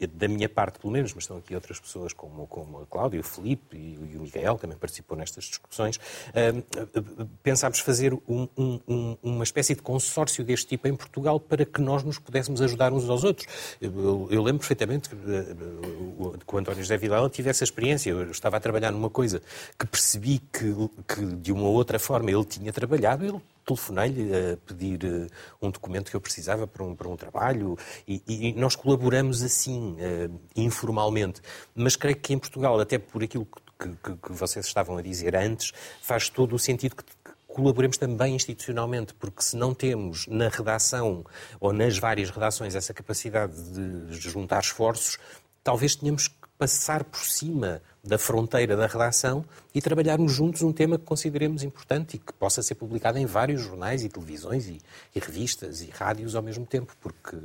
eh, 0.00 0.06
da 0.06 0.26
minha 0.26 0.48
parte 0.48 0.78
pelo 0.78 0.90
menos, 0.90 1.12
mas 1.12 1.24
estão 1.24 1.36
aqui 1.36 1.54
outras 1.54 1.78
pessoas 1.78 2.14
como, 2.14 2.46
como 2.46 2.80
a 2.80 2.86
Cláudia, 2.86 3.20
o 3.20 3.22
Felipe 3.22 3.76
e, 3.76 4.16
o 4.16 4.22
Miguel, 4.22 4.56
também 4.56 4.78
participou 4.78 5.18
nestas 5.18 5.44
discussões, 5.44 5.96
uh, 5.96 7.28
pensámos 7.42 7.80
fazer 7.80 8.14
um, 8.26 8.48
um, 8.56 9.16
uma 9.22 9.44
espécie 9.44 9.74
de 9.74 9.82
consórcio 9.82 10.42
deste 10.42 10.68
tipo 10.68 10.88
em 10.88 10.96
Portugal 10.96 11.38
para 11.38 11.66
que 11.66 11.82
nós 11.82 12.02
nos 12.02 12.18
pudéssemos 12.18 12.62
ajudar 12.62 12.90
uns 12.90 13.06
aos 13.06 13.22
outros. 13.22 13.46
Eu, 13.78 14.26
eu 14.30 14.42
lembro 14.42 14.60
perfeitamente 14.60 15.10
que, 15.10 15.16
que 15.16 16.54
o 16.54 16.58
António 16.58 16.80
José 16.80 16.96
Vilela 16.96 17.28
tive 17.28 17.50
essa 17.50 17.64
experiência. 17.64 18.08
Eu 18.08 18.30
estava 18.30 18.56
a 18.56 18.60
trabalhar 18.60 18.90
numa 18.92 19.10
coisa 19.10 19.42
que 19.78 19.86
percebi 19.86 20.38
que, 20.50 20.74
que 21.06 21.26
de 21.36 21.52
uma 21.52 21.68
outra 21.68 21.98
forma 21.98 22.30
ele 22.30 22.44
tinha 22.46 22.72
trabalhado, 22.72 23.26
ele 23.26 23.40
telefonei-lhe 23.64 24.30
a 24.34 24.56
pedir 24.56 25.04
uh, 25.04 25.26
um 25.60 25.70
documento 25.70 26.10
que 26.10 26.16
eu 26.16 26.20
precisava 26.20 26.66
para 26.66 26.84
um, 26.84 26.94
para 26.94 27.08
um 27.08 27.16
trabalho 27.16 27.76
e, 28.06 28.22
e 28.26 28.52
nós 28.54 28.74
colaboramos 28.74 29.42
assim, 29.42 29.96
uh, 29.96 30.40
informalmente. 30.56 31.40
Mas 31.74 31.96
creio 31.96 32.16
que 32.16 32.32
em 32.32 32.38
Portugal, 32.38 32.78
até 32.80 32.98
por 32.98 33.22
aquilo 33.22 33.46
que, 33.78 33.88
que, 33.88 34.16
que 34.16 34.32
vocês 34.32 34.66
estavam 34.66 34.96
a 34.96 35.02
dizer 35.02 35.36
antes, 35.36 35.72
faz 36.02 36.28
todo 36.28 36.54
o 36.54 36.58
sentido 36.58 36.96
que 36.96 37.04
colaboremos 37.46 37.98
também 37.98 38.34
institucionalmente, 38.34 39.12
porque 39.14 39.42
se 39.42 39.56
não 39.56 39.74
temos 39.74 40.26
na 40.26 40.48
redação 40.48 41.24
ou 41.58 41.72
nas 41.72 41.98
várias 41.98 42.30
redações 42.30 42.74
essa 42.74 42.94
capacidade 42.94 43.54
de 43.72 44.12
juntar 44.12 44.60
esforços, 44.60 45.18
talvez 45.62 45.94
tenhamos 45.94 46.28
que 46.28 46.34
passar 46.56 47.04
por 47.04 47.20
cima 47.20 47.82
da 48.02 48.18
fronteira 48.18 48.76
da 48.76 48.86
redação 48.86 49.44
e 49.74 49.80
trabalharmos 49.80 50.32
juntos 50.32 50.62
um 50.62 50.72
tema 50.72 50.98
que 50.98 51.04
consideremos 51.04 51.62
importante 51.62 52.16
e 52.16 52.18
que 52.18 52.32
possa 52.32 52.62
ser 52.62 52.74
publicado 52.74 53.18
em 53.18 53.26
vários 53.26 53.60
jornais 53.60 54.02
e 54.02 54.08
televisões 54.08 54.66
e, 54.66 54.80
e 55.14 55.20
revistas 55.20 55.82
e 55.82 55.90
rádios 55.90 56.34
ao 56.34 56.42
mesmo 56.42 56.64
tempo, 56.64 56.94
porque 57.00 57.36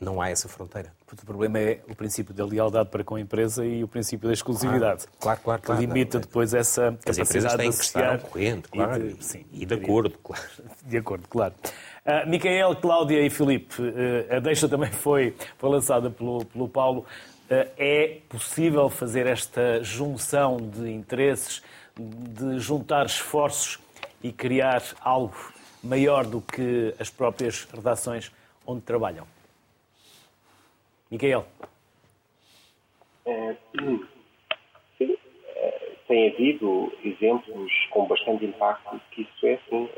não 0.00 0.20
há 0.20 0.30
essa 0.30 0.48
fronteira. 0.48 0.92
O 1.10 1.26
problema 1.26 1.58
é 1.58 1.80
o 1.88 1.94
princípio 1.94 2.32
da 2.32 2.44
lealdade 2.44 2.88
para 2.88 3.02
com 3.02 3.16
a 3.16 3.20
empresa 3.20 3.64
e 3.64 3.82
o 3.82 3.88
princípio 3.88 4.28
da 4.28 4.32
exclusividade. 4.32 5.06
Claro, 5.18 5.40
claro, 5.42 5.62
claro. 5.62 5.80
Que 5.80 5.86
limita 5.86 6.20
depois 6.20 6.54
essa 6.54 6.92
capacidade 6.92 7.20
As 7.20 7.28
empresas 7.28 7.54
têm 7.54 7.70
que 7.70 7.84
estar 7.84 8.12
ao 8.12 8.18
corrente, 8.18 8.68
claro, 8.68 9.06
e 9.06 9.12
de, 9.14 9.24
sim, 9.24 9.44
e 9.50 9.66
de 9.66 9.74
acordo, 9.74 10.16
claro. 10.22 10.42
De 10.84 10.96
acordo, 10.96 11.28
claro. 11.28 11.54
Uh, 12.06 12.28
Micael, 12.28 12.76
Cláudia 12.76 13.20
e 13.20 13.28
Filipe, 13.28 13.82
uh, 13.82 14.36
a 14.36 14.38
deixa 14.38 14.68
também 14.68 14.90
foi, 14.92 15.34
foi 15.58 15.70
lançada 15.70 16.10
pelo, 16.10 16.44
pelo 16.44 16.68
Paulo. 16.68 17.04
Uh, 17.50 17.64
é 17.78 18.18
possível 18.28 18.90
fazer 18.90 19.26
esta 19.26 19.82
junção 19.82 20.58
de 20.58 20.90
interesses, 20.90 21.62
de 21.96 22.58
juntar 22.58 23.06
esforços 23.06 23.78
e 24.22 24.30
criar 24.30 24.82
algo 25.00 25.34
maior 25.82 26.26
do 26.26 26.42
que 26.42 26.94
as 27.00 27.08
próprias 27.08 27.64
redações 27.64 28.30
onde 28.66 28.82
trabalham? 28.82 29.26
Miguel. 31.10 31.46
É, 33.24 33.56
sim, 34.98 35.16
é, 35.56 35.92
tem 36.06 36.30
havido 36.30 36.92
exemplos 37.02 37.72
com 37.90 38.06
bastante 38.06 38.44
impacto 38.44 39.00
que 39.10 39.22
isso 39.22 39.46
é 39.46 39.54
assim. 39.54 39.88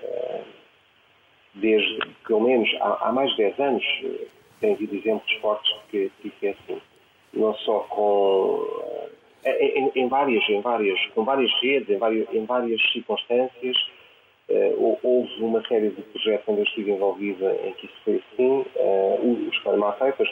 Desde, 1.55 1.99
pelo 2.27 2.43
menos, 2.43 2.69
há, 2.81 3.09
há, 3.09 3.13
mais 3.13 3.29
de 3.33 3.39
10 3.39 3.59
anos, 3.59 3.85
tem 4.61 4.75
havido 4.75 4.95
exemplos 4.95 5.33
fortes 5.41 5.75
que 5.91 6.13
isso 6.25 6.37
é 6.43 6.51
assim. 6.51 6.81
Não 7.35 7.55
só 7.55 7.81
com. 7.81 8.67
É, 9.43 9.79
em, 9.79 9.91
em, 9.95 10.09
várias, 10.09 10.47
em 10.49 10.61
várias, 10.61 11.01
com 11.15 11.25
várias 11.25 11.51
redes, 11.63 11.89
em 11.89 11.97
várias, 11.97 12.29
em 12.35 12.45
várias 12.45 12.81
circunstâncias, 12.93 13.77
Uh, 14.51 14.99
houve 15.05 15.33
uma 15.41 15.65
série 15.69 15.91
de 15.91 16.03
projetos 16.03 16.49
onde 16.49 16.61
eu 16.63 16.65
estive 16.65 16.91
envolvida 16.91 17.57
em 17.65 17.73
que 17.75 17.87
isso 17.87 17.95
foi 18.05 18.17
assim. 18.17 18.65
Uh, 18.75 19.49
os 19.49 19.59
Papers, 19.61 20.29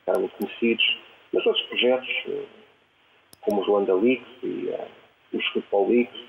ficaram 0.00 0.20
muito 0.20 0.36
conhecidos, 0.36 0.98
mas 1.32 1.46
outros 1.46 1.64
projetos, 1.68 2.08
eh, 2.28 2.42
como 3.40 3.62
os 3.62 3.66
Luanda 3.66 3.94
Leaks 3.94 4.28
e 4.42 4.70
os 5.32 5.46
Football 5.48 5.88
Leaks, 5.88 6.20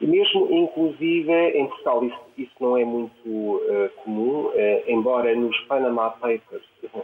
e 0.00 0.06
mesmo, 0.06 0.48
inclusive, 0.52 1.32
em 1.32 1.66
Portugal 1.66 2.04
isso, 2.04 2.20
isso 2.38 2.52
não 2.60 2.76
é 2.76 2.84
muito 2.84 3.92
comum, 4.04 4.50
embora 4.86 5.34
nos 5.34 5.58
Panama 5.62 6.10
Papers 6.10 6.64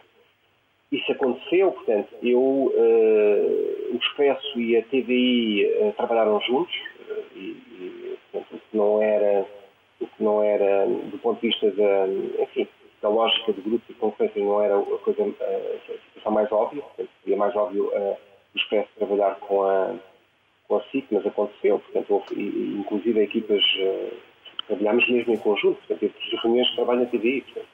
isso 0.91 1.13
aconteceu, 1.13 1.73
portanto, 1.73 2.09
eu, 2.23 2.41
o 2.41 3.97
Expresso 3.97 4.59
e 4.59 4.77
a 4.77 4.83
TVI 4.85 5.93
trabalharam 5.97 6.41
juntos, 6.41 6.75
e, 7.37 7.41
e 7.41 8.19
portanto, 8.33 8.55
o 8.55 8.59
que 8.59 8.77
não 8.77 9.03
era, 9.03 9.47
o 10.01 10.07
que 10.07 10.23
não 10.23 10.43
era, 10.43 10.87
do 10.87 11.19
ponto 11.19 11.41
de 11.41 11.49
vista 11.49 11.71
da, 11.73 12.07
enfim, 12.43 12.67
da 13.01 13.09
lógica 13.09 13.53
de 13.53 13.61
grupo 13.61 13.85
e 13.89 13.95
concorrência 13.95 14.43
não 14.43 14.61
era 14.63 14.79
a 14.79 14.99
coisa 14.99 15.23
a 15.23 15.99
situação 16.07 16.33
mais 16.33 16.51
óbvia, 16.51 16.83
seria 17.23 17.37
mais 17.37 17.55
óbvio 17.55 17.87
uh, 17.87 18.17
o 18.55 18.59
Expresso 18.59 18.89
trabalhar 18.97 19.37
com 19.37 19.63
a, 19.63 19.95
com 20.67 20.77
a 20.77 20.83
SIC, 20.85 21.07
mas 21.11 21.27
aconteceu, 21.27 21.79
portanto, 21.79 22.11
houve, 22.11 22.79
inclusive 22.81 23.23
equipas, 23.23 23.63
uh, 23.63 24.13
trabalhámos 24.67 25.09
mesmo 25.09 25.33
em 25.33 25.39
conjunto, 25.39 25.79
portanto, 25.87 26.13
reuniões 26.43 26.69
de 26.69 26.77
trabalho 26.77 27.01
na 27.01 27.07
TVI, 27.07 27.43
portanto, 27.43 27.69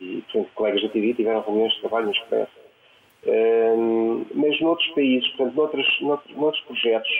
e, 0.00 0.22
portanto, 0.22 0.50
colegas 0.54 0.82
da 0.82 0.88
TVI 0.88 1.14
tiveram 1.14 1.42
reuniões 1.42 1.72
de 1.74 1.80
trabalho 1.80 2.06
no 2.06 2.12
Expresso. 2.12 2.60
Uh, 3.22 4.26
mas 4.34 4.58
noutros 4.60 4.88
países, 4.92 5.28
portanto, 5.32 5.54
noutros, 5.54 6.00
noutros, 6.00 6.36
noutros 6.36 6.64
projetos, 6.64 7.10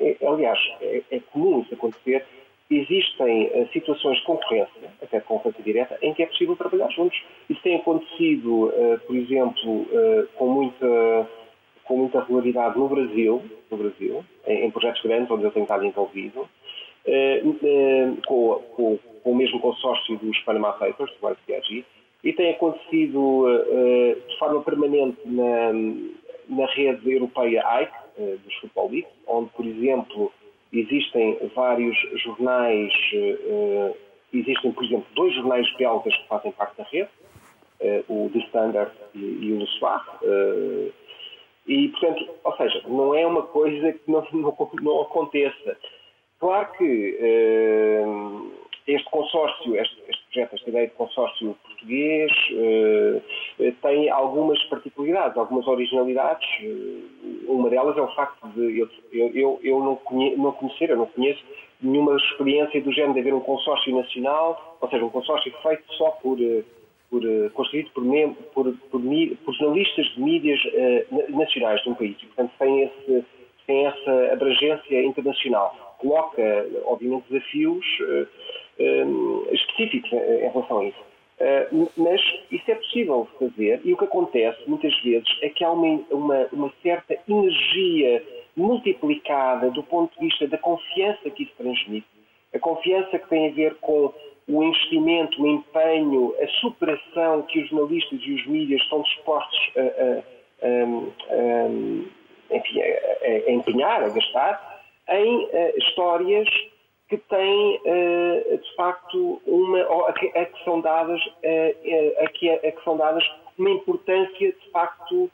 é, 0.00 0.16
é, 0.20 0.26
aliás, 0.26 0.58
é, 0.80 1.02
é 1.12 1.20
comum 1.20 1.60
isso 1.60 1.74
acontecer, 1.74 2.24
existem 2.70 3.46
uh, 3.46 3.68
situações 3.72 4.18
de 4.18 4.24
concorrência, 4.24 4.90
até 5.00 5.18
de 5.18 5.24
concorrência 5.24 5.62
direta, 5.62 5.98
em 6.02 6.12
que 6.14 6.22
é 6.22 6.26
possível 6.26 6.56
trabalhar 6.56 6.88
juntos. 6.90 7.20
Isso 7.48 7.60
tem 7.62 7.76
acontecido, 7.76 8.66
uh, 8.68 9.00
por 9.06 9.16
exemplo, 9.16 9.82
uh, 9.82 10.28
com, 10.34 10.48
muita, 10.48 11.28
com 11.84 11.98
muita 11.98 12.20
regularidade 12.20 12.78
no 12.78 12.88
Brasil, 12.88 13.42
no 13.70 13.76
Brasil 13.76 14.24
em, 14.46 14.64
em, 14.64 14.70
projetos 14.70 15.02
grandes 15.02 15.30
onde 15.30 15.44
eu 15.44 15.50
tenho 15.50 15.64
estado 15.64 15.84
envolvido, 15.84 16.48
com, 18.26 18.62
com, 18.74 18.98
com, 19.22 19.30
o 19.30 19.34
mesmo 19.34 19.60
consórcio 19.60 20.16
dos 20.16 20.38
Panama 20.40 20.72
Papers, 20.72 21.12
do 21.20 21.30
ICAG, 21.30 21.84
e 22.24 22.32
tem 22.32 22.50
acontecido 22.50 23.46
de 24.26 24.38
forma 24.38 24.62
permanente 24.62 25.20
na, 25.26 25.72
na 26.48 26.66
rede 26.72 27.12
europeia 27.12 27.62
AIC, 27.66 27.92
dos 28.42 28.54
Football 28.56 28.90
League, 28.90 29.08
onde, 29.26 29.50
por 29.50 29.66
exemplo, 29.66 30.32
Existem 30.74 31.38
vários 31.54 31.96
jornais, 32.24 32.92
existem, 34.32 34.72
por 34.72 34.84
exemplo, 34.84 35.06
dois 35.14 35.32
jornais 35.32 35.72
belgas 35.76 36.16
que 36.16 36.26
fazem 36.26 36.50
parte 36.50 36.76
da 36.76 36.84
rede, 36.84 37.08
o 38.08 38.28
The 38.32 38.40
Standard 38.40 38.92
e, 39.14 39.52
o 39.52 39.58
Le 39.60 39.66
Soir. 39.78 40.02
E, 41.68 41.88
portanto, 41.90 42.28
ou 42.42 42.56
seja, 42.56 42.82
não 42.88 43.14
é 43.14 43.24
uma 43.24 43.42
coisa 43.42 43.92
que 43.92 44.10
não, 44.10 44.26
não, 44.32 44.70
não 44.82 45.02
aconteça. 45.02 45.76
Claro 46.40 46.72
que 46.72 47.18
este 48.88 49.10
consórcio, 49.10 49.76
este, 49.76 50.02
este, 50.08 50.24
projeto, 50.24 50.54
esta 50.56 50.70
ideia 50.70 50.88
de 50.88 50.94
consórcio 50.94 51.56
português, 51.84 52.32
tem 53.82 54.08
algumas 54.10 54.62
particularidades, 54.64 55.36
algumas 55.36 55.66
originalidades 55.66 56.48
uma 57.46 57.70
delas 57.70 57.96
é 57.96 58.00
o 58.00 58.14
facto 58.14 58.46
de 58.48 58.78
eu, 58.78 58.88
eu, 59.12 59.60
eu 59.62 59.80
não, 59.80 59.96
conhe, 59.96 60.36
não 60.36 60.52
conhecer, 60.52 60.90
eu 60.90 60.96
não 60.96 61.06
conheço 61.06 61.42
nenhuma 61.80 62.16
experiência 62.16 62.80
do 62.80 62.92
género 62.92 63.14
de 63.14 63.20
haver 63.20 63.34
um 63.34 63.40
consórcio 63.40 63.94
nacional, 63.94 64.78
ou 64.80 64.88
seja, 64.88 65.04
um 65.04 65.10
consórcio 65.10 65.52
feito 65.62 65.84
só 65.94 66.10
por, 66.22 66.40
eh, 66.40 66.62
por 67.10 67.24
eh, 67.24 67.50
construído 67.52 67.90
por, 67.90 68.04
por, 68.54 68.72
por, 68.90 69.00
por, 69.44 69.54
jornalistas 69.54 70.06
de 70.14 70.20
mídias 70.20 70.60
nacionais 71.30 71.82
de 71.82 71.90
um 71.90 71.94
país 71.94 72.16
e, 72.22 72.26
portanto, 72.26 72.52
tem, 72.58 72.82
esse, 72.84 73.24
tem 73.66 73.86
essa 73.86 74.32
abrangência 74.32 75.02
internacional. 75.04 75.96
Coloca, 75.98 76.66
obviamente, 76.84 77.24
desafios 77.30 77.84
específicos 79.52 80.12
em 80.12 80.48
relação 80.50 80.80
a 80.80 80.84
isso. 80.86 81.13
Uh, 81.34 81.90
mas 81.96 82.20
isso 82.52 82.70
é 82.70 82.76
possível 82.76 83.26
fazer 83.40 83.80
e 83.84 83.92
o 83.92 83.96
que 83.96 84.04
acontece 84.04 84.58
muitas 84.68 84.96
vezes 85.02 85.26
é 85.42 85.48
que 85.48 85.64
há 85.64 85.70
uma, 85.72 86.00
uma, 86.08 86.46
uma, 86.52 86.72
certa 86.80 87.18
energia 87.28 88.22
multiplicada 88.56 89.68
do 89.72 89.82
ponto 89.82 90.14
de 90.14 90.26
vista 90.26 90.46
da 90.46 90.56
confiança 90.58 91.28
que 91.30 91.42
isso 91.42 91.52
transmite, 91.58 92.06
a 92.54 92.58
confiança 92.60 93.18
que 93.18 93.28
tem 93.28 93.48
a 93.48 93.52
ver 93.52 93.74
com 93.80 94.14
o 94.46 94.62
investimento, 94.62 95.42
o 95.42 95.46
empenho, 95.48 96.32
a 96.40 96.46
superação 96.60 97.42
que 97.42 97.62
os 97.62 97.68
jornalistas 97.68 98.20
e 98.22 98.32
os 98.34 98.46
mídias 98.46 98.80
estão 98.82 99.02
dispostos 99.02 99.72
a, 99.76 99.80
a, 99.80 100.22
a, 101.34 102.56
enfim, 102.56 102.80
a 102.80 103.50
empenhar, 103.50 104.04
a 104.04 104.08
gastar, 104.08 104.84
em 105.08 105.44
uh, 105.46 105.78
histórias 105.78 106.48
que 107.08 107.18
têm, 107.18 107.80
eh, 107.84 108.58
de 108.62 108.74
facto, 108.76 109.40
uma, 109.46 109.80
a 110.08 110.12
que, 110.12 110.64
são 110.64 110.80
dadas, 110.80 111.20
eh, 111.42 111.76
eh, 111.84 112.24
a 112.24 112.28
que, 112.30 112.50
a 112.50 112.72
que 112.72 112.84
são 112.84 112.96
dadas 112.96 113.24
uma 113.58 113.70
importância, 113.70 114.52
de 114.52 114.70
facto, 114.70 115.30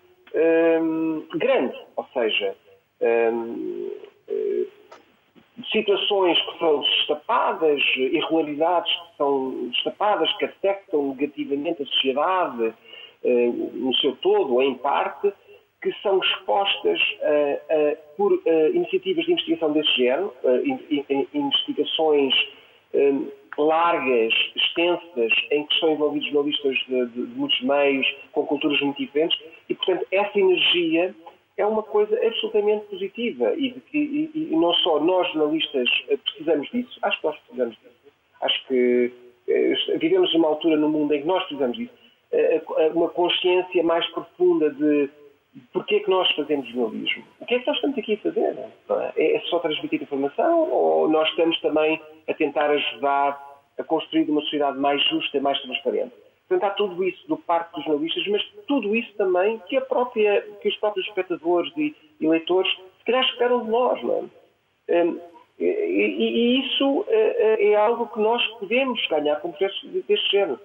grande. 1.35 1.77
Ou 1.97 2.07
seja, 2.13 2.55
situações 5.73 6.41
que 6.41 6.59
são 6.59 6.81
destapadas, 6.81 7.83
irregularidades 7.97 8.93
que 8.93 9.17
são 9.17 9.69
destapadas, 9.71 10.33
que 10.37 10.45
afetam 10.45 11.09
negativamente 11.09 11.83
a 11.83 11.87
sociedade 11.87 12.75
no 13.75 13.93
seu 13.97 14.15
todo 14.17 14.55
ou 14.55 14.63
em 14.63 14.75
parte, 14.75 15.33
que 15.83 15.93
são 16.03 16.19
expostas 16.19 17.01
uh, 17.01 17.93
uh, 17.93 17.99
por 18.17 18.33
uh, 18.33 18.41
iniciativas 18.75 19.25
de 19.25 19.33
investigação 19.33 19.73
desse 19.73 19.91
género, 19.97 20.33
in, 20.65 21.05
in, 21.09 21.27
investigações 21.33 22.35
largas, 23.59 24.33
extensas, 24.57 25.33
em 25.51 25.67
que 25.67 25.75
estão 25.75 25.93
envolvidos 25.93 26.29
jornalistas 26.31 26.77
de, 26.89 27.07
de, 27.07 27.27
de, 27.27 27.39
muitos 27.39 27.61
meios, 27.61 28.07
com 28.33 28.47
culturas 28.47 28.81
muito 28.81 28.97
diferentes, 28.97 29.39
e, 29.69 29.75
portanto, 29.75 30.07
essa 30.11 30.39
energia 30.39 31.15
é 31.59 31.67
uma 31.67 31.83
coisa 31.83 32.15
absolutamente 32.27 32.87
positiva 32.87 33.53
e, 33.57 33.75
e, 33.93 34.31
e 34.35 34.57
não 34.57 34.73
só 34.75 34.99
nós, 34.99 35.31
jornalistas, 35.33 35.89
precisamos 36.25 36.71
disso, 36.71 36.99
acho 37.03 37.21
que 37.21 37.27
nós 37.27 37.39
precisamos 37.39 37.77
disso, 37.77 38.01
Acho 38.41 38.67
que 38.69 39.13
vivemos 39.99 40.33
numa 40.33 40.49
altura 40.49 40.77
no 40.79 40.89
mundo 40.89 41.13
em 41.13 41.21
que 41.21 41.27
nós 41.27 41.45
precisamos 41.45 41.77
disso. 41.77 41.93
Uma 42.95 43.11
consciência 43.11 43.83
mais 43.83 44.07
profunda 44.13 44.71
de 44.71 45.11
porquê 45.73 45.97
é 45.97 46.01
que 46.01 46.11
nós 46.11 46.31
fazemos 46.33 46.69
jornalismo. 46.69 47.25
O 47.41 47.47
que 47.47 47.55
é 47.55 47.59
que 47.59 47.67
nós 47.67 47.77
estamos 47.77 47.99
aqui 47.99 48.15
a 48.15 48.19
fazer? 48.19 48.57
É? 49.17 49.37
é 49.37 49.41
só 49.49 49.59
transmitir 49.59 50.03
informação 50.03 50.71
ou 50.71 51.09
nós 51.09 51.29
estamos 51.31 51.61
também 51.61 52.01
a 52.29 52.35
tentar 52.35 52.71
ajudar 52.71 53.51
a 53.79 53.85
construir 53.85 54.29
uma 54.31 54.41
sociedade 54.43 54.79
mais 54.79 55.03
justa 55.09 55.37
e 55.37 55.41
mais 55.41 55.61
transparente? 55.63 56.13
Portanto, 56.49 56.71
há 56.71 56.75
tudo 56.75 57.05
isso 57.05 57.29
do 57.29 57.37
parte 57.37 57.73
dos 57.75 57.85
jornalistas, 57.85 58.27
mas 58.27 58.43
tudo 58.67 58.95
isso 58.95 59.13
também 59.17 59.59
que, 59.69 59.81
própria, 59.83 60.43
que 60.61 60.69
os 60.69 60.77
próprios 60.77 61.07
espectadores 61.07 61.73
e 61.77 61.95
eleitores 62.21 62.71
se 62.99 63.05
calhar 63.05 63.25
esperam 63.25 63.65
de 63.65 63.71
nós, 63.71 64.03
não 64.03 64.29
é? 64.89 65.05
Hum, 65.05 65.21
e, 65.59 65.65
e, 65.65 66.61
isso 66.61 67.05
eh, 67.09 67.37
eh, 67.39 67.71
é 67.71 67.77
algo 67.77 68.07
que 68.09 68.19
nós 68.19 68.45
podemos 68.59 69.07
ganhar 69.09 69.37
com 69.37 69.53
projetos 69.53 69.81
deste 70.09 70.31
género. 70.31 70.59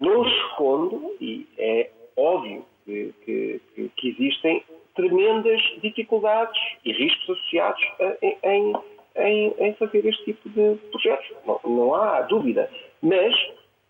Não 0.00 0.26
escondo, 0.26 1.14
e 1.20 1.46
é 1.58 1.90
óbvio 2.16 2.64
que, 2.84 3.14
que, 3.24 3.60
que 3.96 4.08
existem 4.08 4.64
tremendas 4.94 5.60
dificuldades 5.82 6.60
e 6.84 6.92
riscos 6.92 7.30
associados 7.30 7.82
em, 8.22 8.74
em, 9.16 9.54
em, 9.58 9.74
fazer 9.74 10.04
este 10.06 10.24
tipo 10.24 10.48
de 10.50 10.76
projetos. 10.90 11.26
Não, 11.46 11.60
não 11.64 11.94
há 11.94 12.22
dúvida. 12.22 12.70
Mas 13.02 13.34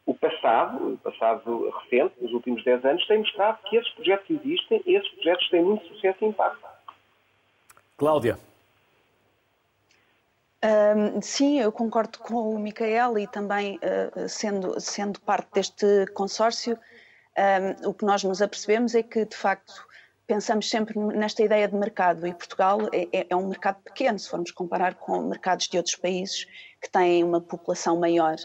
o 0.07 0.14
passado, 0.14 0.95
o 0.95 0.99
passado 0.99 1.70
recente, 1.70 2.14
nos 2.20 2.32
últimos 2.32 2.64
10 2.64 2.84
anos, 2.84 3.07
tem 3.07 3.18
mostrado 3.18 3.59
que 3.68 3.76
esses 3.76 3.91
projetos 3.93 4.30
existem 4.30 4.82
e 4.86 4.97
esses 4.97 5.11
projetos 5.14 5.49
têm 5.51 5.64
muito 5.64 5.86
sucesso 5.86 6.18
e 6.24 6.28
impacto. 6.28 6.68
Cláudia. 7.97 8.38
Um, 10.62 11.22
sim, 11.22 11.59
eu 11.59 11.72
concordo 11.72 12.18
com 12.18 12.55
o 12.55 12.59
Micael 12.59 13.18
e 13.18 13.26
também 13.26 13.78
uh, 13.78 14.28
sendo, 14.28 14.78
sendo 14.78 15.18
parte 15.20 15.49
deste 15.55 16.07
consórcio, 16.12 16.78
um, 17.41 17.88
o 17.88 17.95
que 17.95 18.05
nós 18.05 18.22
nos 18.22 18.43
apercebemos 18.43 18.95
é 18.95 19.03
que, 19.03 19.24
de 19.24 19.36
facto, 19.36 19.86
pensamos 20.26 20.70
sempre 20.70 20.97
nesta 20.99 21.43
ideia 21.43 21.66
de 21.66 21.74
mercado 21.74 22.24
e 22.24 22.32
Portugal 22.32 22.78
é, 22.93 23.09
é, 23.12 23.26
é 23.30 23.36
um 23.36 23.49
mercado 23.49 23.82
pequeno, 23.82 24.16
se 24.18 24.28
formos 24.28 24.53
comparar 24.53 24.95
com 24.95 25.22
mercados 25.22 25.66
de 25.66 25.76
outros 25.76 25.97
países 25.97 26.47
que 26.80 26.88
têm 26.88 27.24
uma 27.24 27.41
população 27.41 27.99
maior. 27.99 28.36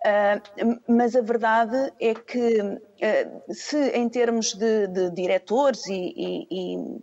Uh, 0.00 0.80
mas 0.88 1.14
a 1.14 1.20
verdade 1.20 1.92
é 2.00 2.14
que, 2.14 2.62
uh, 2.62 3.52
se 3.52 3.90
em 3.90 4.08
termos 4.08 4.54
de, 4.54 4.86
de 4.86 5.10
diretores 5.10 5.86
e, 5.88 6.14
e, 6.16 7.02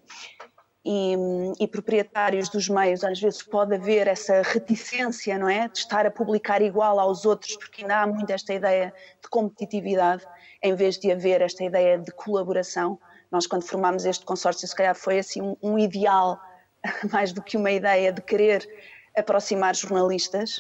e, 0.84 1.15
e, 1.59 1.67
proprietários 1.67 2.49
dos 2.49 2.67
meios, 2.67 3.03
às 3.03 3.19
vezes 3.19 3.43
pode 3.43 3.75
haver 3.75 4.07
essa 4.07 4.41
reticência, 4.41 5.38
não 5.38 5.47
é? 5.47 5.67
De 5.67 5.78
estar 5.78 6.07
a 6.07 6.11
publicar 6.11 6.59
igual 6.59 6.99
aos 6.99 7.23
outros, 7.23 7.55
porque 7.57 7.84
ainda 7.84 8.01
há 8.01 8.07
muito 8.07 8.32
esta 8.32 8.51
ideia 8.51 8.91
de 9.21 9.30
competitividade, 9.30 10.25
em 10.62 10.76
vez 10.76 10.97
de 10.97 11.12
haver 11.12 11.41
esta 11.41 11.64
ideia 11.64 11.97
de 11.97 12.12
colaboração. 12.12 12.99
Nós, 13.32 13.45
quando 13.45 13.64
formámos 13.64 14.05
este 14.05 14.26
consórcio, 14.26 14.68
se 14.68 14.76
calhar 14.76 14.95
foi 14.95 15.20
assim 15.20 15.41
um, 15.41 15.55
um 15.62 15.80
ideal, 15.80 16.39
mais 17.12 17.32
do 17.32 17.41
que 17.41 17.58
uma 17.58 17.72
ideia 17.72 18.12
de 18.12 18.22
querer 18.22 18.68
aproximar 19.16 19.76
jornalistas 19.76 20.60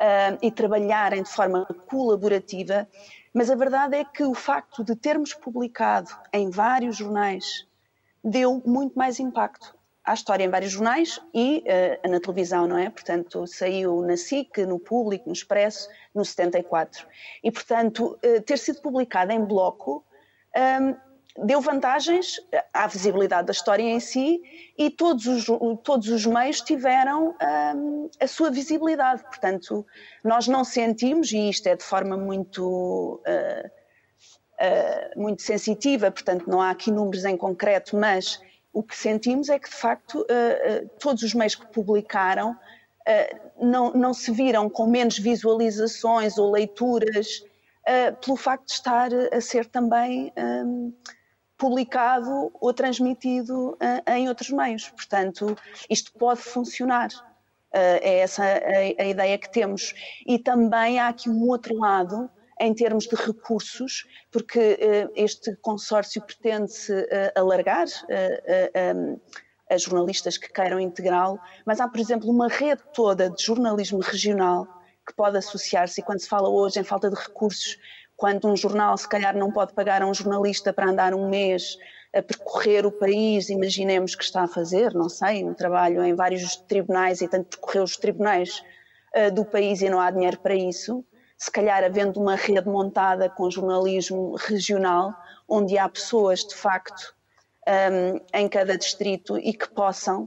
uh, 0.00 0.38
e 0.40 0.50
trabalharem 0.50 1.22
de 1.22 1.30
forma 1.30 1.66
colaborativa, 1.86 2.88
mas 3.34 3.50
a 3.50 3.54
verdade 3.54 3.96
é 3.96 4.04
que 4.04 4.24
o 4.24 4.34
facto 4.34 4.82
de 4.84 4.96
termos 4.96 5.34
publicado 5.34 6.10
em 6.32 6.50
vários 6.50 6.96
jornais 6.96 7.66
deu 8.22 8.62
muito 8.66 8.98
mais 8.98 9.18
impacto 9.18 9.74
à 10.04 10.14
história 10.14 10.44
em 10.44 10.48
vários 10.48 10.72
jornais 10.72 11.20
e 11.34 11.64
uh, 12.04 12.10
na 12.10 12.20
televisão, 12.20 12.66
não 12.66 12.78
é? 12.78 12.90
Portanto, 12.90 13.46
saiu 13.46 14.02
na 14.02 14.16
SIC, 14.16 14.64
no 14.66 14.78
Público, 14.78 15.26
no 15.26 15.32
Expresso, 15.32 15.88
no 16.14 16.24
74. 16.24 17.06
E, 17.42 17.50
portanto, 17.50 18.18
uh, 18.24 18.40
ter 18.42 18.58
sido 18.58 18.80
publicado 18.80 19.32
em 19.32 19.44
bloco 19.44 20.04
um, 20.56 21.10
deu 21.44 21.60
vantagens 21.60 22.40
à 22.72 22.86
visibilidade 22.86 23.46
da 23.46 23.52
história 23.52 23.82
em 23.82 24.00
si 24.00 24.42
e 24.76 24.90
todos 24.90 25.26
os, 25.26 25.46
todos 25.82 26.08
os 26.08 26.26
meios 26.26 26.60
tiveram 26.60 27.36
um, 27.76 28.10
a 28.18 28.26
sua 28.26 28.50
visibilidade. 28.50 29.22
Portanto, 29.22 29.86
nós 30.24 30.48
não 30.48 30.64
sentimos, 30.64 31.32
e 31.32 31.48
isto 31.48 31.66
é 31.68 31.76
de 31.76 31.84
forma 31.84 32.16
muito, 32.16 33.22
uh, 33.26 33.70
muito 35.16 35.42
sensitiva, 35.42 36.10
portanto, 36.10 36.48
não 36.48 36.60
há 36.60 36.70
aqui 36.70 36.90
números 36.90 37.24
em 37.24 37.36
concreto, 37.36 37.96
mas 37.96 38.40
o 38.72 38.82
que 38.82 38.96
sentimos 38.96 39.48
é 39.48 39.58
que, 39.58 39.68
de 39.68 39.76
facto, 39.76 40.20
uh, 40.20 40.88
todos 40.98 41.22
os 41.22 41.34
meios 41.34 41.54
que 41.54 41.66
publicaram 41.66 42.56
não, 43.60 43.92
não 43.92 44.14
se 44.14 44.30
viram 44.30 44.70
com 44.70 44.86
menos 44.86 45.18
visualizações 45.18 46.38
ou 46.38 46.52
leituras 46.52 47.42
pelo 48.20 48.36
facto 48.36 48.66
de 48.66 48.72
estar 48.72 49.10
a 49.32 49.40
ser 49.40 49.66
também. 49.66 50.32
Um, 50.36 50.92
publicado 51.60 52.50
ou 52.58 52.72
transmitido 52.72 53.76
em 54.06 54.28
outros 54.28 54.48
meios. 54.48 54.88
Portanto, 54.88 55.54
isto 55.90 56.10
pode 56.12 56.40
funcionar. 56.40 57.08
É 57.70 58.20
essa 58.20 58.42
a, 58.42 59.04
ideia 59.04 59.36
que 59.36 59.52
temos. 59.52 59.94
E 60.26 60.38
também 60.38 60.98
há 60.98 61.08
aqui 61.08 61.28
um 61.28 61.46
outro 61.48 61.76
lado, 61.76 62.30
em 62.60 62.74
termos 62.74 63.06
de 63.06 63.16
recursos, 63.16 64.06
porque 64.30 64.58
uh, 64.58 65.12
este 65.16 65.56
consórcio 65.56 66.22
pretende-se 66.22 66.92
alargar 67.34 67.86
um, 68.94 69.18
a 69.70 69.78
jornalistas 69.78 70.36
que 70.36 70.52
queiram 70.52 70.78
integrá-lo, 70.78 71.38
mas 71.64 71.80
há, 71.80 71.88
por 71.88 72.00
exemplo, 72.00 72.28
uma 72.28 72.48
rede 72.48 72.82
toda 72.92 73.30
de 73.30 73.42
jornalismo 73.42 74.00
regional 74.00 74.66
que 75.06 75.14
pode 75.14 75.38
associar-se, 75.38 76.00
e 76.00 76.04
quando 76.04 76.20
se 76.20 76.28
fala 76.28 76.48
hoje 76.48 76.78
em 76.78 76.84
falta 76.84 77.08
de 77.08 77.16
recursos, 77.16 77.78
quando 78.16 78.46
um 78.48 78.56
jornal 78.56 78.96
se 78.98 79.08
calhar 79.08 79.34
não 79.34 79.50
pode 79.50 79.72
pagar 79.72 80.02
a 80.02 80.06
um 80.06 80.12
jornalista 80.12 80.72
para 80.72 80.90
andar 80.90 81.14
um 81.14 81.28
mês 81.28 81.78
a 82.14 82.20
percorrer 82.20 82.84
o 82.84 82.92
país, 82.92 83.48
imaginemos 83.48 84.14
que 84.14 84.24
está 84.24 84.42
a 84.42 84.48
fazer, 84.48 84.92
não 84.92 85.08
sei, 85.08 85.44
um 85.44 85.54
trabalho 85.54 86.04
em 86.04 86.14
vários 86.14 86.56
tribunais 86.56 87.20
e 87.20 87.28
tanto 87.28 87.48
percorrer 87.48 87.82
os 87.82 87.96
tribunais 87.96 88.62
uh, 89.16 89.32
do 89.32 89.44
país 89.44 89.80
e 89.80 89.88
não 89.88 90.00
há 90.00 90.10
dinheiro 90.10 90.38
para 90.38 90.54
isso, 90.54 91.04
se 91.40 91.50
calhar 91.50 91.82
havendo 91.82 92.20
uma 92.20 92.36
rede 92.36 92.68
montada 92.68 93.30
com 93.30 93.50
jornalismo 93.50 94.36
regional, 94.36 95.14
onde 95.48 95.78
há 95.78 95.88
pessoas 95.88 96.44
de 96.44 96.54
facto 96.54 97.14
um, 97.66 98.20
em 98.38 98.46
cada 98.46 98.76
distrito 98.76 99.38
e 99.38 99.54
que 99.54 99.66
possam 99.70 100.24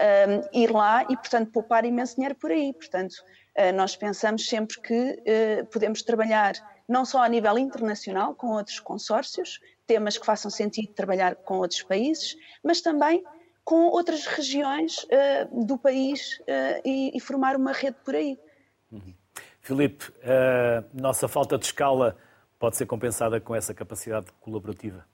um, 0.00 0.58
ir 0.58 0.72
lá 0.72 1.02
e, 1.02 1.14
portanto, 1.18 1.52
poupar 1.52 1.84
imenso 1.84 2.14
dinheiro 2.14 2.34
por 2.34 2.50
aí. 2.50 2.72
Portanto, 2.72 3.12
uh, 3.58 3.74
nós 3.74 3.94
pensamos 3.94 4.48
sempre 4.48 4.80
que 4.80 4.94
uh, 4.94 5.66
podemos 5.66 6.00
trabalhar 6.00 6.54
não 6.88 7.04
só 7.04 7.22
a 7.22 7.28
nível 7.28 7.58
internacional, 7.58 8.34
com 8.34 8.52
outros 8.52 8.80
consórcios, 8.80 9.60
temas 9.86 10.16
que 10.16 10.24
façam 10.24 10.50
sentido 10.50 10.94
trabalhar 10.94 11.36
com 11.36 11.58
outros 11.58 11.82
países, 11.82 12.34
mas 12.64 12.80
também 12.80 13.22
com 13.62 13.88
outras 13.88 14.24
regiões 14.24 15.04
uh, 15.04 15.66
do 15.66 15.76
país 15.76 16.38
uh, 16.40 16.80
e, 16.86 17.14
e, 17.14 17.20
formar 17.20 17.54
uma 17.54 17.72
rede 17.72 17.98
por 18.02 18.14
aí. 18.14 18.40
Uhum. 18.90 19.17
Filipe, 19.68 20.06
a 20.24 20.82
nossa 20.98 21.28
falta 21.28 21.58
de 21.58 21.66
escala 21.66 22.16
pode 22.58 22.78
ser 22.78 22.86
compensada 22.86 23.38
com 23.38 23.54
essa 23.54 23.74
capacidade 23.74 24.28
colaborativa? 24.40 25.04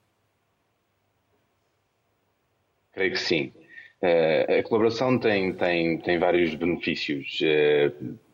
Creio 2.93 3.11
que 3.11 3.19
sim. 3.19 3.53
Uh, 4.01 4.61
a 4.61 4.63
colaboração 4.63 5.19
tem, 5.19 5.53
tem, 5.55 5.99
tem 5.99 6.19
vários 6.21 6.55
benefícios. 6.55 7.41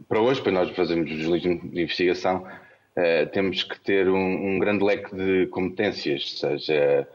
para 0.07 0.21
hoje, 0.21 0.43
para 0.43 0.53
nós 0.53 0.71
fazermos 0.77 1.09
jornalismo 1.09 1.71
de 1.71 1.81
investigação, 1.81 2.43
uh, 2.43 3.27
temos 3.33 3.63
que 3.63 3.81
ter 3.81 4.07
um, 4.07 4.57
um, 4.57 4.59
grande 4.59 4.85
leque 4.85 5.17
de 5.17 5.47
competências, 5.47 6.39
seja 6.39 7.09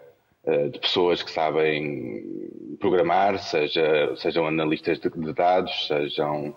de 0.72 0.80
pessoas 0.80 1.24
que 1.24 1.32
sabem 1.32 2.78
programar, 2.80 3.40
seja, 3.40 4.16
sejam 4.16 4.46
analistas 4.46 5.00
de, 5.00 5.10
de 5.10 5.34
dados, 5.34 5.88
sejam 5.88 6.56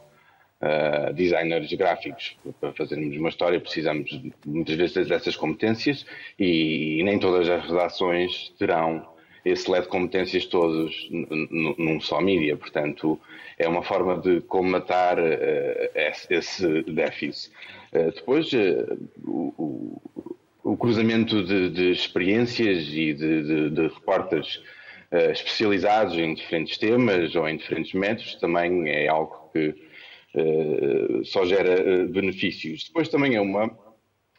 uh, 0.62 1.12
designers 1.12 1.72
gráficos. 1.72 2.36
Para 2.60 2.72
fazermos 2.72 3.16
uma 3.16 3.28
história 3.28 3.60
precisamos 3.60 4.20
muitas 4.44 4.76
vezes 4.76 5.08
dessas 5.08 5.36
competências 5.36 6.04
e, 6.38 6.98
e 6.98 7.02
nem 7.02 7.18
todas 7.18 7.48
as 7.48 7.64
redações 7.64 8.52
terão 8.58 9.06
esse 9.44 9.70
leque 9.70 9.84
de 9.84 9.88
competências 9.88 10.44
todos 10.46 11.08
num 11.10 12.00
só 12.00 12.20
mídia. 12.20 12.56
Portanto, 12.56 13.18
é 13.58 13.68
uma 13.68 13.82
forma 13.82 14.18
de 14.18 14.40
comatar 14.42 15.18
uh, 15.18 15.90
esse 16.30 16.82
déficit. 16.82 17.50
Uh, 17.92 18.12
depois, 18.12 18.52
uh, 18.52 19.08
o, 19.24 20.02
o, 20.62 20.76
cruzamento 20.76 21.42
de, 21.44 21.70
de, 21.70 21.90
experiências 21.90 22.88
e 22.88 23.14
de, 23.14 23.42
de, 23.42 23.70
de 23.70 23.82
repórteres 23.88 24.62
especializados 25.10 26.18
em 26.18 26.34
diferentes 26.34 26.76
temas 26.76 27.34
ou 27.34 27.48
em 27.48 27.56
diferentes 27.56 27.94
métodos 27.94 28.34
também 28.34 28.90
é 28.90 29.08
algo 29.08 29.48
que 29.54 29.74
só 31.24 31.44
gera 31.44 32.06
benefícios. 32.06 32.84
Depois 32.84 33.08
também 33.08 33.34
é 33.34 33.40
uma, 33.40 33.70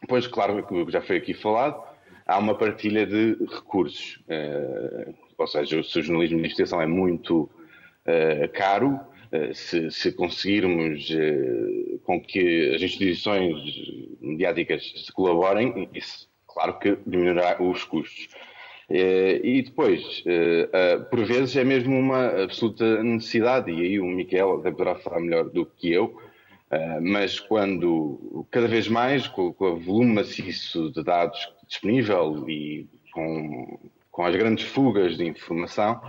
pois 0.08 0.26
claro 0.26 0.64
que 0.66 0.92
já 0.92 1.00
foi 1.00 1.16
aqui 1.16 1.34
falado, 1.34 1.82
há 2.26 2.38
uma 2.38 2.54
partilha 2.54 3.06
de 3.06 3.36
recursos. 3.44 4.20
Uh, 4.28 5.14
ou 5.36 5.46
seja, 5.46 5.82
se 5.82 5.98
o 5.98 6.02
jornalismo 6.02 6.36
de 6.36 6.40
investigação 6.40 6.80
é 6.80 6.86
muito 6.86 7.50
caro, 8.52 9.00
se, 9.54 9.90
se, 9.90 10.12
conseguirmos 10.12 11.08
com 12.02 12.20
que 12.20 12.74
as 12.74 12.82
instituições 12.82 13.56
mediáticas 14.20 15.08
colaborem, 15.14 15.88
isso, 15.94 16.28
claro 16.46 16.78
que 16.78 16.98
diminuirá 17.06 17.62
os 17.62 17.84
custos. 17.84 18.28
E 18.90 19.62
depois, 19.62 20.24
por 21.08 21.24
vezes, 21.24 21.56
é 21.56 21.62
mesmo 21.62 21.96
uma 21.96 22.42
absoluta 22.42 23.02
necessidade, 23.04 23.70
e 23.70 23.80
aí 23.82 24.00
o 24.00 24.06
Miquel 24.06 24.58
até 24.58 24.70
poderá 24.72 24.96
falar 24.96 25.20
melhor 25.20 25.44
do 25.44 25.64
que 25.64 25.92
eu, 25.92 26.20
mas 27.00 27.38
quando 27.38 28.46
cada 28.50 28.66
vez 28.66 28.88
mais, 28.88 29.28
com, 29.28 29.54
o 29.56 29.76
volume 29.76 30.14
maciço 30.14 30.90
de 30.90 31.04
dados 31.04 31.38
disponível 31.68 32.48
e 32.48 32.88
com, 33.12 33.78
com 34.10 34.24
as 34.24 34.34
grandes 34.34 34.64
fugas 34.64 35.16
de 35.16 35.24
informação, 35.24 36.00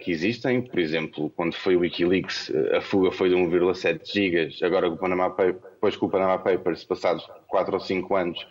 que 0.00 0.10
existem. 0.10 0.62
Por 0.62 0.78
exemplo, 0.78 1.30
quando 1.30 1.54
foi 1.54 1.76
o 1.76 1.80
Wikileaks, 1.80 2.52
a 2.76 2.80
fuga 2.80 3.10
foi 3.10 3.28
de 3.28 3.34
1,7 3.34 4.12
gigas. 4.12 4.62
Agora, 4.62 4.88
com 4.88 4.94
o 4.94 4.98
Panama 4.98 5.28
depois 5.28 5.96
com 5.96 6.06
o 6.06 6.10
Panama 6.10 6.38
Papers, 6.38 6.84
passados 6.84 7.28
4 7.48 7.74
ou 7.74 7.80
5 7.80 8.14
anos, 8.14 8.46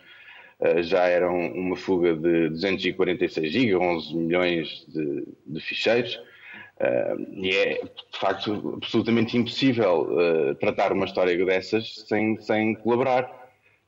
já 0.82 1.06
eram 1.06 1.52
uma 1.52 1.76
fuga 1.76 2.14
de 2.14 2.50
246 2.50 3.50
gigas, 3.52 3.80
11 3.80 4.16
milhões 4.16 4.86
de, 4.88 5.24
de 5.46 5.60
ficheiros. 5.60 6.14
Uh, 6.80 7.20
e 7.32 7.50
é, 7.50 7.82
de 7.82 8.18
facto, 8.18 8.74
absolutamente 8.76 9.36
impossível 9.36 10.08
tratar 10.58 10.92
uma 10.92 11.04
história 11.04 11.44
dessas 11.44 12.04
sem, 12.06 12.40
sem 12.40 12.74
colaborar. 12.74 13.42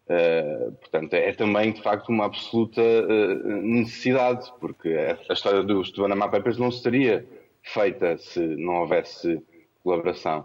Uh, 0.05 0.73
portanto, 0.73 1.15
é 1.15 1.33
também 1.33 1.73
de 1.73 1.81
facto 1.81 2.11
uma 2.11 2.27
absoluta 2.27 2.83
uh, 2.83 3.63
necessidade, 3.63 4.53
porque 4.61 4.91
a, 4.91 5.33
história 5.33 5.63
dos 5.63 5.91
Panama 5.93 6.29
Papers 6.29 6.59
não 6.59 6.71
seria 6.71 7.27
feita 7.63 8.19
se 8.19 8.41
não 8.41 8.81
houvesse 8.81 9.43
colaboração. 9.83 10.45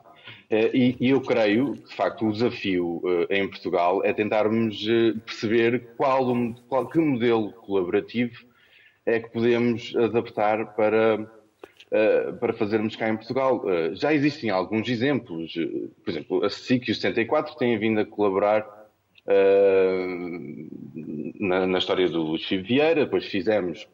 Uh, 0.52 0.76
e, 0.76 0.98
e, 1.00 1.10
eu 1.10 1.22
creio, 1.22 1.76
de 1.76 1.96
facto, 1.96 2.28
o 2.28 2.32
desafio 2.32 3.02
em 3.30 3.48
Portugal 3.48 4.02
é 4.04 4.14
tentarmos 4.14 4.86
perceber 5.26 5.90
qual, 5.96 6.26
qual, 6.68 6.88
que 6.88 7.00
modelo 7.00 7.52
colaborativo 7.54 8.46
é 9.06 9.20
que 9.20 9.30
podemos 9.30 9.96
adaptar 9.96 10.76
para, 10.76 11.32
para 12.40 12.54
fazermos 12.54 12.96
cá 12.96 13.10
em 13.10 13.16
Portugal. 13.16 13.64
já 13.94 14.14
existem 14.14 14.50
alguns 14.50 14.88
exemplos, 14.90 15.54
por 16.04 16.10
exemplo, 16.12 16.46
a 16.46 16.50
SIC 16.50 16.90
e 16.90 16.92
o 16.92 16.96
74 16.96 17.56
têm 17.56 17.78
vindo 17.78 18.00
a 18.00 18.06
colaborar 18.06 18.66
na, 21.40 21.66
na, 21.66 21.78
história 21.78 22.08
do 22.10 22.22
Luís 22.22 22.48
Vieira, 22.50 23.06
depois 23.06 23.26
fizemos 23.26 23.88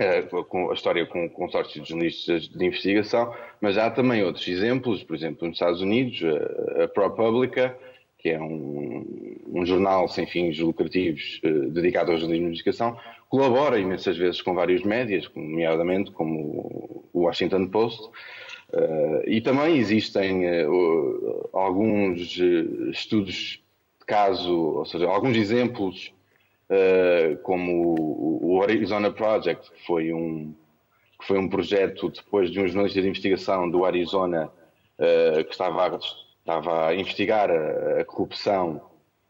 uh, 0.00 0.44
com 0.44 0.70
a 0.70 0.74
história 0.74 1.06
com 1.06 1.26
o 1.26 1.30
consórcio 1.30 1.82
de 1.82 1.88
jornalistas 1.88 2.48
de 2.48 2.64
investigação, 2.64 3.34
mas 3.60 3.76
há 3.76 3.90
também 3.90 4.22
outros 4.22 4.46
exemplos, 4.48 5.02
por 5.02 5.16
exemplo, 5.16 5.46
nos 5.46 5.56
Estados 5.56 5.80
Unidos, 5.80 6.20
a, 6.22 6.84
a 6.84 6.88
ProPublica, 6.88 7.76
que 8.18 8.30
é 8.30 8.40
um, 8.40 9.42
um, 9.46 9.64
jornal 9.64 10.08
sem 10.08 10.26
fins 10.26 10.58
lucrativos 10.58 11.40
uh, 11.44 11.70
dedicado 11.70 12.12
ao 12.12 12.18
jornalismo 12.18 12.46
de 12.46 12.52
investigação, 12.52 12.98
colabora 13.28 13.78
imensas 13.78 14.16
vezes 14.16 14.42
com 14.42 14.54
vários 14.54 14.82
médias, 14.82 15.30
nomeadamente 15.34 16.10
como 16.10 17.08
o 17.12 17.20
Washington 17.20 17.66
Post, 17.68 18.08
e 19.26 19.40
também 19.40 19.78
existem 19.78 20.44
alguns 21.54 22.38
estudos 22.92 23.62
caso, 24.08 24.54
ou 24.54 24.86
seja, 24.86 25.06
alguns 25.06 25.36
exemplos, 25.36 26.12
uh, 26.70 27.36
como 27.42 27.94
o, 28.42 28.62
Arizona 28.62 29.10
Project, 29.10 29.70
que 29.70 29.86
foi 29.86 30.12
um, 30.12 30.54
que 31.20 31.26
foi 31.26 31.38
um 31.38 31.48
projeto 31.48 32.10
depois 32.10 32.50
de 32.50 32.60
um 32.60 32.66
jornalista 32.66 33.00
de 33.00 33.08
investigação 33.08 33.70
do 33.70 33.84
Arizona 33.84 34.50
uh, 34.98 35.44
que 35.44 35.50
estava, 35.50 35.98
estava 36.40 36.88
a 36.88 36.94
investigar 36.94 37.50
a, 37.50 38.00
a 38.00 38.04
corrupção 38.04 38.82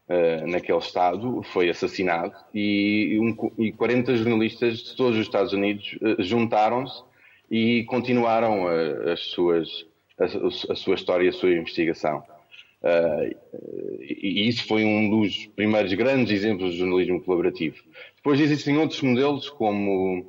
uh, 0.09 0.47
naquele 0.47 0.77
estado, 0.77 1.41
foi 1.43 1.69
assassinado 1.69 2.33
e, 2.53 3.17
um, 3.21 3.51
e 3.57 3.71
40 3.71 4.15
jornalistas 4.15 4.79
de 4.79 4.95
todos 4.95 5.15
os 5.17 5.25
Estados 5.25 5.53
Unidos 5.53 5.97
juntaram-se 6.19 7.03
e 7.49 7.83
continuaram 7.85 8.67
as 9.11 9.21
suas, 9.21 9.85
a, 10.19 10.25
a, 10.71 10.75
sua 10.75 10.93
história 10.93 11.25
e 11.25 11.29
a 11.29 11.33
sua 11.33 11.51
investigação. 11.51 12.23
Uh, 12.81 13.35
e 14.01 14.47
isso 14.47 14.65
foi 14.65 14.85
um 14.85 15.09
dos 15.09 15.47
primeiros 15.47 15.93
grandes 15.93 16.31
exemplos 16.31 16.71
de 16.71 16.79
jornalismo 16.79 17.21
colaborativo. 17.21 17.75
Depois 18.15 18.39
existem 18.39 18.77
outros 18.77 19.01
modelos, 19.01 19.49
como 19.49 20.25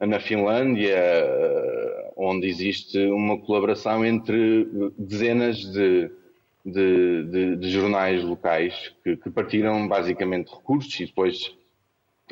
na 0.00 0.18
Finlândia, 0.18 0.98
uh, 0.98 2.12
onde 2.16 2.48
existe 2.48 2.98
uma 3.06 3.38
colaboração 3.38 4.04
entre 4.04 4.68
dezenas 4.98 5.58
de, 5.58 6.10
de, 6.64 7.24
de, 7.24 7.56
de 7.56 7.70
jornais 7.70 8.22
locais 8.24 8.92
que, 9.04 9.16
que, 9.16 9.30
partiram 9.30 9.86
basicamente 9.86 10.52
recursos 10.52 10.98
e 10.98 11.06
depois 11.06 11.56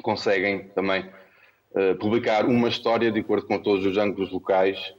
conseguem 0.03 0.65
também 0.71 1.05
uh, 1.71 1.95
publicar 2.01 2.45
uma 2.45 2.69
história 2.69 3.13
de 3.13 3.21
acordo 3.21 3.47
com 3.47 3.59
todos 3.59 3.87
os 3.87 3.97
ângulos 3.97 4.33
locais 4.33 4.95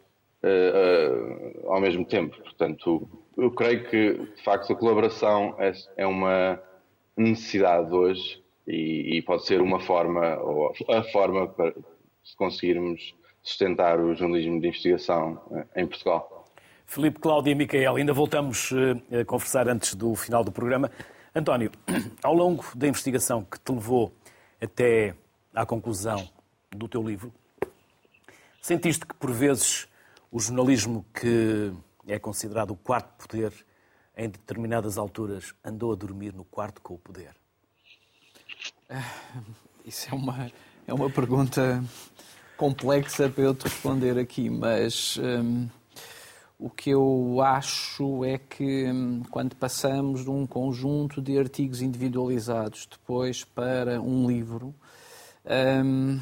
ao 1.67 1.79
mesmo 1.79 2.03
tempo. 2.03 2.35
Portanto, 2.41 3.07
eu 3.37 3.51
creio 3.51 3.89
que, 3.89 4.13
de 4.13 4.43
facto, 4.43 4.73
a 4.73 4.75
colaboração 4.75 5.55
é, 5.57 5.71
é 5.97 6.05
uma 6.05 6.61
necessidade 7.15 7.93
hoje 7.93 8.41
e, 8.67 9.17
e, 9.17 9.21
pode 9.21 9.45
ser 9.45 9.61
uma 9.61 9.79
forma, 9.79 10.37
ou 10.37 10.73
a 10.89 11.03
forma 11.11 11.47
para 11.47 11.73
conseguirmos 12.37 13.15
sustentar 13.41 13.99
o 13.99 14.13
jornalismo 14.13 14.61
de 14.61 14.67
investigação 14.67 15.41
eh, 15.51 15.81
em 15.81 15.87
Portugal. 15.87 16.45
Filipe, 16.85 17.19
Cláudia 17.19 17.51
e 17.51 17.55
Micael, 17.55 17.95
ainda 17.95 18.13
voltamos 18.13 18.71
eh, 19.11 19.21
a 19.21 19.25
conversar 19.25 19.67
antes 19.67 19.95
do 19.95 20.13
final 20.15 20.43
do 20.43 20.51
programa. 20.51 20.91
António, 21.33 21.71
ao 22.21 22.33
longo 22.33 22.65
da 22.75 22.87
investigação 22.87 23.43
que 23.43 23.59
te 23.59 23.71
levou 23.71 24.13
até 24.61 25.15
à 25.55 25.65
conclusão 25.65 26.29
do 26.69 26.87
teu 26.87 27.01
livro, 27.01 27.33
sentiste 28.61 29.05
que, 29.05 29.15
por 29.15 29.31
vezes, 29.31 29.87
o 30.31 30.39
jornalismo 30.39 31.03
que 31.13 31.73
é 32.07 32.19
considerado 32.19 32.71
o 32.71 32.75
quarto 32.75 33.27
poder, 33.27 33.53
em 34.17 34.29
determinadas 34.29 34.97
alturas 34.97 35.53
andou 35.63 35.91
a 35.91 35.95
dormir 35.95 36.33
no 36.33 36.43
quarto 36.43 36.81
com 36.81 36.95
o 36.95 36.97
poder? 36.97 37.35
Ah, 38.89 39.03
isso 39.85 40.09
é 40.09 40.13
uma, 40.13 40.51
é 40.85 40.93
uma 40.93 41.09
pergunta 41.09 41.83
complexa 42.57 43.29
para 43.29 43.43
eu 43.43 43.55
te 43.55 43.63
responder 43.63 44.19
aqui, 44.19 44.49
mas 44.49 45.17
hum, 45.17 45.67
o 46.59 46.69
que 46.69 46.91
eu 46.91 47.41
acho 47.41 48.23
é 48.23 48.37
que 48.37 48.85
hum, 48.91 49.23
quando 49.31 49.55
passamos 49.55 50.23
de 50.23 50.29
um 50.29 50.45
conjunto 50.45 51.21
de 51.21 51.39
artigos 51.39 51.81
individualizados 51.81 52.85
depois 52.85 53.43
para 53.43 53.99
um 53.99 54.27
livro, 54.27 54.75
hum, 55.83 56.19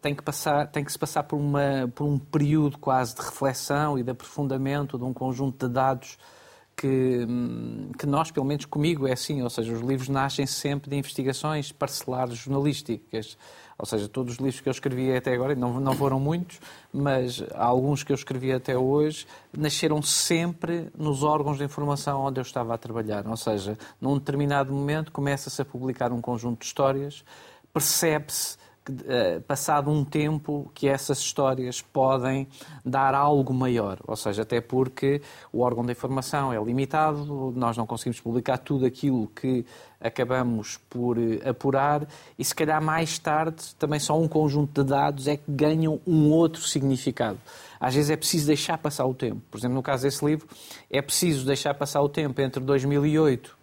tem 0.00 0.14
que, 0.14 0.22
passar, 0.22 0.66
tem 0.66 0.84
que 0.84 0.92
se 0.92 0.98
passar 0.98 1.22
por, 1.22 1.36
uma, 1.36 1.90
por 1.94 2.04
um 2.04 2.18
período 2.18 2.78
quase 2.78 3.14
de 3.14 3.22
reflexão 3.22 3.98
e 3.98 4.02
de 4.02 4.10
aprofundamento 4.10 4.98
de 4.98 5.04
um 5.04 5.12
conjunto 5.12 5.66
de 5.66 5.72
dados 5.72 6.18
que, 6.78 7.26
que 7.98 8.06
nós, 8.06 8.30
pelo 8.30 8.46
menos 8.46 8.64
comigo, 8.64 9.08
é 9.08 9.12
assim, 9.12 9.42
ou 9.42 9.50
seja, 9.50 9.72
os 9.72 9.80
livros 9.80 10.08
nascem 10.08 10.46
sempre 10.46 10.88
de 10.88 10.96
investigações 10.96 11.72
parcelares 11.72 12.38
jornalísticas, 12.38 13.36
ou 13.76 13.84
seja, 13.84 14.08
todos 14.08 14.34
os 14.34 14.38
livros 14.38 14.60
que 14.60 14.68
eu 14.68 14.72
escrevi 14.72 15.14
até 15.14 15.34
agora, 15.34 15.56
não, 15.56 15.80
não 15.80 15.92
foram 15.92 16.20
muitos, 16.20 16.60
mas 16.92 17.42
alguns 17.54 18.04
que 18.04 18.12
eu 18.12 18.14
escrevi 18.14 18.52
até 18.52 18.78
hoje, 18.78 19.26
nasceram 19.56 20.00
sempre 20.00 20.88
nos 20.96 21.24
órgãos 21.24 21.58
de 21.58 21.64
informação 21.64 22.20
onde 22.20 22.38
eu 22.38 22.42
estava 22.42 22.74
a 22.74 22.78
trabalhar, 22.78 23.26
ou 23.26 23.36
seja, 23.36 23.76
num 24.00 24.16
determinado 24.16 24.72
momento 24.72 25.10
começa-se 25.10 25.60
a 25.60 25.64
publicar 25.64 26.12
um 26.12 26.20
conjunto 26.20 26.60
de 26.60 26.66
histórias, 26.66 27.24
percebe-se 27.72 28.56
passado 29.46 29.90
um 29.90 30.04
tempo, 30.04 30.70
que 30.74 30.88
essas 30.88 31.18
histórias 31.18 31.80
podem 31.80 32.46
dar 32.84 33.14
algo 33.14 33.52
maior. 33.52 33.98
Ou 34.06 34.16
seja, 34.16 34.42
até 34.42 34.60
porque 34.60 35.20
o 35.52 35.60
órgão 35.60 35.84
da 35.84 35.92
informação 35.92 36.52
é 36.52 36.62
limitado, 36.62 37.52
nós 37.56 37.76
não 37.76 37.86
conseguimos 37.86 38.20
publicar 38.20 38.58
tudo 38.58 38.86
aquilo 38.86 39.26
que 39.28 39.64
acabamos 40.00 40.78
por 40.88 41.18
eh, 41.18 41.48
apurar 41.48 42.06
e, 42.38 42.44
se 42.44 42.54
calhar, 42.54 42.80
mais 42.82 43.18
tarde, 43.18 43.74
também 43.78 43.98
só 43.98 44.18
um 44.18 44.28
conjunto 44.28 44.82
de 44.82 44.88
dados 44.88 45.26
é 45.26 45.36
que 45.36 45.50
ganham 45.50 46.00
um 46.06 46.30
outro 46.30 46.62
significado. 46.62 47.38
Às 47.80 47.94
vezes 47.94 48.10
é 48.10 48.16
preciso 48.16 48.46
deixar 48.46 48.78
passar 48.78 49.06
o 49.06 49.14
tempo. 49.14 49.40
Por 49.50 49.58
exemplo, 49.58 49.74
no 49.74 49.82
caso 49.82 50.04
desse 50.04 50.24
livro, 50.24 50.48
é 50.90 51.02
preciso 51.02 51.44
deixar 51.46 51.74
passar 51.74 52.00
o 52.00 52.08
tempo 52.08 52.40
entre 52.40 52.62
2008 52.62 53.58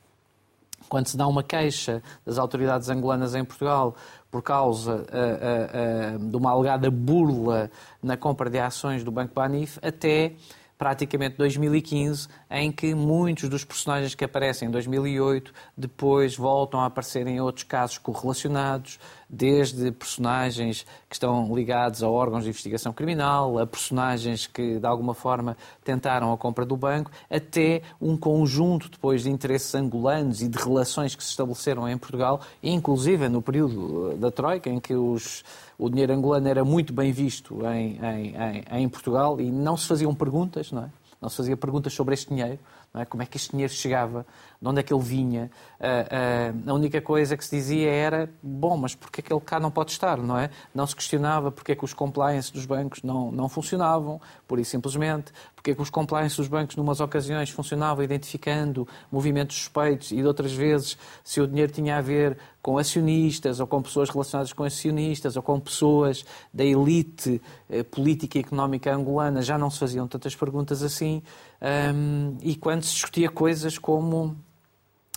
quando 0.88 1.08
se 1.08 1.18
dá 1.18 1.28
uma 1.28 1.44
queixa 1.44 2.02
das 2.26 2.38
autoridades 2.38 2.90
angolanas 2.90 3.36
em 3.36 3.44
Portugal 3.44 3.96
por 4.36 4.42
causa 4.44 4.96
uh, 4.96 6.16
uh, 6.18 6.30
de 6.30 6.36
uma 6.36 6.52
alegada 6.52 6.92
burla 6.92 7.72
na 8.04 8.18
compra 8.18 8.50
de 8.50 8.60
ações 8.60 9.02
do 9.02 9.10
Banco 9.10 9.34
Banif, 9.34 9.80
até 9.82 10.34
praticamente 10.78 11.38
2015, 11.38 12.28
em 12.58 12.72
que 12.72 12.96
muitos 12.96 13.50
dos 13.50 13.66
personagens 13.66 14.16
que 14.16 14.24
aparecem 14.24 14.70
em 14.70 14.72
2008 14.72 15.54
depois 15.76 16.38
voltam 16.38 16.80
a 16.80 16.86
aparecer 16.86 17.28
em 17.28 17.42
outros 17.42 17.66
casos 17.66 17.98
correlacionados, 17.98 18.98
desde 19.30 19.92
personagens 19.92 20.86
que 21.10 21.16
estão 21.16 21.54
ligados 21.54 22.02
a 22.02 22.08
órgãos 22.08 22.44
de 22.44 22.50
investigação 22.50 22.94
criminal, 22.94 23.60
a 23.60 23.68
personagens 23.68 24.48
que 24.48 24.80
de 24.80 24.88
alguma 24.88 25.14
forma 25.14 25.58
tentaram 25.84 26.32
a 26.32 26.38
compra 26.38 26.66
do 26.66 26.78
banco, 26.78 27.12
até 27.30 27.82
um 28.00 28.16
conjunto 28.16 28.90
depois 28.90 29.24
de 29.24 29.30
interesses 29.30 29.76
angolanos 29.76 30.42
e 30.42 30.48
de 30.48 30.58
relações 30.58 31.14
que 31.14 31.24
se 31.26 31.32
estabeleceram 31.32 31.90
em 31.90 31.98
Portugal, 31.98 32.40
inclusive 32.64 33.28
no 33.28 33.42
período 33.42 34.16
da 34.16 34.32
Troika, 34.32 34.70
em 34.70 34.80
que 34.80 34.96
os 34.96 35.44
o 35.78 35.90
dinheiro 35.90 36.14
angolano 36.14 36.48
era 36.48 36.64
muito 36.64 36.94
bem 36.94 37.12
visto 37.12 37.60
em, 37.66 38.00
em, 38.02 38.34
em, 38.34 38.84
em 38.84 38.88
Portugal 38.88 39.42
e 39.42 39.52
não 39.52 39.76
se 39.76 39.86
faziam 39.86 40.16
perguntas, 40.16 40.72
não 40.72 40.84
é? 40.84 40.90
Se 41.30 41.38
fazia 41.38 41.58
perguntas 41.58 41.94
sobre 41.94 42.16
este 42.16 42.34
dinheiro, 42.34 42.60
é? 43.00 43.06
como 43.06 43.24
é 43.24 43.26
que 43.26 43.38
este 43.38 43.52
dinheiro 43.52 43.72
chegava, 43.72 44.26
de 44.62 44.68
onde 44.68 44.80
é 44.80 44.84
que 44.84 44.94
ele 44.94 45.04
vinha. 45.04 45.52
Uh, 45.80 46.68
uh, 46.68 46.72
a 46.72 46.74
única 46.74 47.02
coisa 47.02 47.36
que 47.38 47.44
se 47.44 47.56
dizia 47.56 47.92
era, 47.92 48.30
bom, 48.42 48.78
mas 48.78 48.96
porquê 48.96 49.22
é 49.22 49.24
que 49.24 49.34
ele 49.34 49.42
cá 49.42 49.60
não 49.60 49.70
pode 49.70 49.92
estar, 49.92 50.18
não 50.18 50.38
é? 50.38 50.50
Não 50.74 50.88
se 50.88 50.96
questionava 50.96 51.52
porque 51.52 51.74
é 51.74 51.76
que 51.76 51.84
os 51.84 51.94
compliance 51.94 52.52
dos 52.52 52.66
bancos 52.66 53.04
não, 53.04 53.32
não 53.32 53.50
funcionavam, 53.50 54.20
por 54.48 54.60
isso 54.60 54.72
simplesmente, 54.72 55.32
porque 55.56 55.72
é 55.72 55.76
que 55.76 55.82
os 55.82 55.90
compliance 55.90 56.38
dos 56.38 56.48
bancos, 56.48 56.76
numas 56.76 57.00
ocasiões, 57.00 57.50
funcionavam 57.50 58.04
identificando 58.04 58.88
movimentos 59.12 59.58
suspeitos 59.58 60.12
e 60.12 60.18
de 60.18 60.26
outras 60.26 60.54
vezes, 60.54 60.98
se 61.24 61.42
o 61.42 61.48
dinheiro 61.48 61.72
tinha 61.72 61.98
a 61.98 62.02
ver 62.02 62.38
com 62.66 62.80
acionistas 62.80 63.60
ou 63.60 63.68
com 63.68 63.80
pessoas 63.80 64.10
relacionadas 64.10 64.52
com 64.52 64.64
acionistas 64.64 65.36
ou 65.36 65.44
com 65.44 65.60
pessoas 65.60 66.26
da 66.52 66.64
elite 66.64 67.40
eh, 67.70 67.84
política 67.84 68.40
e 68.40 68.42
económica 68.42 68.92
angolana, 68.92 69.44
já 69.44 69.56
não 69.56 69.70
se 69.70 69.78
faziam 69.78 70.08
tantas 70.08 70.36
perguntas 70.36 70.82
assim. 70.82 71.22
Um, 71.66 72.38
e 72.42 72.56
quando 72.56 72.84
se 72.84 72.94
discutia 72.94 73.28
coisas 73.28 73.80
como 73.80 74.38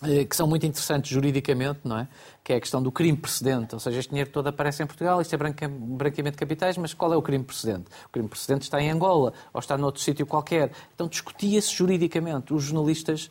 eh, 0.03 0.25
que 0.25 0.35
são 0.35 0.47
muito 0.47 0.65
interessantes 0.65 1.11
juridicamente, 1.11 1.81
não 1.85 1.99
é? 1.99 2.09
Que 2.43 2.53
é 2.53 2.57
a 2.57 2.61
questão 2.61 2.81
do 2.83 2.91
crime 2.93 3.19
precedente, 3.19 3.75
ou 3.75 3.81
seja, 3.81 3.99
este 3.99 4.11
dinheiro 4.11 4.31
todo 4.31 4.47
aparece 4.47 4.83
em 4.83 4.87
Portugal, 4.87 5.21
isto 5.21 5.35
é 5.35 5.37
branqueamento 5.37 6.37
de 6.37 6.39
capitais, 6.39 6.79
mas 6.79 6.95
qual 6.95 7.13
é 7.13 7.17
o 7.17 7.23
crime 7.23 7.43
precedente? 7.45 7.87
O 8.07 8.09
crime 8.09 8.29
precedente 8.29 8.63
está 8.63 8.81
em 8.81 8.91
Angola 8.91 9.33
ou 9.53 9.59
está 9.59 9.77
noutro 9.77 10.01
sítio 10.01 10.25
qualquer. 10.25 10.71
Então 10.95 11.09
discutia-se 11.09 11.75
juridicamente. 11.75 12.55
Os 12.55 12.63
jornalistas 12.63 13.29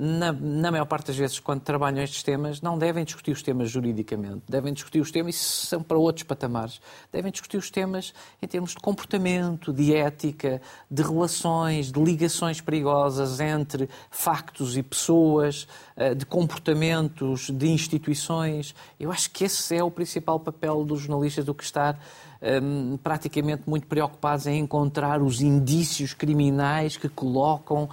na, 0.00 0.30
na, 0.30 0.70
maior 0.70 0.84
parte 0.84 1.08
das 1.08 1.16
vezes, 1.16 1.40
quando 1.40 1.60
trabalham 1.60 2.00
estes 2.04 2.22
temas, 2.22 2.60
não 2.60 2.78
devem 2.78 3.04
discutir 3.04 3.32
os 3.32 3.42
temas 3.42 3.68
juridicamente, 3.68 4.42
devem 4.48 4.72
discutir 4.72 5.00
os 5.00 5.10
temas, 5.10 5.34
isso 5.34 5.66
são 5.66 5.82
para 5.82 5.98
outros 5.98 6.22
patamares, 6.22 6.80
devem 7.10 7.32
discutir 7.32 7.56
os 7.56 7.68
temas 7.68 8.14
em 8.40 8.46
termos 8.46 8.70
de 8.70 8.76
comportamento, 8.76 9.72
de 9.72 9.92
ética, 9.92 10.62
de 10.88 11.02
relações, 11.02 11.90
de 11.90 12.00
ligações 12.00 12.60
perigosas 12.60 13.40
entre 13.40 13.88
factos 14.08 14.76
e 14.76 14.84
pessoas, 14.84 15.66
eh, 15.96 16.14
de 16.14 16.24
comportamentos, 16.24 17.50
de 17.50 17.66
instituições. 17.66 18.76
Eu 19.00 19.10
acho 19.10 19.28
que 19.32 19.42
esse 19.42 19.74
é 19.74 19.82
o 19.82 19.90
principal 19.90 20.38
papel 20.38 20.84
dos 20.84 21.00
jornalistas 21.00 21.44
do 21.44 21.52
que 21.52 21.64
estar 21.64 21.98
um, 22.40 22.96
praticamente 22.98 23.62
muito 23.66 23.86
preocupados 23.86 24.46
em 24.46 24.60
encontrar 24.60 25.20
os 25.20 25.40
indícios 25.40 26.14
criminais 26.14 26.96
que 26.96 27.08
colocam 27.08 27.88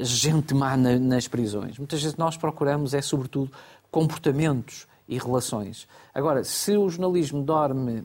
gente 0.00 0.54
má 0.54 0.76
na, 0.76 0.98
nas 0.98 1.26
prisões. 1.28 1.78
Muitas 1.78 2.02
vezes 2.02 2.16
nós 2.16 2.36
procuramos 2.36 2.94
é, 2.94 3.00
sobretudo, 3.00 3.50
comportamentos 3.90 4.86
e 5.08 5.18
relações. 5.18 5.88
Agora, 6.12 6.44
se 6.44 6.76
o 6.76 6.88
jornalismo 6.88 7.42
dorme, 7.42 8.04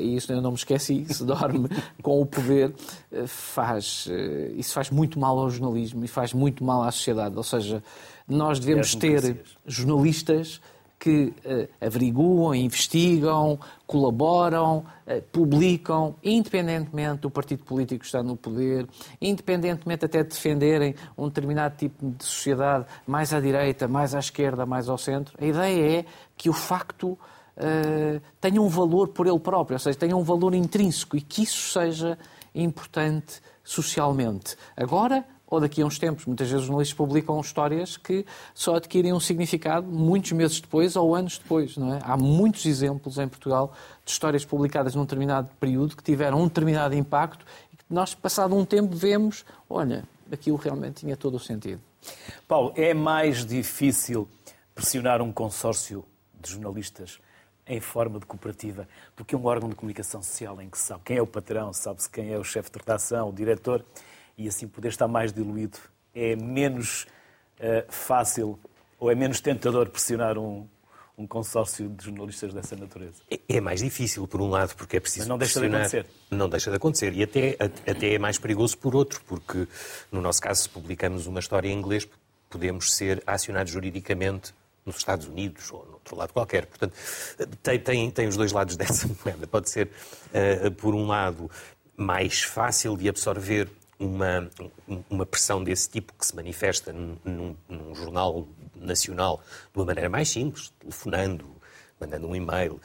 e 0.00 0.16
isso 0.16 0.32
eu 0.32 0.42
não 0.42 0.50
me 0.50 0.56
esqueci, 0.56 1.06
se 1.08 1.24
dorme 1.24 1.68
com 2.02 2.20
o 2.20 2.26
poder, 2.26 2.74
eh, 3.12 3.26
faz, 3.26 4.08
eh, 4.10 4.52
isso 4.56 4.74
faz 4.74 4.90
muito 4.90 5.18
mal 5.18 5.38
ao 5.38 5.48
jornalismo 5.48 6.04
e 6.04 6.08
faz 6.08 6.32
muito 6.32 6.64
mal 6.64 6.82
à 6.82 6.90
sociedade. 6.90 7.36
Ou 7.36 7.42
seja, 7.44 7.82
nós 8.26 8.58
devemos 8.58 8.96
ter 8.96 9.42
jornalistas 9.64 10.60
que 11.04 11.34
uh, 11.44 11.68
averiguam, 11.86 12.54
investigam, 12.54 13.58
colaboram, 13.86 14.78
uh, 15.06 15.20
publicam, 15.30 16.14
independentemente 16.24 17.20
do 17.20 17.30
partido 17.30 17.62
político 17.62 18.00
que 18.00 18.06
está 18.06 18.22
no 18.22 18.38
poder, 18.38 18.88
independentemente 19.20 20.06
até 20.06 20.22
de 20.22 20.30
defenderem 20.30 20.94
um 21.18 21.28
determinado 21.28 21.76
tipo 21.76 22.10
de 22.10 22.24
sociedade 22.24 22.86
mais 23.06 23.34
à 23.34 23.40
direita, 23.40 23.86
mais 23.86 24.14
à 24.14 24.18
esquerda, 24.18 24.64
mais 24.64 24.88
ao 24.88 24.96
centro. 24.96 25.36
A 25.38 25.44
ideia 25.44 25.98
é 25.98 26.04
que 26.38 26.48
o 26.48 26.54
facto 26.54 27.08
uh, 27.08 28.20
tenha 28.40 28.62
um 28.62 28.68
valor 28.68 29.08
por 29.08 29.26
ele 29.26 29.38
próprio, 29.38 29.74
ou 29.74 29.80
seja, 29.80 29.98
tenha 29.98 30.16
um 30.16 30.24
valor 30.24 30.54
intrínseco 30.54 31.18
e 31.18 31.20
que 31.20 31.42
isso 31.42 31.70
seja 31.70 32.16
importante 32.54 33.42
socialmente. 33.62 34.56
Agora, 34.74 35.22
ou 35.46 35.60
daqui 35.60 35.82
a 35.82 35.86
uns 35.86 35.98
tempos. 35.98 36.26
Muitas 36.26 36.48
vezes 36.48 36.62
os 36.62 36.66
jornalistas 36.66 36.96
publicam 36.96 37.40
histórias 37.40 37.96
que 37.96 38.24
só 38.54 38.76
adquirem 38.76 39.12
um 39.12 39.20
significado 39.20 39.86
muitos 39.86 40.32
meses 40.32 40.60
depois 40.60 40.96
ou 40.96 41.14
anos 41.14 41.38
depois. 41.38 41.76
Não 41.76 41.94
é? 41.94 42.00
Há 42.02 42.16
muitos 42.16 42.66
exemplos 42.66 43.18
em 43.18 43.28
Portugal 43.28 43.72
de 44.04 44.10
histórias 44.10 44.44
publicadas 44.44 44.94
num 44.94 45.02
determinado 45.02 45.48
período 45.60 45.96
que 45.96 46.02
tiveram 46.02 46.40
um 46.40 46.48
determinado 46.48 46.94
impacto 46.94 47.44
e 47.72 47.76
que 47.76 47.84
nós, 47.90 48.14
passado 48.14 48.54
um 48.56 48.64
tempo, 48.64 48.94
vemos, 48.94 49.44
olha, 49.68 50.04
aquilo 50.32 50.56
realmente 50.56 51.00
tinha 51.00 51.16
todo 51.16 51.36
o 51.36 51.40
sentido. 51.40 51.80
Paulo, 52.46 52.72
é 52.76 52.92
mais 52.92 53.44
difícil 53.46 54.28
pressionar 54.74 55.22
um 55.22 55.32
consórcio 55.32 56.04
de 56.40 56.50
jornalistas 56.50 57.18
em 57.66 57.80
forma 57.80 58.18
de 58.18 58.26
cooperativa 58.26 58.86
do 59.16 59.24
que 59.24 59.34
um 59.34 59.46
órgão 59.46 59.68
de 59.68 59.74
comunicação 59.74 60.22
social 60.22 60.60
em 60.60 60.68
que 60.68 60.78
sabe 60.78 61.00
quem 61.04 61.16
é 61.16 61.22
o 61.22 61.26
patrão, 61.26 61.72
sabe-se 61.72 62.10
quem 62.10 62.32
é 62.32 62.38
o 62.38 62.44
chefe 62.44 62.70
de 62.70 62.78
redação, 62.78 63.30
o 63.30 63.32
diretor 63.32 63.82
e 64.36 64.48
assim 64.48 64.66
poder 64.66 64.88
estar 64.88 65.08
mais 65.08 65.32
diluído, 65.32 65.78
é 66.14 66.36
menos 66.36 67.06
uh, 67.58 67.84
fácil 67.88 68.58
ou 68.98 69.10
é 69.10 69.14
menos 69.14 69.40
tentador 69.40 69.88
pressionar 69.90 70.38
um, 70.38 70.66
um 71.16 71.26
consórcio 71.26 71.88
de 71.88 72.04
jornalistas 72.06 72.52
dessa 72.52 72.76
natureza? 72.76 73.22
É, 73.30 73.38
é 73.48 73.60
mais 73.60 73.80
difícil, 73.80 74.26
por 74.26 74.40
um 74.40 74.48
lado, 74.48 74.74
porque 74.76 74.96
é 74.96 75.00
preciso. 75.00 75.22
Mas 75.22 75.28
não 75.28 75.38
deixa 75.38 75.60
de 75.60 75.66
acontecer. 75.66 76.06
Não 76.30 76.48
deixa 76.48 76.70
de 76.70 76.76
acontecer. 76.76 77.12
E 77.12 77.22
até, 77.22 77.56
até 77.60 78.14
é 78.14 78.18
mais 78.18 78.38
perigoso 78.38 78.76
por 78.78 78.94
outro, 78.94 79.20
porque 79.26 79.68
no 80.10 80.20
nosso 80.20 80.40
caso, 80.40 80.62
se 80.62 80.68
publicamos 80.68 81.26
uma 81.26 81.40
história 81.40 81.68
em 81.68 81.72
inglês, 81.76 82.08
podemos 82.48 82.92
ser 82.94 83.22
acionados 83.26 83.72
juridicamente 83.72 84.54
nos 84.84 84.96
Estados 84.96 85.26
Unidos 85.26 85.72
ou 85.72 85.84
no 85.86 85.92
outro 85.94 86.16
lado 86.16 86.32
qualquer. 86.32 86.66
Portanto, 86.66 86.94
tem, 87.62 87.78
tem, 87.78 88.10
tem 88.10 88.28
os 88.28 88.36
dois 88.36 88.52
lados 88.52 88.76
dessa 88.76 89.08
moeda. 89.24 89.46
Pode 89.46 89.70
ser, 89.70 89.88
uh, 89.88 90.70
por 90.72 90.94
um 90.94 91.06
lado, 91.06 91.50
mais 91.96 92.42
fácil 92.42 92.96
de 92.96 93.08
absorver 93.08 93.68
uma, 93.98 94.50
uma 95.08 95.26
pressão 95.26 95.62
desse 95.62 95.88
tipo 95.88 96.12
que 96.14 96.26
se 96.26 96.34
manifesta 96.34 96.92
num, 96.92 97.56
num, 97.68 97.94
jornal 97.94 98.46
nacional 98.74 99.42
de 99.72 99.78
uma 99.78 99.86
maneira 99.86 100.08
mais 100.08 100.28
simples, 100.28 100.72
telefonando, 100.78 101.44
mandando 102.00 102.26
um 102.26 102.34
e-mail, 102.34 102.80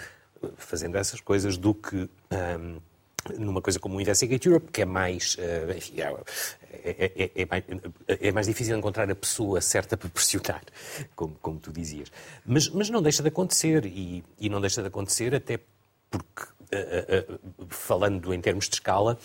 fazendo 0.58 0.98
essas 0.98 1.20
coisas, 1.20 1.58
do 1.58 1.74
que 1.74 2.10
um, 2.32 2.80
numa 3.38 3.62
coisa 3.62 3.80
como 3.80 3.98
o 3.98 4.02
Investigate 4.02 4.48
Europe, 4.48 4.72
que 4.72 4.82
é 4.82 4.86
mais, 4.86 5.36
uh, 5.36 5.72
enfim, 5.76 6.00
é, 6.00 6.16
é, 6.72 7.12
é, 7.16 7.32
é, 7.36 7.46
mais, 7.46 7.64
é 8.08 8.32
mais 8.32 8.48
difícil 8.48 8.78
encontrar 8.78 9.10
a 9.10 9.16
pessoa 9.16 9.60
certa 9.62 9.98
para 9.98 10.10
pressionar, 10.10 10.64
como, 11.16 11.36
como 11.42 11.60
tu 11.60 11.72
dizias. 11.72 12.12
Mas, 12.46 12.70
mas 12.70 12.90
não 12.90 13.02
deixa 13.02 13.22
de 13.22 13.30
acontecer, 13.30 13.86
e, 13.86 14.24
e 14.40 14.50
não 14.50 14.62
deixa 14.62 14.82
de 14.82 14.88
acontecer 14.88 15.36
até 15.36 15.60
porque, 16.10 16.44
uh, 16.44 17.34
uh, 17.34 17.68
falando 17.70 18.34
em 18.34 18.42
termos 18.42 18.70
de 18.70 18.76
escala, 18.76 19.18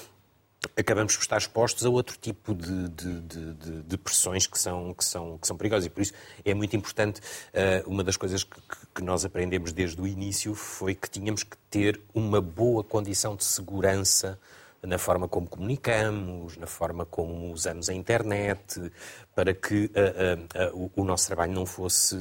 acabamos 0.77 1.17
por 1.17 1.23
estar 1.23 1.39
expostos 1.39 1.85
a 1.85 1.89
outro 1.89 2.17
tipo 2.19 2.55
de, 2.55 2.89
de, 2.89 3.21
de, 3.21 3.83
de, 3.83 3.99
pressões 3.99 4.47
que 4.47 4.59
são, 4.59 4.93
que, 4.95 5.05
são, 5.05 5.39
que 5.39 5.47
são 5.47 5.57
perigosas. 5.57 5.87
E 5.87 5.91
por 5.91 6.01
isso 6.01 6.13
é 6.45 6.55
muito 6.55 6.77
importante, 6.77 7.21
uh, 7.21 7.89
uma 7.91 8.03
das 8.03 8.17
coisas 8.17 8.45
que, 8.45 8.61
que, 8.95 9.03
nós 9.03 9.25
aprendemos 9.25 9.73
desde 9.73 10.01
o 10.01 10.07
início 10.07 10.55
foi 10.55 10.95
que 10.95 11.09
tínhamos 11.09 11.43
que 11.43 11.57
ter 11.71 12.01
uma 12.13 12.41
boa 12.41 12.83
condição 12.83 13.37
de 13.37 13.45
segurança 13.45 14.39
na 14.83 14.99
forma 14.99 15.27
como 15.27 15.49
comunicamos, 15.49 16.59
na 16.59 16.67
forma 16.67 17.07
como 17.07 17.51
usamos 17.53 17.89
a 17.89 17.95
internet, 17.95 18.93
para 19.35 19.55
que 19.55 19.87
uh, 19.87 20.75
uh, 20.75 20.91
o, 20.95 21.03
o, 21.03 21.05
nosso 21.05 21.27
trabalho 21.27 21.53
não 21.53 21.65
fosse, 21.65 22.17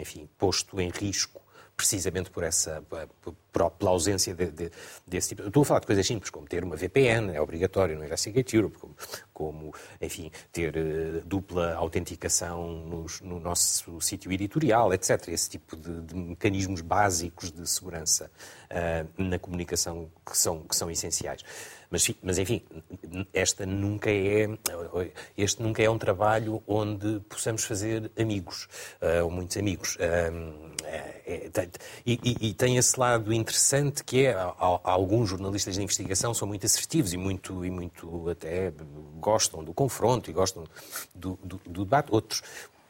enfim, 0.00 0.28
posto 0.38 0.80
em 0.80 0.88
risco 0.88 1.45
precisamente 1.76 2.30
por 2.30 2.42
essa, 2.42 2.82
pela 3.52 3.90
ausência 3.90 4.34
de, 4.34 4.50
de, 4.50 4.70
desse 5.06 5.28
tipo. 5.28 5.46
Estou 5.46 5.62
a 5.62 5.66
falar 5.66 5.80
de 5.80 5.86
coisas 5.86 6.06
simples, 6.06 6.30
como 6.30 6.46
ter 6.46 6.64
uma 6.64 6.74
VPN, 6.74 7.34
é 7.34 7.40
obrigatório 7.40 7.98
no 7.98 8.04
Investigate 8.04 8.56
Europe, 8.56 8.78
como, 8.78 8.94
como 9.34 9.74
enfim, 10.00 10.30
ter 10.50 10.74
uh, 10.74 11.20
dupla 11.26 11.74
autenticação 11.74 12.66
nos, 12.86 13.20
no 13.20 13.38
nosso 13.38 14.00
sítio 14.00 14.32
editorial, 14.32 14.94
etc. 14.94 15.28
Esse 15.28 15.50
tipo 15.50 15.76
de, 15.76 16.00
de 16.00 16.14
mecanismos 16.14 16.80
básicos 16.80 17.52
de 17.52 17.68
segurança 17.68 18.30
uh, 18.70 19.22
na 19.22 19.38
comunicação 19.38 20.10
que 20.24 20.36
são, 20.36 20.62
que 20.62 20.74
são 20.74 20.90
essenciais. 20.90 21.42
Mas, 21.90 22.10
mas, 22.22 22.38
enfim, 22.38 22.62
esta 23.32 23.64
nunca 23.64 24.10
é, 24.10 24.48
este 25.36 25.62
nunca 25.62 25.82
é 25.82 25.90
um 25.90 25.98
trabalho 25.98 26.62
onde 26.66 27.20
possamos 27.28 27.64
fazer 27.64 28.10
amigos, 28.18 28.68
uh, 29.00 29.24
ou 29.24 29.30
muitos 29.30 29.56
amigos. 29.56 29.96
Uh, 29.96 30.76
é, 30.84 31.50
é 31.54 31.68
e, 32.04 32.48
e, 32.48 32.54
tem 32.54 32.76
esse 32.76 32.98
lado 32.98 33.32
interessante 33.32 34.04
que 34.04 34.26
é 34.26 34.36
alguns 34.84 35.30
jornalistas 35.30 35.74
de 35.74 35.82
investigação 35.82 36.32
são 36.32 36.46
muito 36.46 36.64
assertivos 36.64 37.12
e 37.12 37.16
muito 37.16 37.64
e 37.64 37.70
muito 37.70 38.30
até 38.30 38.72
gostam 39.18 39.64
do 39.64 39.74
confronto 39.74 40.30
e 40.30 40.32
gostam 40.32 40.64
do, 41.14 41.38
do, 41.42 41.60
do 41.66 41.84
debate. 41.84 42.08
Outros 42.12 42.42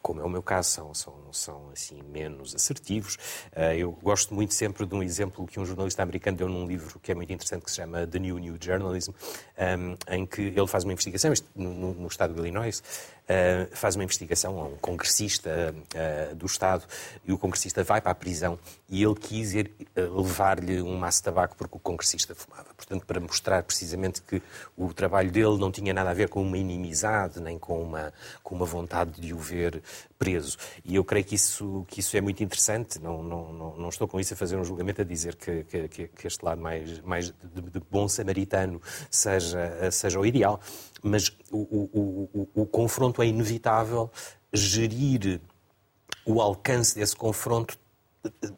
como 0.07 0.21
é 0.21 0.25
o 0.25 0.29
meu 0.29 0.41
caso, 0.41 0.71
são, 0.71 0.95
são, 0.95 1.15
são 1.33 1.71
assim 1.73 2.01
menos 2.01 2.55
assertivos. 2.55 3.19
Eh, 3.51 3.79
eu 3.79 3.91
gosto 3.91 4.33
muito 4.33 4.55
sempre 4.55 4.87
de 4.87 4.95
um 4.95 5.03
exemplo 5.03 5.45
que 5.49 5.59
um 5.59 5.67
jornalista 5.67 6.01
americano 6.01 6.37
deu 6.37 6.49
num 6.49 6.65
livro 6.65 7.01
que 7.01 7.11
é 7.11 7.15
muito 7.17 7.33
interessante, 7.33 7.65
que 7.65 7.71
se 7.73 7.79
chama 7.79 8.07
The 8.07 8.21
New 8.21 8.39
New 8.39 8.57
Journalism, 8.61 9.11
ehm, 9.59 9.97
em 10.09 10.25
que 10.25 10.43
ele 10.43 10.67
faz 10.69 10.85
uma 10.85 10.93
investigação 10.93 11.33
no, 11.57 11.93
no 11.93 12.07
estado 12.07 12.35
do 12.35 12.43
Illinois, 12.43 12.85
faz 13.73 13.97
uma 13.97 14.05
investigação 14.05 14.61
a 14.61 14.65
um 14.65 14.77
congressista 14.77 15.75
uh, 15.75 16.35
do 16.35 16.47
Estado 16.47 16.85
e 17.25 17.33
o 17.33 17.39
congressista 17.39 17.83
vai 17.83 18.01
para 18.01 18.13
a 18.13 18.15
prisão 18.15 18.59
e 18.89 19.03
ele 19.03 19.15
quis 19.17 19.53
uh, 19.53 20.21
levar-lhe 20.23 20.81
um 20.81 20.97
maço 20.97 21.19
de 21.19 21.25
tabaco 21.25 21.57
porque 21.57 21.77
o 21.77 21.81
congressista 21.81 22.35
fumava. 22.35 22.69
Portanto, 22.77 23.05
para 23.05 23.19
mostrar 23.19 23.63
precisamente 23.65 24.23
que 24.23 24.41
o 24.77 24.93
trabalho 24.95 25.31
dele 25.31 25.59
não 25.59 25.73
tinha 25.73 25.93
nada 25.93 26.11
a 26.11 26.15
ver 26.15 26.29
com 26.29 26.41
uma 26.41 26.57
inimizade 26.57 27.41
nem 27.41 27.59
com 27.59 27.83
uma, 27.83 28.13
com 28.43 28.55
uma 28.55 28.67
vontade 28.67 29.21
de 29.21 29.35
o 29.35 29.39
ver 29.39 29.83
preso. 30.19 30.57
E 30.85 30.97
eu 30.97 31.05
creio 31.05 31.25
que 31.25 31.35
isso, 31.35 31.85
que 31.89 32.01
isso 32.01 32.17
é 32.17 32.21
muito 32.21 32.43
interessante. 32.43 32.99
Não, 32.99 33.23
não, 33.23 33.53
não, 33.53 33.77
não 33.77 33.89
estou 33.89 34.09
com 34.09 34.19
isso 34.19 34.35
a 34.35 34.37
fazer 34.37 34.57
um 34.57 34.65
julgamento 34.65 35.03
a 35.03 35.05
dizer 35.05 35.37
que, 35.37 35.65
que, 35.65 36.09
que 36.09 36.27
este 36.27 36.45
lado 36.45 36.61
mais, 36.61 37.01
mais 37.01 37.27
de, 37.27 37.63
de 37.63 37.81
bom 37.91 38.09
samaritano 38.09 38.81
seja, 39.11 39.91
seja 39.91 40.19
o 40.19 40.27
ideal 40.27 40.61
mas 41.03 41.29
o, 41.51 41.59
o, 41.59 42.31
o, 42.35 42.63
o 42.63 42.67
confronto 42.67 43.23
é 43.23 43.27
inevitável. 43.27 44.11
Gerir 44.53 45.41
o 46.25 46.41
alcance 46.41 46.95
desse 46.95 47.15
confronto 47.15 47.79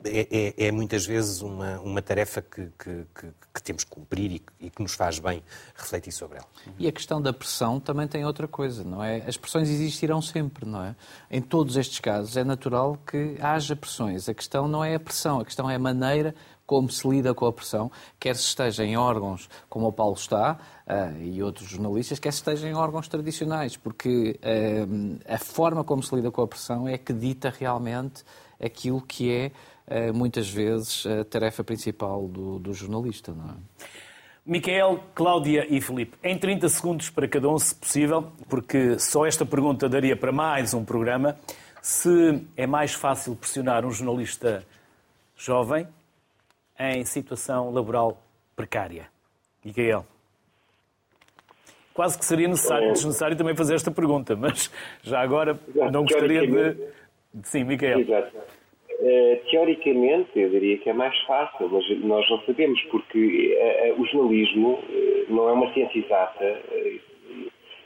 é, 0.05 0.55
é, 0.59 0.67
é, 0.67 0.73
muitas 0.73 1.07
vezes 1.07 1.43
uma, 1.43 1.81
uma 1.81 2.03
tarefa 2.03 2.43
que, 2.43 2.69
que, 2.79 3.05
que, 3.15 3.27
que 3.55 3.63
temos 3.63 3.85
que 3.85 3.91
cumprir 3.91 4.33
e, 4.33 4.43
e, 4.61 4.71
que 4.71 4.83
nos 4.83 4.95
faz 4.95 5.19
bem 5.19 5.43
refletir 5.75 6.13
sobre 6.13 6.39
ela. 6.39 6.47
E 6.79 6.87
a 6.87 6.93
questão 6.93 7.21
da 7.21 7.33
pressão 7.33 7.81
também 7.81 8.07
tem 8.07 8.25
outra 8.25 8.49
coisa, 8.49 8.85
não 8.85 9.03
é? 9.03 9.23
As 9.27 9.37
pressões 9.37 9.69
existirão 9.69 10.21
sempre, 10.23 10.67
não 10.67 10.83
é? 10.83 10.97
Em 11.31 11.41
todos 11.41 11.77
estes 11.77 12.01
casos 12.01 12.37
é 12.37 12.45
natural 12.45 12.99
que 13.07 13.37
haja 13.41 13.75
pressões. 13.75 14.29
A 14.29 14.35
questão 14.35 14.69
não 14.69 14.85
é 14.85 14.95
a 14.95 15.01
pressão, 15.01 15.41
a 15.41 15.45
questão 15.45 15.69
é 15.69 15.75
a 15.75 15.79
maneira 15.79 16.35
como 16.69 16.91
se 16.91 17.09
lida 17.09 17.33
com 17.33 17.47
a 17.47 17.53
pressão, 17.53 17.91
quer 18.21 18.37
se 18.37 18.43
esteja 18.43 18.85
em 18.85 18.95
órgãos 18.95 19.49
como 19.71 19.87
o 19.87 19.93
Paulo 19.93 20.13
está 20.13 20.59
uh, 20.87 21.23
e 21.23 21.43
outros 21.43 21.67
jornalistas, 21.67 22.19
quer 22.19 22.31
se 22.31 22.41
esteja 22.41 22.69
em 22.69 22.75
órgãos 22.75 23.09
tradicionais, 23.09 23.75
porque 23.75 24.39
uh, 24.43 25.19
a 25.27 25.39
forma 25.39 25.83
como 25.83 26.03
se 26.03 26.15
lida 26.15 26.31
com 26.31 26.43
a 26.43 26.47
pressão 26.47 26.87
é 26.87 26.99
que 26.99 27.15
dita 27.15 27.51
realmente 27.59 28.23
aquilo 28.63 29.01
que 29.01 29.33
é, 29.33 29.53
uh, 29.87 30.15
muitas 30.15 30.49
vezes, 30.49 31.07
a 31.07 31.25
tarefa 31.25 31.63
principal 31.63 32.27
do, 32.29 32.59
do 32.59 32.73
jornalista. 32.73 33.33
Não 33.33 33.51
é? 33.51 33.55
Micael, 34.49 35.05
Cláudia 35.15 35.67
e 35.69 35.79
Filipe, 35.79 36.17
em 36.25 36.39
30 36.39 36.71
segundos 36.71 37.11
para 37.11 37.29
cada 37.29 37.51
um, 37.51 37.59
se 37.59 37.75
possível, 37.75 38.33
porque 38.49 38.99
só 38.99 39.27
esta 39.27 39.45
pergunta 39.45 39.89
daria 39.91 40.17
para 40.17 40.33
mais 40.33 40.73
um 40.73 40.83
programa. 40.83 41.37
Se 41.83 42.43
é 42.57 42.67
mais 42.67 42.95
fácil 42.95 43.37
pressionar 43.37 43.85
um 43.85 43.91
jornalista 43.91 44.65
jovem 45.37 45.87
em 46.79 47.05
situação 47.05 47.71
laboral 47.71 48.23
precária? 48.57 49.09
Miguel. 49.63 50.07
Quase 51.93 52.17
que 52.17 52.25
seria 52.25 52.49
necessário, 52.49 52.93
desnecessário 52.93 53.37
também 53.37 53.55
fazer 53.55 53.75
esta 53.75 53.91
pergunta, 53.91 54.35
mas 54.35 54.71
já 55.03 55.21
agora 55.21 55.61
não 55.93 56.05
gostaria 56.05 56.47
de. 56.47 56.89
Sim, 57.45 57.65
Miguel. 57.65 58.01
Exato. 58.01 58.37
Uh, 59.01 59.39
teoricamente, 59.51 60.31
eu 60.35 60.51
diria 60.51 60.77
que 60.79 60.91
é 60.91 60.93
mais 60.93 61.17
fácil, 61.21 61.69
mas 61.71 61.89
nós 62.01 62.29
não 62.29 62.41
sabemos, 62.41 62.81
porque 62.91 63.57
uh, 63.57 63.93
uh, 63.93 64.03
o 64.03 64.07
jornalismo 64.07 64.81
não 65.29 65.49
é 65.49 65.53
uma 65.53 65.73
ciência 65.73 66.01
exata 66.01 66.61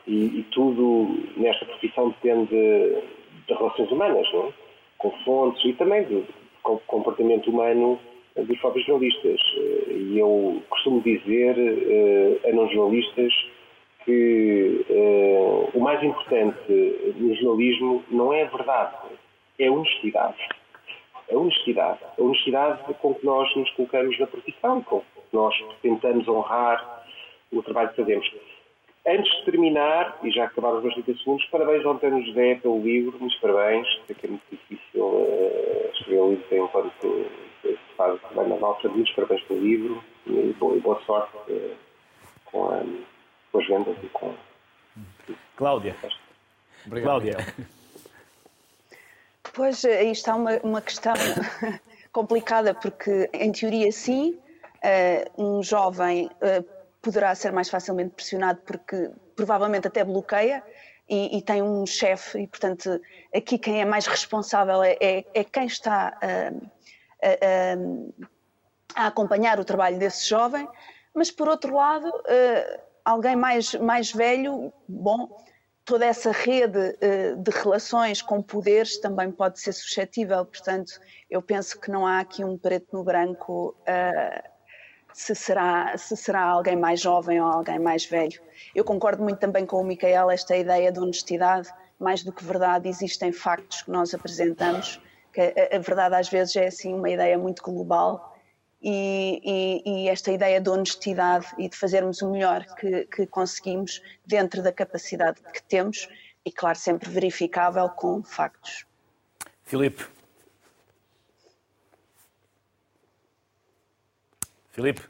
e, 0.07 0.39
e, 0.39 0.47
tudo 0.53 1.19
nesta 1.37 1.67
profissão 1.67 2.09
depende 2.09 2.47
de, 2.47 3.55
relações 3.55 3.91
humanas, 3.91 4.27
não 4.33 4.47
é? 4.47 4.53
com 4.97 5.11
fontes 5.25 5.63
e 5.67 5.75
também 5.75 6.05
do 6.05 6.25
comportamento 6.87 7.51
humano 7.51 7.99
dos 8.35 8.59
próprios 8.61 8.87
jornalistas. 8.87 9.41
Eh, 9.57 9.93
e 9.93 10.19
eu 10.19 10.63
costumo 10.71 11.03
dizer 11.03 11.55
a 12.49 12.53
não-jornalistas 12.53 13.35
que 14.05 14.85
uh, 14.89 15.71
o 15.75 15.81
mais 15.81 16.03
importante 16.03 16.59
no 17.17 17.35
jornalismo 17.37 18.05
não 18.11 18.33
é 18.33 18.43
a 18.43 18.47
verdade, 18.47 18.95
é 19.63 19.69
a 19.69 19.73
honestidade. 19.73 20.49
A 21.31 21.37
honestidade. 21.37 22.01
A 22.19 22.23
honestidade 22.23 22.95
com 22.95 23.15
que 23.15 23.25
nós 23.25 23.55
nos 23.57 23.71
colocamos 23.71 24.19
na 24.19 24.27
profissão, 24.27 24.83
com 24.83 25.01
que 25.01 25.07
nós 25.33 25.55
tentamos 25.81 26.27
honrar 26.29 27.05
o 27.53 27.63
trabalho 27.63 27.91
que 27.91 27.97
fazemos. 27.97 28.31
Antes 29.07 29.33
de 29.39 29.45
terminar, 29.45 30.19
e 30.23 30.31
já 30.31 30.45
acabaram 30.45 30.79
os 30.79 30.85
meus 30.85 30.95
30 30.95 31.19
segundos, 31.19 31.45
parabéns 31.47 31.85
ao 31.85 31.93
António 31.93 32.25
José 32.25 32.55
pelo 32.57 32.81
livro, 32.81 33.19
muitos 33.19 33.39
parabéns, 33.41 33.87
sei 34.07 34.15
que 34.15 34.27
é 34.27 34.31
muito 34.31 34.45
difícil 34.51 35.05
uh, 35.05 35.91
escrever 35.93 36.21
um 36.21 36.31
livro 36.31 36.57
enquanto 36.57 37.27
faz 37.97 38.21
bem 38.35 38.49
na 38.49 38.57
nossa, 38.57 38.89
muitos 38.89 39.13
parabéns 39.15 39.43
pelo 39.43 39.61
livro 39.61 40.05
e 40.27 40.55
boa, 40.59 40.79
boa 40.79 41.01
sorte 41.05 41.37
uh, 41.51 41.75
com, 42.45 42.71
a, 42.71 42.81
com 43.51 43.59
as 43.59 43.67
vendas 43.67 43.97
e 44.05 44.07
com. 44.09 44.35
Cláudia. 45.57 45.97
Obrigado, 46.87 47.23
Cláudia. 47.23 47.37
Pois, 49.55 49.85
aí 49.85 50.11
está 50.11 50.35
uma, 50.35 50.59
uma 50.63 50.81
questão 50.81 51.13
complicada, 52.11 52.75
porque, 52.75 53.29
em 53.33 53.53
teoria, 53.53 53.93
sim, 53.93 54.39
uh, 54.83 55.43
um 55.43 55.63
jovem 55.63 56.27
uh, 56.27 56.65
poderá 57.03 57.35
ser 57.35 57.53
mais 57.53 57.69
facilmente 57.69 58.15
pressionado 58.15 58.61
porque 58.65 59.11
provavelmente 59.37 59.89
até 59.89 60.05
bloqueia 60.05 60.63
e, 61.09 61.37
e 61.37 61.43
tem 61.43 61.63
um 61.63 61.85
chefe, 61.85 62.39
e, 62.41 62.47
portanto, 62.47 62.99
aqui 63.35 63.59
quem 63.59 63.83
é 63.83 63.85
mais 63.85 64.07
responsável 64.07 64.83
é, 64.83 64.97
é, 65.01 65.25
é 65.35 65.45
quem 65.45 65.67
está. 65.67 66.17
A, 66.23 66.53
a, 68.95 69.07
acompanhar 69.07 69.59
o 69.59 69.65
trabalho 69.65 69.99
desse 69.99 70.29
jovem, 70.29 70.69
mas 71.15 71.31
por 71.31 71.49
outro 71.49 71.75
lado, 71.75 72.13
alguém 73.03 73.35
mais, 73.35 73.75
mais 73.77 74.13
velho, 74.13 74.71
bom, 74.87 75.31
toda 75.93 76.07
essa 76.07 76.33
rede 76.33 76.79
uh, 76.79 77.37
de 77.37 77.51
relações 77.51 78.23
com 78.23 78.41
poderes 78.41 78.97
também 78.97 79.31
pode 79.31 79.61
ser 79.61 79.73
suscetível, 79.73 80.43
portanto, 80.47 80.99
eu 81.29 81.43
penso 81.43 81.79
que 81.79 81.91
não 81.91 82.07
há 82.07 82.19
aqui 82.21 82.43
um 82.43 82.57
preto 82.57 82.97
no 82.97 83.05
branco 83.05 83.77
uh, 83.81 84.49
se, 85.13 85.35
será, 85.35 85.95
se 85.99 86.17
será 86.17 86.45
alguém 86.45 86.77
mais 86.77 86.99
jovem 86.99 87.43
ou 87.43 87.47
alguém 87.47 87.79
mais 87.79 88.07
velho. 88.07 88.41
Eu 88.75 88.85
concordo 88.85 89.23
muito 89.23 89.39
também 89.39 89.67
com 89.67 89.83
o 89.83 89.85
Micael, 89.85 90.31
esta 90.31 90.57
ideia 90.57 90.91
de 90.91 90.99
honestidade, 90.99 91.69
mais 92.01 92.25
do 92.25 92.33
que 92.33 92.43
verdade, 92.43 92.89
existem 92.89 93.31
factos 93.31 93.83
que 93.83 93.91
nós 93.91 94.15
apresentamos 94.15 94.99
que 95.31 95.43
a, 95.43 95.77
a 95.77 95.79
verdade 95.79 96.15
às 96.15 96.31
vezes 96.31 96.57
é 96.57 96.69
assim 96.69 96.95
uma 96.95 97.11
ideia 97.11 97.37
muito 97.37 97.63
global 97.63 98.32
e, 98.83 99.41
e, 99.45 99.83
e, 100.05 100.09
esta 100.09 100.33
ideia 100.33 100.61
de 100.61 100.69
honestidade 100.69 101.47
e 101.57 101.69
de 101.69 101.77
fazermos 101.77 102.21
o 102.21 102.31
melhor 102.31 102.67
que, 102.75 103.05
que, 103.07 103.27
conseguimos 103.27 104.03
dentro 104.27 104.63
da 104.63 104.73
capacidade 104.73 105.41
que 105.53 105.63
temos 105.63 106.09
e, 106.45 106.51
claro, 106.51 106.77
sempre 106.77 107.09
verificável 107.09 107.89
com 107.91 108.23
factos. 108.23 108.85
Filipe. 109.63 110.05
Filipe. 114.73 115.03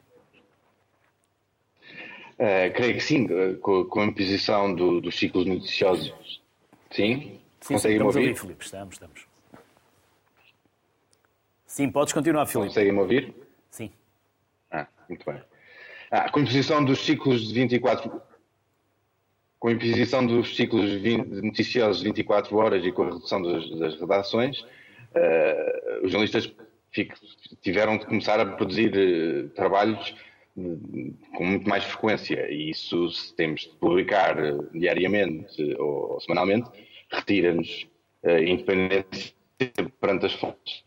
Uh, 2.34 2.72
creio 2.74 2.94
que 2.94 3.00
sim, 3.00 3.26
com, 3.60 3.84
com 3.84 4.00
a 4.00 4.04
imposição 4.04 4.74
do, 4.74 5.00
dos 5.00 5.18
ciclos 5.18 5.46
noticiosos. 5.46 6.12
Sim? 6.90 7.40
Sim, 7.60 7.74
estamos 7.76 8.16
ouvir? 8.16 8.36
Filipe, 8.36 8.64
estamos, 8.64 8.94
estamos. 8.94 9.26
Sim, 11.64 11.90
podes 11.90 12.12
continuar, 12.12 12.44
Filipe. 12.44 12.68
Conseguem-me 12.68 12.98
ouvir? 12.98 13.41
Ah, 15.12 15.16
muito 15.16 15.24
bem. 15.24 15.42
Ah, 16.10 16.30
com 16.30 16.38
a 16.38 16.42
imposição 16.42 16.84
dos 16.84 17.04
ciclos 17.04 17.48
de 17.48 17.54
24 17.54 18.22
com 19.62 19.68
a 19.68 19.72
imposição 19.72 20.26
dos 20.26 20.56
ciclos 20.56 20.90
noticiosos 21.40 21.98
de 21.98 22.08
24 22.08 22.56
horas 22.56 22.84
e 22.84 22.90
com 22.90 23.04
a 23.04 23.12
redução 23.12 23.40
das, 23.40 23.70
das 23.78 24.00
redações, 24.00 24.58
uh, 24.60 26.04
os 26.04 26.10
jornalistas 26.10 26.52
fico, 26.90 27.14
tiveram 27.60 27.96
de 27.96 28.04
começar 28.04 28.40
a 28.40 28.44
produzir 28.44 28.92
uh, 28.92 29.48
trabalhos 29.50 30.16
uh, 30.56 31.14
com 31.36 31.44
muito 31.44 31.68
mais 31.68 31.84
frequência. 31.84 32.50
E 32.50 32.70
isso, 32.70 33.08
se 33.10 33.32
temos 33.36 33.60
de 33.60 33.68
publicar 33.76 34.34
diariamente 34.72 35.62
ou, 35.78 36.14
ou 36.14 36.20
semanalmente, 36.20 36.68
retira-nos 37.08 37.86
independência 38.24 39.32
perante 40.00 40.26
as 40.26 40.32
fontes. 40.32 40.84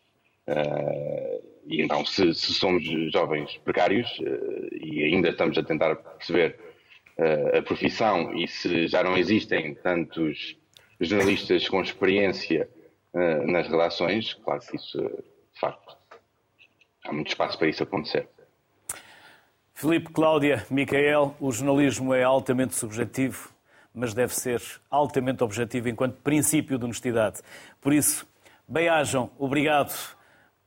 E 1.66 1.82
então, 1.82 2.05
se, 2.05 2.34
se, 2.34 2.53
somos 2.53 2.84
jovens 3.11 3.57
precários 3.63 4.07
uh, 4.20 4.76
e 4.76 5.03
ainda 5.03 5.30
estamos 5.30 5.57
a 5.57 5.63
tentar 5.63 5.95
perceber 5.95 6.57
uh, 7.18 7.57
a 7.57 7.61
profissão 7.61 8.34
e 8.36 8.47
se 8.47 8.88
já 8.88 9.03
não 9.03 9.18
existem 9.18 9.74
tantos 9.76 10.57
jornalistas 10.99 11.68
com 11.68 11.82
experiência 11.82 12.70
nas 13.45 13.70
redações, 13.70 14.34
claro 14.34 14.59
que 14.59 14.76
isso 14.76 14.99
de 15.55 15.59
facto, 15.59 15.97
há 17.05 17.13
muito 17.13 17.30
espaço 17.30 17.57
para 17.57 17.70
isso 17.70 17.82
acontecer. 17.82 18.28
Filipe, 19.74 20.11
Cláudia, 20.11 20.66
Micael, 20.70 21.36
o 21.39 21.51
jornalismo 21.51 22.13
é 22.13 22.24
altamente 22.24 22.76
subjetivo, 22.76 23.49
mas 23.93 24.13
deve 24.13 24.36
ser 24.36 24.61
altamente 24.89 25.43
objetivo 25.43 25.89
enquanto 25.89 26.16
princípio 26.22 26.78
de 26.78 26.86
honestidade. 26.86 27.39
Por 27.82 27.93
isso, 27.93 28.28
bem-ajam, 28.68 29.32
obrigado 29.39 29.93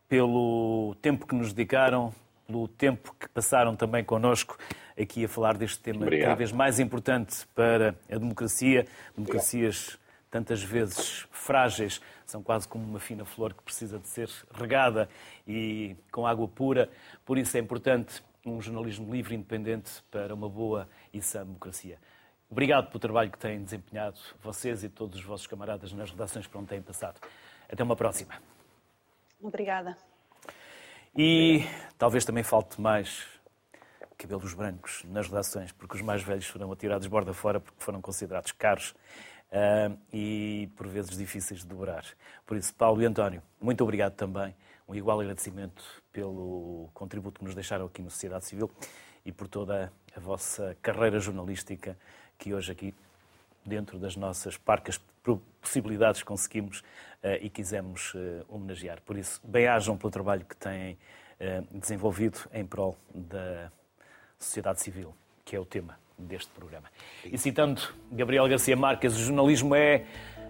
pelo 0.09 0.96
tempo 1.02 1.26
que 1.26 1.34
nos 1.34 1.52
dedicaram, 1.52 2.12
pelo 2.46 2.66
tempo 2.66 3.14
que 3.18 3.28
passaram 3.28 3.76
também 3.76 4.02
connosco 4.02 4.59
aqui 4.98 5.24
a 5.24 5.28
falar 5.28 5.56
deste 5.56 5.78
tema 5.80 6.02
Obrigado. 6.02 6.28
cada 6.28 6.36
vez 6.36 6.50
mais 6.50 6.80
importante 6.80 7.46
para 7.54 7.94
a 8.11 8.16
democracia. 8.16 8.86
Democracias 9.16 9.98
tantas 10.30 10.62
vezes 10.62 11.26
frágeis, 11.30 12.00
são 12.26 12.42
quase 12.42 12.68
como 12.68 12.84
uma 12.84 13.00
fina 13.00 13.24
flor 13.24 13.54
que 13.54 13.62
precisa 13.62 13.98
de 13.98 14.06
ser 14.09 14.28
regada 14.52 15.09
e 15.46 15.96
com 16.12 16.26
água 16.26 16.46
pura. 16.46 16.90
Por 17.24 17.38
isso 17.38 17.56
é 17.56 17.61
importante 17.61 18.22
um 18.44 18.61
jornalismo 18.61 19.12
livre 19.12 19.34
e 19.34 19.38
independente 19.38 19.90
para 20.11 20.34
uma 20.34 20.48
boa 20.48 20.88
e 21.12 21.20
sã 21.22 21.44
democracia. 21.44 21.98
Obrigado 22.50 22.88
pelo 22.88 22.98
trabalho 22.98 23.30
que 23.30 23.38
têm 23.38 23.62
desempenhado, 23.62 24.18
vocês 24.42 24.82
e 24.82 24.88
todos 24.88 25.18
os 25.18 25.24
vossos 25.24 25.46
camaradas 25.46 25.92
nas 25.92 26.11
redações 26.11 26.46
por 26.46 26.59
onde 26.59 26.68
têm 26.68 26.82
passado. 26.82 27.20
Até 27.68 27.82
uma 27.82 27.96
próxima. 27.96 28.57
Obrigada. 29.41 29.97
E 31.16 31.64
talvez 31.97 32.24
também 32.24 32.43
falte 32.43 32.80
mais 32.80 33.26
cabelos 34.16 34.53
brancos 34.53 35.05
nas 35.05 35.28
redações, 35.28 35.70
porque 35.72 35.97
os 35.97 36.03
mais 36.03 36.22
velhos 36.22 36.47
foram 36.47 36.70
atirados 36.72 37.07
borda 37.07 37.32
fora 37.32 37.61
porque 37.61 37.82
foram 37.82 38.01
considerados 38.01 38.51
caros 38.51 38.91
uh, 39.53 39.97
e 40.12 40.68
por 40.76 40.89
vezes 40.89 41.16
difíceis 41.16 41.61
de 41.61 41.66
dobrar. 41.66 42.05
Por 42.45 42.57
isso, 42.57 42.74
Paulo 42.74 43.01
e 43.01 43.07
António, 43.07 43.43
muito 43.61 43.82
obrigado 43.84 44.14
também 44.14 44.55
um 44.89 44.95
igual 44.95 45.20
agradecimento 45.20 45.84
pelo 46.12 46.89
contributo 46.95 47.39
que 47.41 47.45
nos 47.45 47.55
deixaram 47.55 47.86
aqui 47.86 48.03
na 48.03 48.11
Sociedade 48.11 48.47
Civil 48.47 48.70
e 49.24 49.30
por 49.30 49.47
toda 49.47 49.93
a 50.16 50.20
vossa 50.20 50.76
carreira 50.80 51.20
jornalística 51.20 51.97
que 52.39 52.55
hoje 52.55 52.72
aqui, 52.72 52.95
dentro 53.64 53.99
das 53.99 54.16
nossas 54.16 54.57
parcas 54.57 54.99
possibilidades, 55.68 56.22
conseguimos 56.22 56.80
uh, 56.80 57.38
e 57.40 57.50
quisemos 57.50 58.14
uh, 58.14 58.44
homenagear. 58.48 59.00
Por 59.04 59.16
isso, 59.16 59.40
bem-ajam 59.44 59.96
pelo 59.96 60.10
trabalho 60.10 60.44
que 60.44 60.56
têm 60.56 60.94
uh, 61.40 61.78
desenvolvido 61.78 62.38
em 62.52 62.64
prol 62.64 62.96
da 63.14 63.70
sociedade 64.38 64.80
civil, 64.80 65.14
que 65.44 65.54
é 65.54 65.60
o 65.60 65.64
tema 65.64 65.98
deste 66.18 66.50
programa. 66.50 66.88
E 67.24 67.36
citando 67.36 67.82
Gabriel 68.10 68.48
Garcia 68.48 68.76
Marques, 68.76 69.14
o 69.14 69.18
jornalismo 69.18 69.74
é 69.74 70.04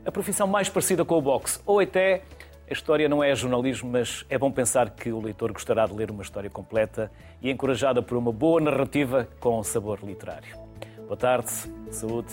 a 0.04 0.12
profissão 0.12 0.46
mais 0.46 0.68
parecida 0.68 1.04
com 1.04 1.16
o 1.16 1.22
boxe, 1.22 1.60
ou 1.66 1.80
até 1.80 2.22
a 2.70 2.72
história 2.72 3.08
não 3.08 3.24
é 3.24 3.34
jornalismo, 3.34 3.90
mas 3.90 4.24
é 4.30 4.38
bom 4.38 4.52
pensar 4.52 4.90
que 4.90 5.10
o 5.10 5.20
leitor 5.20 5.52
gostará 5.52 5.86
de 5.86 5.94
ler 5.94 6.10
uma 6.10 6.22
história 6.22 6.48
completa 6.48 7.10
e 7.42 7.50
encorajada 7.50 8.02
por 8.02 8.16
uma 8.16 8.32
boa 8.32 8.60
narrativa 8.60 9.28
com 9.40 9.62
sabor 9.62 10.00
literário. 10.02 10.56
Boa 11.06 11.16
tarde, 11.16 11.50
saúde 11.90 12.30